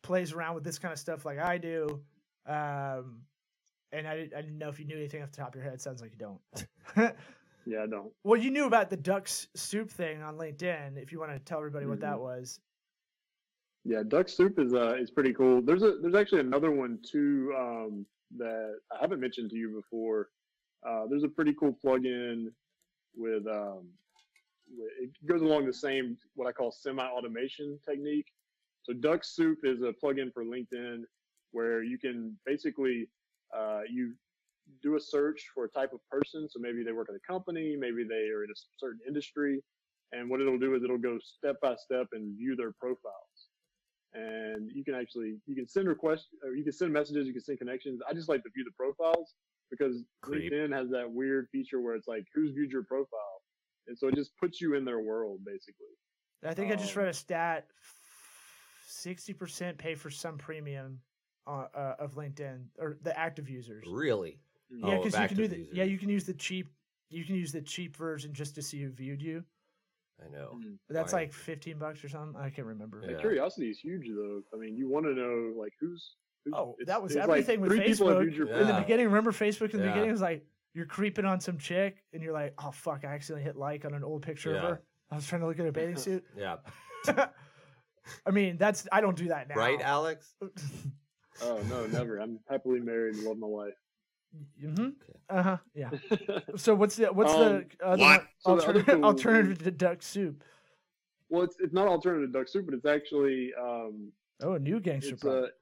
plays 0.03 0.33
around 0.33 0.55
with 0.55 0.63
this 0.63 0.77
kind 0.77 0.91
of 0.91 0.99
stuff 0.99 1.25
like 1.25 1.39
I 1.39 1.57
do. 1.57 2.01
Um, 2.47 3.21
and 3.91 4.07
I, 4.07 4.27
I 4.35 4.41
didn't 4.41 4.57
know 4.57 4.69
if 4.69 4.79
you 4.79 4.85
knew 4.85 4.97
anything 4.97 5.23
off 5.23 5.31
the 5.31 5.37
top 5.37 5.49
of 5.49 5.55
your 5.55 5.69
head. 5.69 5.81
Sounds 5.81 6.01
like 6.01 6.11
you 6.11 6.17
don't. 6.17 7.15
Yeah, 7.65 7.83
I 7.83 7.87
don't. 7.87 8.11
well, 8.23 8.39
you 8.39 8.51
knew 8.51 8.65
about 8.65 8.89
the 8.89 8.97
Duck 8.97 9.27
Soup 9.27 9.89
thing 9.89 10.21
on 10.21 10.37
LinkedIn. 10.37 11.01
If 11.01 11.11
you 11.11 11.19
want 11.19 11.31
to 11.31 11.39
tell 11.39 11.57
everybody 11.57 11.85
what 11.85 11.99
that 12.01 12.19
was. 12.19 12.59
Yeah, 13.83 14.01
Duck 14.07 14.29
Soup 14.29 14.57
is 14.57 14.73
uh 14.73 14.95
is 14.95 15.11
pretty 15.11 15.33
cool. 15.33 15.61
There's 15.61 15.83
a 15.83 15.97
there's 16.01 16.15
actually 16.15 16.41
another 16.41 16.71
one 16.71 16.99
too 17.03 17.53
um, 17.57 18.05
that 18.37 18.79
I 18.91 18.97
haven't 18.99 19.19
mentioned 19.19 19.51
to 19.51 19.55
you 19.55 19.75
before. 19.75 20.29
Uh, 20.87 21.05
there's 21.09 21.23
a 21.23 21.27
pretty 21.27 21.53
cool 21.53 21.77
plugin 21.83 22.47
with 23.15 23.45
um, 23.47 23.87
it 24.99 25.11
goes 25.27 25.41
along 25.41 25.65
the 25.65 25.73
same 25.73 26.17
what 26.35 26.47
I 26.47 26.51
call 26.51 26.71
semi-automation 26.71 27.79
technique. 27.87 28.27
So 28.83 28.93
Duck 28.93 29.23
Soup 29.23 29.57
is 29.63 29.81
a 29.81 29.93
plugin 30.03 30.33
for 30.33 30.43
LinkedIn 30.43 31.03
where 31.55 31.81
you 31.83 31.97
can 31.97 32.37
basically 32.45 33.07
uh, 33.57 33.81
you 33.89 34.13
do 34.83 34.95
a 34.97 34.99
search 34.99 35.41
for 35.53 35.63
a 35.65 35.69
type 35.69 35.93
of 35.93 36.01
person. 36.09 36.47
So 36.49 36.59
maybe 36.59 36.83
they 36.83 36.91
work 36.91 37.07
at 37.09 37.15
a 37.15 37.25
company, 37.33 37.77
maybe 37.79 38.03
they 38.03 38.23
are 38.33 38.43
in 38.43 38.49
a 38.49 38.59
certain 38.77 38.99
industry, 39.07 39.63
and 40.11 40.29
what 40.29 40.41
it'll 40.41 40.59
do 40.59 40.75
is 40.75 40.83
it'll 40.83 40.97
go 40.97 41.17
step 41.23 41.55
by 41.61 41.75
step 41.75 42.07
and 42.11 42.37
view 42.37 42.55
their 42.55 42.73
profiles. 42.73 43.37
And 44.13 44.69
you 44.73 44.83
can 44.83 44.95
actually 44.95 45.31
you 45.45 45.55
can 45.55 45.67
send 45.67 45.87
requests 45.87 46.27
or 46.43 46.55
you 46.55 46.63
can 46.63 46.73
send 46.73 46.91
messages 46.91 47.27
you 47.27 47.33
can 47.33 47.43
send 47.43 47.59
connections. 47.59 48.01
I 48.09 48.13
just 48.13 48.29
like 48.29 48.43
to 48.43 48.49
view 48.55 48.65
the 48.65 48.75
profiles 48.77 49.33
because 49.71 50.03
Creep. 50.21 50.51
linkedin 50.51 50.71
has 50.73 50.89
that 50.89 51.09
weird 51.09 51.47
feature 51.51 51.79
where 51.81 51.95
it's 51.95 52.07
like 52.07 52.25
who's 52.33 52.51
viewed 52.51 52.71
your 52.71 52.83
profile? 52.83 53.37
And 53.87 53.97
so 53.97 54.07
it 54.09 54.15
just 54.15 54.31
puts 54.41 54.59
you 54.59 54.75
in 54.75 54.83
their 54.83 54.99
world 54.99 55.39
basically. 55.45 55.93
I 56.43 56.53
think 56.53 56.71
I 56.71 56.75
just 56.75 56.95
Um, 56.95 57.03
read 57.03 57.09
a 57.09 57.13
stat: 57.13 57.67
sixty 58.87 59.33
percent 59.33 59.77
pay 59.77 59.95
for 59.95 60.09
some 60.09 60.37
premium 60.37 61.01
uh, 61.47 61.65
uh, 61.75 61.95
of 61.99 62.15
LinkedIn 62.15 62.65
or 62.79 62.97
the 63.01 63.17
active 63.17 63.49
users. 63.49 63.85
Really? 63.89 64.39
Yeah, 64.69 64.87
Oh, 64.87 64.97
because 65.03 65.13
of 65.15 65.21
you 65.21 65.27
can 65.27 65.37
do 65.37 65.43
active 65.43 65.49
the 65.51 65.57
users. 65.59 65.75
yeah 65.77 65.83
you 65.83 65.97
can 65.97 66.09
use 66.09 66.25
the 66.25 66.33
cheap 66.33 66.71
you 67.09 67.23
can 67.23 67.35
use 67.35 67.51
the 67.51 67.61
cheap 67.61 67.95
version 67.95 68.33
just 68.33 68.55
to 68.55 68.61
see 68.61 68.81
who 68.81 68.89
viewed 68.89 69.21
you. 69.21 69.43
I 70.25 70.29
know. 70.35 70.51
Mm. 70.55 70.77
But 70.87 70.93
that's 70.95 71.13
Why? 71.13 71.19
like 71.19 71.33
fifteen 71.33 71.77
bucks 71.77 72.03
or 72.03 72.09
something. 72.09 72.39
I 72.41 72.49
can't 72.49 72.67
remember. 72.67 73.03
Yeah. 73.07 73.19
curiosity 73.19 73.69
is 73.69 73.79
huge 73.79 74.07
though 74.07 74.41
i 74.53 74.57
mean 74.57 74.75
you 74.75 74.89
want 74.89 75.05
to 75.05 75.13
know 75.13 75.53
like 75.59 75.73
who's, 75.79 76.15
who's 76.45 76.53
Oh, 76.55 76.75
that 76.85 77.01
was 77.01 77.13
there's, 77.13 77.27
like, 77.27 77.39
everything 77.41 77.61
with 77.61 77.71
three 77.71 77.85
people 77.85 78.07
have 78.09 78.17
Facebook. 78.19 78.35
your 78.37 78.47
Yeah. 78.47 78.61
In 78.61 78.67
the 78.67 78.73
beginning, 78.73 79.05
remember 79.07 79.31
Facebook 79.31 79.73
in 79.73 79.79
the 79.79 79.85
Yeah. 79.85 79.91
beginning 79.91 80.11
was 80.11 80.21
like 80.21 80.45
you're 80.73 80.85
creeping 80.85 81.25
on 81.25 81.39
some 81.39 81.57
chick 81.57 82.03
and 82.11 82.21
you're 82.23 82.33
like, 82.33 82.53
oh 82.57 82.71
fuck, 82.71 83.05
I 83.05 83.09
accidentally 83.09 83.43
hit 83.43 83.55
like 83.55 83.85
on 83.85 83.93
an 83.93 84.03
old 84.03 84.23
picture 84.23 84.55
of 84.55 84.61
her. 84.63 84.81
I 85.11 85.15
was 85.15 85.25
trying 85.27 85.41
to 85.41 85.47
look 85.47 85.59
at 85.59 85.67
a 85.67 85.71
bathing 85.71 85.95
suit. 86.07 86.25
Yeah. 86.35 86.57
I 88.25 88.31
mean, 88.31 88.57
that's 88.57 88.87
I 88.91 89.01
don't 89.01 89.15
do 89.17 89.27
that 89.29 89.47
now. 89.49 89.55
Right, 89.55 89.79
Alex? 89.81 90.33
oh 91.41 91.63
no 91.67 91.85
never 91.85 92.17
i'm 92.17 92.39
happily 92.49 92.79
married 92.79 93.15
and 93.15 93.23
love 93.25 93.37
my 93.37 93.47
wife 93.47 93.73
hmm 94.59 94.89
Uh 95.29 95.41
huh. 95.43 95.57
Yeah. 95.73 95.91
So 96.57 96.75
what's 96.75 96.95
the 96.97 97.05
what's 97.13 97.31
Um, 97.33 97.39
the 97.79 97.85
other 97.85 98.01
what? 98.03 98.19
one- 98.19 98.27
So 98.39 98.55
the 98.55 98.63
other 98.63 98.79
alternative, 98.79 98.85
cool- 98.95 99.05
alternative 99.05 99.63
to 99.63 99.71
duck 99.71 100.01
soup? 100.03 100.43
well 101.29 101.43
it's 101.43 101.55
it's 101.59 101.73
not 101.73 101.87
alternative 101.87 102.31
to 102.31 102.37
duck 102.39 102.47
soup 102.47 102.65
but 102.65 102.75
it's 102.75 102.85
actually 102.85 103.51
um 103.59 104.11
Oh, 104.43 104.53
a 104.53 104.59
new 104.59 104.79
gangster 104.81 105.13
it's 105.13 105.21
product. 105.23 105.53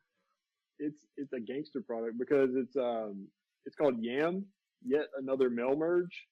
a 0.80 0.84
it's 0.86 1.06
it's 1.18 1.34
a 1.34 1.40
gangster 1.40 1.82
product 1.82 2.18
because 2.18 2.50
it's 2.56 2.76
um 2.76 3.28
it's 3.66 3.76
called 3.76 4.02
YAMM, 4.02 4.44
yet 4.86 5.06
another 5.20 5.50
mail 5.50 5.76
merge. 5.76 6.26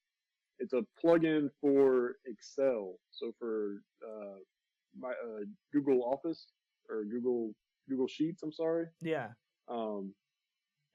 It's 0.60 0.74
a 0.74 0.82
plugin 1.04 1.50
for 1.62 2.18
Excel, 2.26 2.96
so 3.12 3.34
for 3.40 3.82
uh, 4.06 4.38
my 4.98 5.10
uh, 5.12 5.44
Google 5.72 6.04
Office 6.04 6.48
or 6.90 7.04
Google 7.06 7.54
Google 7.92 8.08
Sheets. 8.08 8.42
I'm 8.42 8.54
sorry. 8.54 8.86
yeah. 9.02 9.28
Um, 9.68 10.14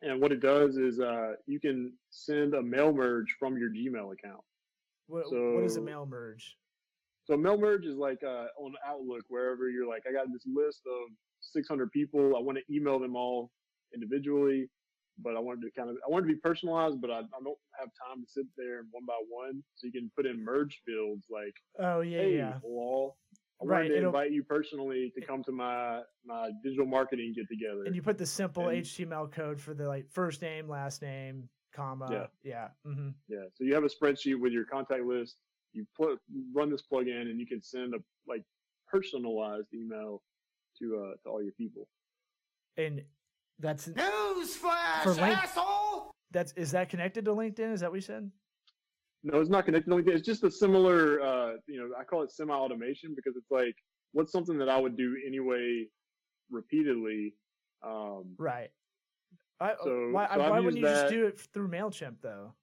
and 0.03 0.21
what 0.21 0.33
it 0.33 0.41
does 0.41 0.77
is 0.77 1.01
uh, 1.01 1.33
you 1.47 1.59
can 1.61 1.93
send 2.11 2.55
a 2.55 2.63
mail 2.63 2.93
merge 2.93 3.35
from 3.39 3.57
your 3.57 3.71
Gmail 3.71 4.13
account. 4.13 4.43
What, 5.07 5.25
what 5.33 5.65
is 5.65 5.77
a 5.77 5.81
mail 5.81 6.05
merge? 6.05 6.57
So 7.25 7.37
mail 7.37 7.57
merge 7.59 7.87
is 7.87 7.97
like 7.97 8.23
uh, 8.23 8.47
on 8.59 8.75
Outlook, 8.87 9.23
wherever 9.29 9.71
you're 9.71 9.89
like, 9.89 10.03
I 10.09 10.13
got 10.13 10.27
this 10.33 10.45
list 10.47 10.83
of 10.87 11.11
600 11.41 11.91
people. 11.93 12.37
I 12.37 12.41
want 12.41 12.59
to 12.59 12.75
email 12.75 12.99
them 12.99 13.17
all 13.17 13.51
individually, 13.95 14.69
but 15.23 15.35
I 15.37 15.41
wanted 15.41 15.63
to 15.63 15.71
kind 15.77 15.89
of, 15.91 15.97
I 16.07 16.11
wanted 16.11 16.29
to 16.29 16.35
be 16.35 16.41
personalized, 16.41 17.01
but 17.01 17.11
I, 17.11 17.21
I 17.21 17.41
don't 17.43 17.59
have 17.81 17.89
time 18.07 18.23
to 18.23 18.31
sit 18.31 18.47
there 18.57 18.83
one 18.91 19.07
by 19.07 19.19
one. 19.29 19.63
So 19.77 19.87
you 19.87 19.93
can 19.93 20.11
put 20.15 20.27
in 20.27 20.45
merge 20.45 20.81
fields 20.85 21.27
like, 21.31 21.55
Oh 21.81 22.01
yeah, 22.03 22.19
hey, 22.19 22.37
yeah. 22.37 22.55
Lol, 22.63 23.17
I 23.61 23.65
Right, 23.65 23.83
wanted 23.85 24.01
to 24.01 24.07
invite 24.07 24.33
you 24.33 24.43
personally 24.45 25.13
to 25.19 25.25
come 25.25 25.43
to 25.45 25.53
my 25.53 26.03
my 26.25 26.51
digital 26.63 26.85
marketing 26.87 27.33
get 27.35 27.49
together. 27.49 27.85
And 27.87 27.95
you 27.95 28.03
put 28.03 28.19
the 28.19 28.27
simple 28.27 28.69
And- 28.69 28.83
HTML 28.85 29.33
code 29.33 29.61
for 29.61 29.73
the 29.73 29.89
like 29.89 30.11
first 30.11 30.43
name, 30.43 30.69
last 30.69 31.01
name, 31.01 31.49
comma. 31.75 32.07
Yeah. 32.11 32.27
Yeah. 32.43 32.69
hmm 32.93 33.09
Yeah. 33.29 33.45
So 33.55 33.65
you 33.65 33.75
have 33.75 33.85
a 33.85 33.89
spreadsheet 33.89 34.39
with 34.39 34.53
your 34.53 34.65
contact 34.67 35.05
list. 35.05 35.37
You 35.73 35.87
put 35.97 36.19
run 36.55 36.71
this 36.71 36.83
plugin, 36.91 37.23
and 37.31 37.41
you 37.41 37.47
can 37.47 37.63
send 37.63 37.95
a 37.95 37.99
like 38.29 38.43
personalized 38.89 39.69
email 39.75 40.23
to 40.79 40.97
uh 41.03 41.15
to 41.23 41.29
all 41.31 41.43
your 41.43 41.53
people. 41.53 41.89
And 42.77 43.03
that's 43.59 43.89
Newsflash, 43.89 45.03
For 45.03 45.13
link- 45.15 45.39
asshole! 45.39 46.11
that's 46.31 46.53
is 46.53 46.73
that 46.73 46.91
connected 46.91 47.25
to 47.25 47.31
LinkedIn? 47.33 47.73
Is 47.73 47.81
that 47.81 47.91
what 47.91 47.97
you 47.97 48.01
said? 48.03 48.31
No, 49.23 49.41
it's 49.41 49.51
not 49.51 49.65
connected 49.65 49.91
to 49.91 49.97
LinkedIn. 49.97 50.15
It's 50.15 50.27
just 50.27 50.45
a 50.45 50.51
similar, 50.51 51.21
uh, 51.21 51.53
you 51.67 51.79
know, 51.81 51.91
I 51.99 52.05
call 52.05 52.23
it 52.23 52.31
semi-automation 52.31 53.15
because 53.17 53.37
it's 53.37 53.51
like, 53.51 53.75
what's 54.13 54.31
something 54.31 54.59
that 54.59 54.69
I 54.69 54.79
would 54.79 54.97
do 54.97 55.17
anyway, 55.27 55.87
repeatedly. 56.51 57.35
Um, 57.83 58.35
Right. 58.39 58.71
I, 59.61 59.75
So- 59.83 60.11
why 60.11 60.29
so 60.33 60.39
why 60.39 60.61
wouldn't 60.61 60.77
you 60.77 60.83
just 60.83 61.09
do 61.09 61.27
it 61.27 61.41
through 61.41 61.69
Mailchimp 61.69 62.17
though? 62.23 62.55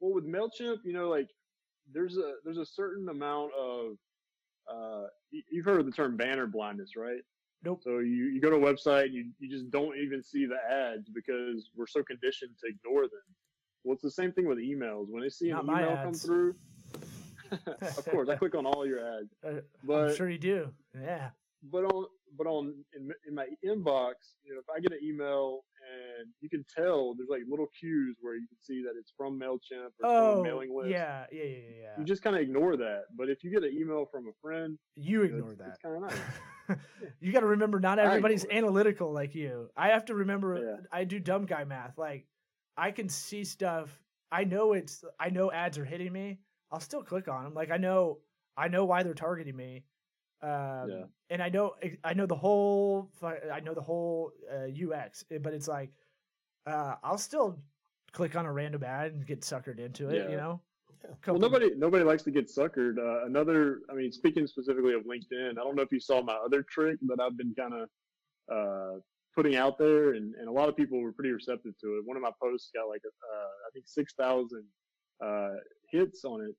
well, 0.00 0.14
with 0.14 0.24
Mailchimp, 0.26 0.78
you 0.84 0.92
know, 0.92 1.08
like 1.08 1.30
there's 1.92 2.16
a 2.16 2.36
there's 2.44 2.58
a 2.58 2.64
certain 2.66 3.08
amount 3.08 3.52
of, 3.54 3.96
uh, 4.70 5.06
you've 5.30 5.64
heard 5.64 5.80
of 5.80 5.86
the 5.86 5.92
term 5.92 6.16
banner 6.16 6.46
blindness, 6.46 6.96
right? 6.96 7.20
Nope. 7.62 7.80
So 7.82 7.98
you, 8.00 8.26
you 8.26 8.40
go 8.40 8.50
to 8.50 8.56
a 8.56 8.60
website, 8.74 9.12
you 9.12 9.30
you 9.38 9.48
just 9.48 9.70
don't 9.70 9.96
even 9.98 10.22
see 10.22 10.46
the 10.46 10.56
ads 10.70 11.08
because 11.10 11.70
we're 11.76 11.86
so 11.86 12.02
conditioned 12.02 12.52
to 12.62 12.66
ignore 12.70 13.02
them. 13.02 13.22
Well, 13.84 13.92
it's 13.94 14.02
the 14.02 14.10
same 14.10 14.32
thing 14.32 14.46
with 14.48 14.58
emails. 14.58 15.06
When 15.10 15.22
they 15.22 15.28
see 15.28 15.50
Not 15.50 15.60
an 15.60 15.66
my 15.66 15.82
email 15.82 15.96
come 15.96 16.08
ads. 16.08 16.24
through, 16.24 16.54
of 17.80 18.04
course, 18.10 18.28
I 18.28 18.36
click 18.36 18.54
on 18.54 18.66
all 18.66 18.86
your 18.86 19.00
ads. 19.18 19.28
Uh, 19.46 19.60
But 19.84 20.10
I'm 20.10 20.16
sure 20.16 20.28
you 20.30 20.38
do. 20.38 20.72
Yeah. 21.00 21.30
but 21.70 21.84
on 21.84 22.06
but 22.36 22.48
on 22.48 22.74
in, 22.96 23.10
in 23.28 23.34
my 23.34 23.46
inbox, 23.64 24.14
you 24.44 24.52
know, 24.54 24.58
if 24.60 24.68
I 24.74 24.80
get 24.80 24.90
an 24.92 24.98
email 25.04 25.60
and 26.18 26.28
you 26.40 26.48
can 26.48 26.64
tell 26.74 27.14
there's 27.14 27.28
like 27.28 27.42
little 27.48 27.68
cues 27.78 28.16
where 28.20 28.34
you 28.34 28.48
can 28.48 28.58
see 28.60 28.82
that 28.82 28.94
it's 28.98 29.12
from 29.16 29.38
Mailchimp 29.38 29.90
or 30.02 30.04
Oh, 30.04 30.30
from 30.32 30.40
a 30.40 30.42
mailing 30.42 30.76
list. 30.76 30.88
yeah, 30.90 31.26
yeah, 31.30 31.44
yeah, 31.44 31.58
yeah. 31.82 31.88
You 31.98 32.04
just 32.04 32.22
kind 32.22 32.34
of 32.34 32.42
ignore 32.42 32.76
that. 32.76 33.02
But 33.16 33.28
if 33.28 33.44
you 33.44 33.50
get 33.52 33.62
an 33.62 33.72
email 33.72 34.04
from 34.10 34.26
a 34.26 34.32
friend, 34.42 34.76
You 34.96 35.18
know, 35.18 35.24
ignore 35.24 35.50
it's, 35.52 35.58
that. 35.60 35.68
It's 35.68 35.78
kind 35.78 35.94
of 35.96 36.02
nice. 36.10 36.78
you 37.20 37.32
got 37.32 37.40
to 37.40 37.46
remember, 37.46 37.78
not 37.78 38.00
I 38.00 38.04
everybody's 38.06 38.42
ignore 38.44 38.58
analytical 38.58 39.12
like 39.12 39.34
you. 39.36 39.68
I 39.76 39.88
have 39.90 40.06
to 40.06 40.14
remember. 40.14 40.56
Yeah. 40.58 40.86
I 40.90 41.04
do 41.04 41.20
dumb 41.20 41.44
guy 41.46 41.62
math. 41.64 41.96
Like, 41.98 42.26
I 42.76 42.90
can 42.90 43.08
see 43.08 43.44
stuff. 43.44 44.00
I 44.32 44.44
know 44.44 44.72
it's. 44.72 45.04
I 45.20 45.30
know 45.30 45.52
ads 45.52 45.78
are 45.78 45.84
hitting 45.84 46.12
me. 46.12 46.40
I'll 46.72 46.80
still 46.80 47.02
click 47.02 47.28
on 47.28 47.44
them. 47.44 47.54
Like 47.54 47.70
I 47.70 47.76
know. 47.76 48.18
I 48.56 48.68
know 48.68 48.84
why 48.84 49.02
they're 49.02 49.14
targeting 49.14 49.56
me. 49.56 49.84
Um, 50.42 50.88
Yeah. 50.90 51.04
And 51.30 51.42
I 51.42 51.48
know. 51.48 51.74
I 52.02 52.14
know 52.14 52.26
the 52.26 52.34
whole. 52.34 53.10
I 53.22 53.60
know 53.60 53.74
the 53.74 53.80
whole 53.80 54.32
uh, 54.52 54.66
UX. 54.94 55.24
eh, 55.30 55.38
But 55.38 55.54
it's 55.54 55.68
like, 55.68 55.90
uh, 56.66 56.96
I'll 57.02 57.18
still 57.18 57.58
click 58.12 58.36
on 58.36 58.46
a 58.46 58.52
random 58.52 58.82
ad 58.84 59.12
and 59.12 59.26
get 59.26 59.40
suckered 59.42 59.78
into 59.78 60.08
it. 60.10 60.30
You 60.30 60.36
know. 60.36 60.60
Yeah. 61.04 61.10
Well, 61.26 61.38
nobody 61.38 61.70
nobody 61.76 62.02
likes 62.04 62.22
to 62.24 62.30
get 62.30 62.46
suckered. 62.48 62.98
Uh, 62.98 63.26
another, 63.26 63.80
I 63.90 63.94
mean, 63.94 64.10
speaking 64.10 64.46
specifically 64.46 64.94
of 64.94 65.02
LinkedIn, 65.02 65.50
I 65.50 65.54
don't 65.62 65.76
know 65.76 65.82
if 65.82 65.92
you 65.92 66.00
saw 66.00 66.22
my 66.22 66.34
other 66.34 66.62
trick 66.62 66.98
that 67.08 67.20
I've 67.20 67.36
been 67.36 67.54
kind 67.54 67.74
of 67.74 67.88
uh, 68.50 69.00
putting 69.34 69.56
out 69.56 69.78
there, 69.78 70.14
and, 70.14 70.34
and 70.36 70.48
a 70.48 70.52
lot 70.52 70.68
of 70.68 70.76
people 70.76 71.00
were 71.00 71.12
pretty 71.12 71.30
receptive 71.32 71.72
to 71.80 71.86
it. 71.98 72.02
One 72.04 72.16
of 72.16 72.22
my 72.22 72.30
posts 72.42 72.70
got 72.74 72.88
like 72.88 73.02
uh, 73.04 73.36
I 73.66 73.70
think 73.72 73.86
six 73.88 74.14
thousand 74.14 74.64
uh, 75.24 75.54
hits 75.90 76.24
on 76.24 76.40
it. 76.42 76.54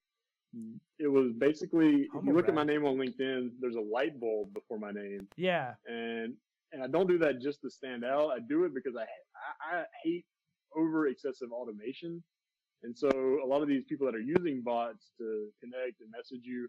It 1.00 1.08
was 1.08 1.34
basically 1.38 2.08
if 2.16 2.24
you 2.26 2.34
look 2.34 2.48
at 2.48 2.54
my 2.54 2.64
name 2.64 2.86
on 2.86 2.96
LinkedIn, 2.96 3.52
there's 3.60 3.76
a 3.76 3.82
light 3.82 4.20
bulb 4.20 4.54
before 4.54 4.80
my 4.80 4.92
name, 4.92 5.28
Yeah. 5.36 5.74
and 5.88 6.34
and 6.72 6.84
I 6.84 6.88
don't 6.88 7.08
do 7.08 7.18
that 7.20 7.42
just 7.42 7.62
to 7.62 7.70
stand 7.70 8.04
out. 8.06 8.30
I 8.30 8.40
do 8.48 8.64
it 8.66 8.74
because 8.74 8.96
I 8.96 9.04
I, 9.04 9.80
I 9.80 9.84
hate 10.04 10.26
over 10.76 11.08
excessive 11.08 11.52
automation. 11.52 12.24
And 12.84 12.96
so 12.96 13.10
a 13.44 13.48
lot 13.48 13.62
of 13.64 13.68
these 13.68 13.84
people 13.90 14.06
that 14.06 14.14
are 14.16 14.20
using 14.20 14.62
bots 14.62 15.12
to 15.18 15.48
connect 15.62 16.02
and 16.02 16.12
message 16.12 16.42
you, 16.44 16.68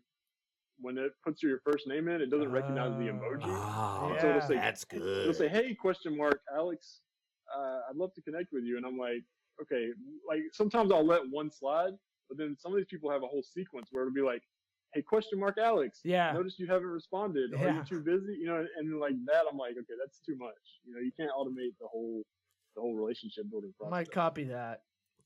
when 0.80 0.98
it 0.98 1.12
puts 1.24 1.42
your 1.42 1.60
first 1.64 1.86
name 1.86 2.08
in, 2.08 2.20
it 2.20 2.30
doesn't 2.30 2.50
recognize 2.52 2.92
the 2.98 3.08
emoji. 3.08 3.42
Oh, 3.44 4.10
Yeah. 4.14 4.20
So 4.20 4.28
it'll 4.28 4.40
say, 4.42 4.54
that's 4.56 4.84
good. 4.84 5.22
it'll 5.22 5.34
say, 5.34 5.48
"Hey, 5.48 5.74
question 5.74 6.16
mark, 6.16 6.40
Alex, 6.54 7.00
uh, 7.56 7.80
I'd 7.88 7.96
love 7.96 8.12
to 8.14 8.22
connect 8.22 8.52
with 8.52 8.64
you." 8.64 8.76
And 8.76 8.84
I'm 8.86 8.98
like, 8.98 9.22
okay, 9.62 9.88
like 10.28 10.40
sometimes 10.52 10.92
I'll 10.92 11.06
let 11.06 11.22
one 11.30 11.50
slide, 11.50 11.92
but 12.28 12.36
then 12.38 12.56
some 12.58 12.72
of 12.72 12.76
these 12.76 12.86
people 12.90 13.10
have 13.10 13.22
a 13.22 13.26
whole 13.26 13.42
sequence 13.42 13.88
where 13.90 14.02
it'll 14.04 14.14
be 14.14 14.20
like, 14.20 14.42
"Hey, 14.92 15.02
question 15.02 15.38
mark, 15.40 15.56
Alex, 15.58 16.00
Yeah. 16.04 16.32
notice 16.32 16.58
you 16.58 16.66
haven't 16.66 16.88
responded. 16.88 17.54
Are 17.54 17.70
you 17.72 17.82
too 17.84 18.00
busy?" 18.00 18.34
You 18.34 18.46
know, 18.46 18.56
and, 18.56 18.68
and 18.76 19.00
like 19.00 19.14
that, 19.26 19.44
I'm 19.50 19.56
like, 19.56 19.72
okay, 19.72 19.94
that's 19.98 20.20
too 20.20 20.36
much. 20.36 20.54
You 20.84 20.94
know, 20.94 21.00
you 21.00 21.12
can't 21.18 21.30
automate 21.32 21.74
the 21.80 21.86
whole 21.88 22.22
the 22.74 22.82
whole 22.82 22.94
relationship 22.94 23.48
building 23.50 23.72
I 23.80 23.84
process. 23.84 23.90
might 23.90 24.10
copy 24.12 24.44
that. 24.44 24.82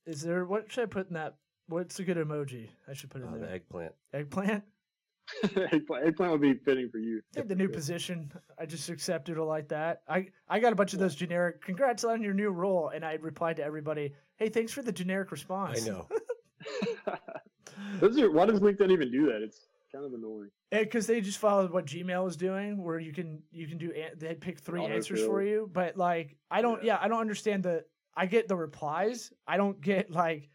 Is 0.07 0.23
there 0.23 0.45
what 0.45 0.71
should 0.71 0.83
I 0.85 0.87
put 0.87 1.09
in 1.09 1.15
that? 1.15 1.37
What's 1.67 1.99
a 2.01 2.05
good 2.05 2.17
emoji 2.17 2.69
I 2.89 2.95
should 2.95 3.11
put 3.11 3.23
in 3.23 3.29
Oh, 3.29 3.33
the 3.33 3.47
there? 3.47 3.55
eggplant. 3.55 3.95
Eggplant. 4.13 4.65
eggplant, 5.73 6.07
eggplant 6.07 6.33
would 6.33 6.41
be 6.41 6.55
fitting 6.55 6.89
for 6.91 6.99
you. 6.99 7.21
I 7.35 7.37
think 7.37 7.49
the 7.49 7.55
new 7.55 7.69
position. 7.69 8.33
I 8.59 8.67
just 8.67 8.89
accepted 8.89 9.37
it 9.37 9.43
like 9.43 9.69
that. 9.69 10.03
I 10.09 10.27
I 10.49 10.61
got 10.61 10.73
a 10.73 10.77
bunch 10.77 10.93
of 10.93 10.99
those 10.99 11.15
generic. 11.15 11.63
Congrats 11.63 12.05
on 12.05 12.23
your 12.23 12.35
new 12.35 12.51
role, 12.51 12.91
and 12.95 13.05
I 13.05 13.15
replied 13.15 13.57
to 13.57 13.65
everybody. 13.65 14.15
Hey, 14.37 14.49
thanks 14.49 14.73
for 14.73 14.83
the 14.83 14.93
generic 14.93 15.31
response. 15.33 15.87
I 15.87 15.91
know. 15.91 16.09
Those 18.01 18.19
are, 18.19 18.31
why 18.31 18.47
does 18.47 18.61
LinkedIn 18.61 18.91
even 18.91 19.11
do 19.11 19.27
that? 19.27 19.43
It's 19.43 19.67
kind 19.93 20.05
of 20.05 20.13
annoying. 20.13 20.51
because 20.71 21.07
they 21.07 21.21
just 21.21 21.39
followed 21.39 21.71
what 21.73 21.87
Gmail 21.87 22.29
is 22.29 22.37
doing, 22.37 22.83
where 22.83 22.99
you 22.99 23.13
can 23.13 23.43
you 23.51 23.67
can 23.67 23.79
do 23.79 23.93
an- 23.93 24.19
they 24.19 24.35
pick 24.35 24.61
three 24.61 24.85
answers 24.85 25.21
Autofill. 25.21 25.27
for 25.27 25.43
you. 25.43 25.71
But 25.73 25.97
like, 25.97 26.37
I 26.51 26.63
don't. 26.63 26.83
Yeah. 26.83 26.95
Yeah. 26.95 27.05
I 27.05 27.09
don't 27.09 27.21
understand 27.21 27.63
the. 27.63 27.85
I 28.17 28.27
get 28.27 28.49
the 28.49 28.57
replies. 28.57 29.33
I 29.47 29.57
don't 29.57 29.81
get 29.81 30.11
like, 30.11 30.51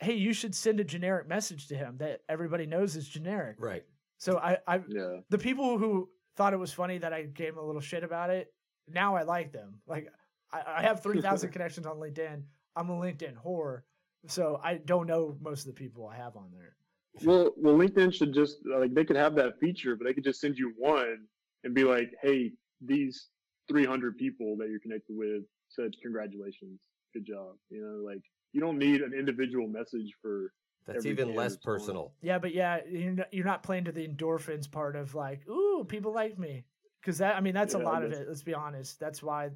hey, 0.00 0.14
you 0.14 0.32
should 0.32 0.54
send 0.54 0.80
a 0.80 0.84
generic 0.84 1.28
message 1.28 1.68
to 1.68 1.76
him 1.76 1.96
that 1.98 2.20
everybody 2.28 2.66
knows 2.66 2.96
is 2.96 3.08
generic. 3.08 3.56
Right. 3.58 3.84
So 4.18 4.38
I 4.38 4.58
I 4.66 4.82
Yeah. 4.88 5.20
the 5.30 5.38
people 5.38 5.78
who 5.78 6.08
thought 6.36 6.52
it 6.52 6.58
was 6.58 6.72
funny 6.72 6.98
that 6.98 7.12
I 7.12 7.22
gave 7.24 7.54
them 7.54 7.64
a 7.64 7.66
little 7.66 7.80
shit 7.80 8.04
about 8.04 8.30
it, 8.30 8.52
now 8.86 9.16
I 9.16 9.22
like 9.22 9.52
them. 9.52 9.80
Like 9.86 10.08
I, 10.52 10.62
I 10.78 10.82
have 10.82 11.02
three 11.02 11.20
thousand 11.20 11.50
connections 11.52 11.86
on 11.86 11.96
LinkedIn. 11.96 12.42
I'm 12.76 12.90
a 12.90 12.94
LinkedIn 12.96 13.34
whore, 13.44 13.82
so 14.26 14.60
I 14.62 14.74
don't 14.76 15.06
know 15.06 15.36
most 15.40 15.60
of 15.60 15.74
the 15.74 15.78
people 15.78 16.06
I 16.06 16.16
have 16.16 16.36
on 16.36 16.50
there. 16.52 16.76
Well, 17.24 17.52
well, 17.56 17.74
LinkedIn 17.74 18.14
should 18.14 18.32
just 18.32 18.58
like 18.66 18.94
they 18.94 19.04
could 19.04 19.16
have 19.16 19.34
that 19.36 19.58
feature, 19.58 19.96
but 19.96 20.04
they 20.06 20.14
could 20.14 20.24
just 20.24 20.40
send 20.40 20.56
you 20.56 20.72
one 20.76 21.26
and 21.64 21.74
be 21.74 21.82
like, 21.82 22.12
"Hey, 22.22 22.52
these 22.80 23.28
300 23.68 24.16
people 24.16 24.56
that 24.58 24.68
you're 24.68 24.78
connected 24.78 25.16
with 25.16 25.42
said 25.68 25.90
congratulations, 26.02 26.78
good 27.12 27.26
job." 27.26 27.56
You 27.70 27.82
know, 27.82 28.04
like 28.08 28.22
you 28.52 28.60
don't 28.60 28.78
need 28.78 29.02
an 29.02 29.12
individual 29.12 29.66
message 29.68 30.14
for. 30.22 30.52
That's 30.86 31.04
even 31.04 31.34
less 31.34 31.52
respond. 31.52 31.62
personal. 31.76 32.12
Yeah, 32.22 32.38
but 32.38 32.54
yeah, 32.54 32.78
you're 32.88 33.12
not, 33.12 33.34
you're 33.34 33.44
not 33.44 33.62
playing 33.62 33.84
to 33.84 33.92
the 33.92 34.08
endorphins 34.08 34.70
part 34.70 34.96
of 34.96 35.14
like, 35.14 35.46
ooh, 35.46 35.84
people 35.86 36.14
like 36.14 36.38
me, 36.38 36.64
because 37.00 37.18
that 37.18 37.36
I 37.36 37.40
mean 37.40 37.52
that's 37.52 37.74
a 37.74 37.78
Yeah, 37.78 37.84
I 37.84 37.90
lot 37.92 38.04
of 38.04 38.12
it. 38.12 38.26
Let's 38.26 38.42
be 38.42 38.54
honest. 38.54 38.98
That's 38.98 39.22
why 39.22 39.50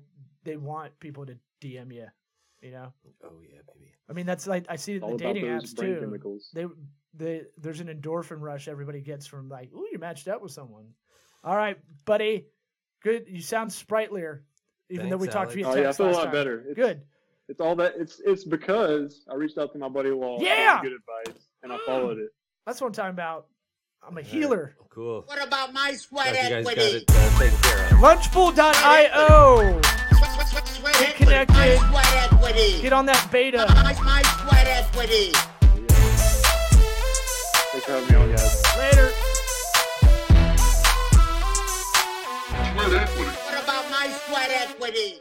they 0.45 0.57
want 0.57 0.99
people 1.01 1.25
to 1.27 1.39
DM 1.63 1.93
you. 1.93 2.07
You 2.61 2.71
know, 2.71 2.93
Oh 3.25 3.41
yeah, 3.43 3.61
baby. 3.75 3.93
I 4.09 4.13
mean 4.13 4.27
that's 4.27 4.47
like 4.47 4.67
I 4.69 4.77
see 4.77 4.95
it 4.97 5.03
in 5.03 5.11
the 5.11 5.17
dating 5.17 5.45
apps 5.47 5.75
too. 5.75 6.01
chemicals. 6.01 6.51
they 6.55 6.67
they 7.15 7.43
there's 7.59 7.81
an 7.81 7.89
endorphin 7.89 8.41
rush 8.41 8.69
everybody 8.69 9.01
gets 9.01 9.27
from 9.27 9.49
like, 9.49 9.71
ooh, 9.75 9.87
you 9.91 9.99
matched 9.99 10.29
up 10.29 10.43
with 10.43 10.53
someone. 10.53 10.87
All 11.45 11.57
right, 11.57 11.79
buddy, 12.05 12.47
good. 13.03 13.25
You 13.29 13.41
sound 13.41 13.73
sprightlier, 13.73 14.45
even 14.91 15.09
though 15.09 15.17
we 15.17 15.27
Thanks, 15.27 15.35
talked 15.35 15.53
to 15.53 15.59
you. 15.59 15.65
Oh 15.67 15.75
yeah, 15.75 15.89
I 15.89 15.93
feel 15.93 16.11
a 16.11 16.11
lot 16.11 16.25
time. 16.25 16.33
better. 16.33 16.65
It's, 16.67 16.77
Good. 16.77 17.03
It's 17.53 17.61
all 17.61 17.77
that. 17.77 17.93
It's 17.99 18.19
it's 18.25 18.45
because 18.45 19.27
I 19.31 19.35
reached 19.35 19.59
out 19.59 19.75
to 19.75 19.79
my 19.79 19.91
buddy 19.91 20.09
Law. 20.09 20.39
Yeah! 20.41 20.81
Good 20.81 20.95
advice, 20.95 21.49
and 21.63 21.71
I 21.71 21.77
followed 21.85 22.17
it. 22.17 22.31
That's 22.65 22.81
what 22.81 22.87
I'm 22.87 22.93
talking 22.95 23.11
about. 23.11 23.45
I'm 24.03 24.17
a 24.17 24.21
Alright. 24.21 24.25
healer. 24.25 24.75
Cool. 24.89 25.25
What 25.27 25.47
about 25.47 25.75
my 25.75 25.93
sweat 25.93 26.33
Glad 26.33 26.45
you 26.49 26.57
guys 26.57 26.65
got 26.65 26.79
equity? 26.79 26.97
it 26.97 27.11
uh, 27.11 27.39
taken 27.39 27.59
care 27.59 27.85
of. 27.85 27.93
Lunchpool.io. 28.01 29.81
Sweat, 29.83 30.49
sweat, 30.49 30.67
sweat 30.67 30.95
Get 30.95 31.15
connected. 31.17 31.53
My 31.53 31.77
sweat. 32.41 32.81
Get 32.81 32.95
on 32.95 33.05
that 33.05 33.29
beta. 33.31 33.67
My, 33.69 33.93
my 34.03 34.23
sweat 34.23 34.67
equity. 34.69 35.33
Thanks 37.69 37.85
for 37.85 37.93
having 37.93 38.09
me 38.09 38.15
on, 38.15 38.31
guys. 38.31 38.63
Later. 38.79 39.11
What 42.79 43.63
about 43.63 43.91
my 43.91 44.09
sweat 44.27 44.51
equity? 44.51 45.21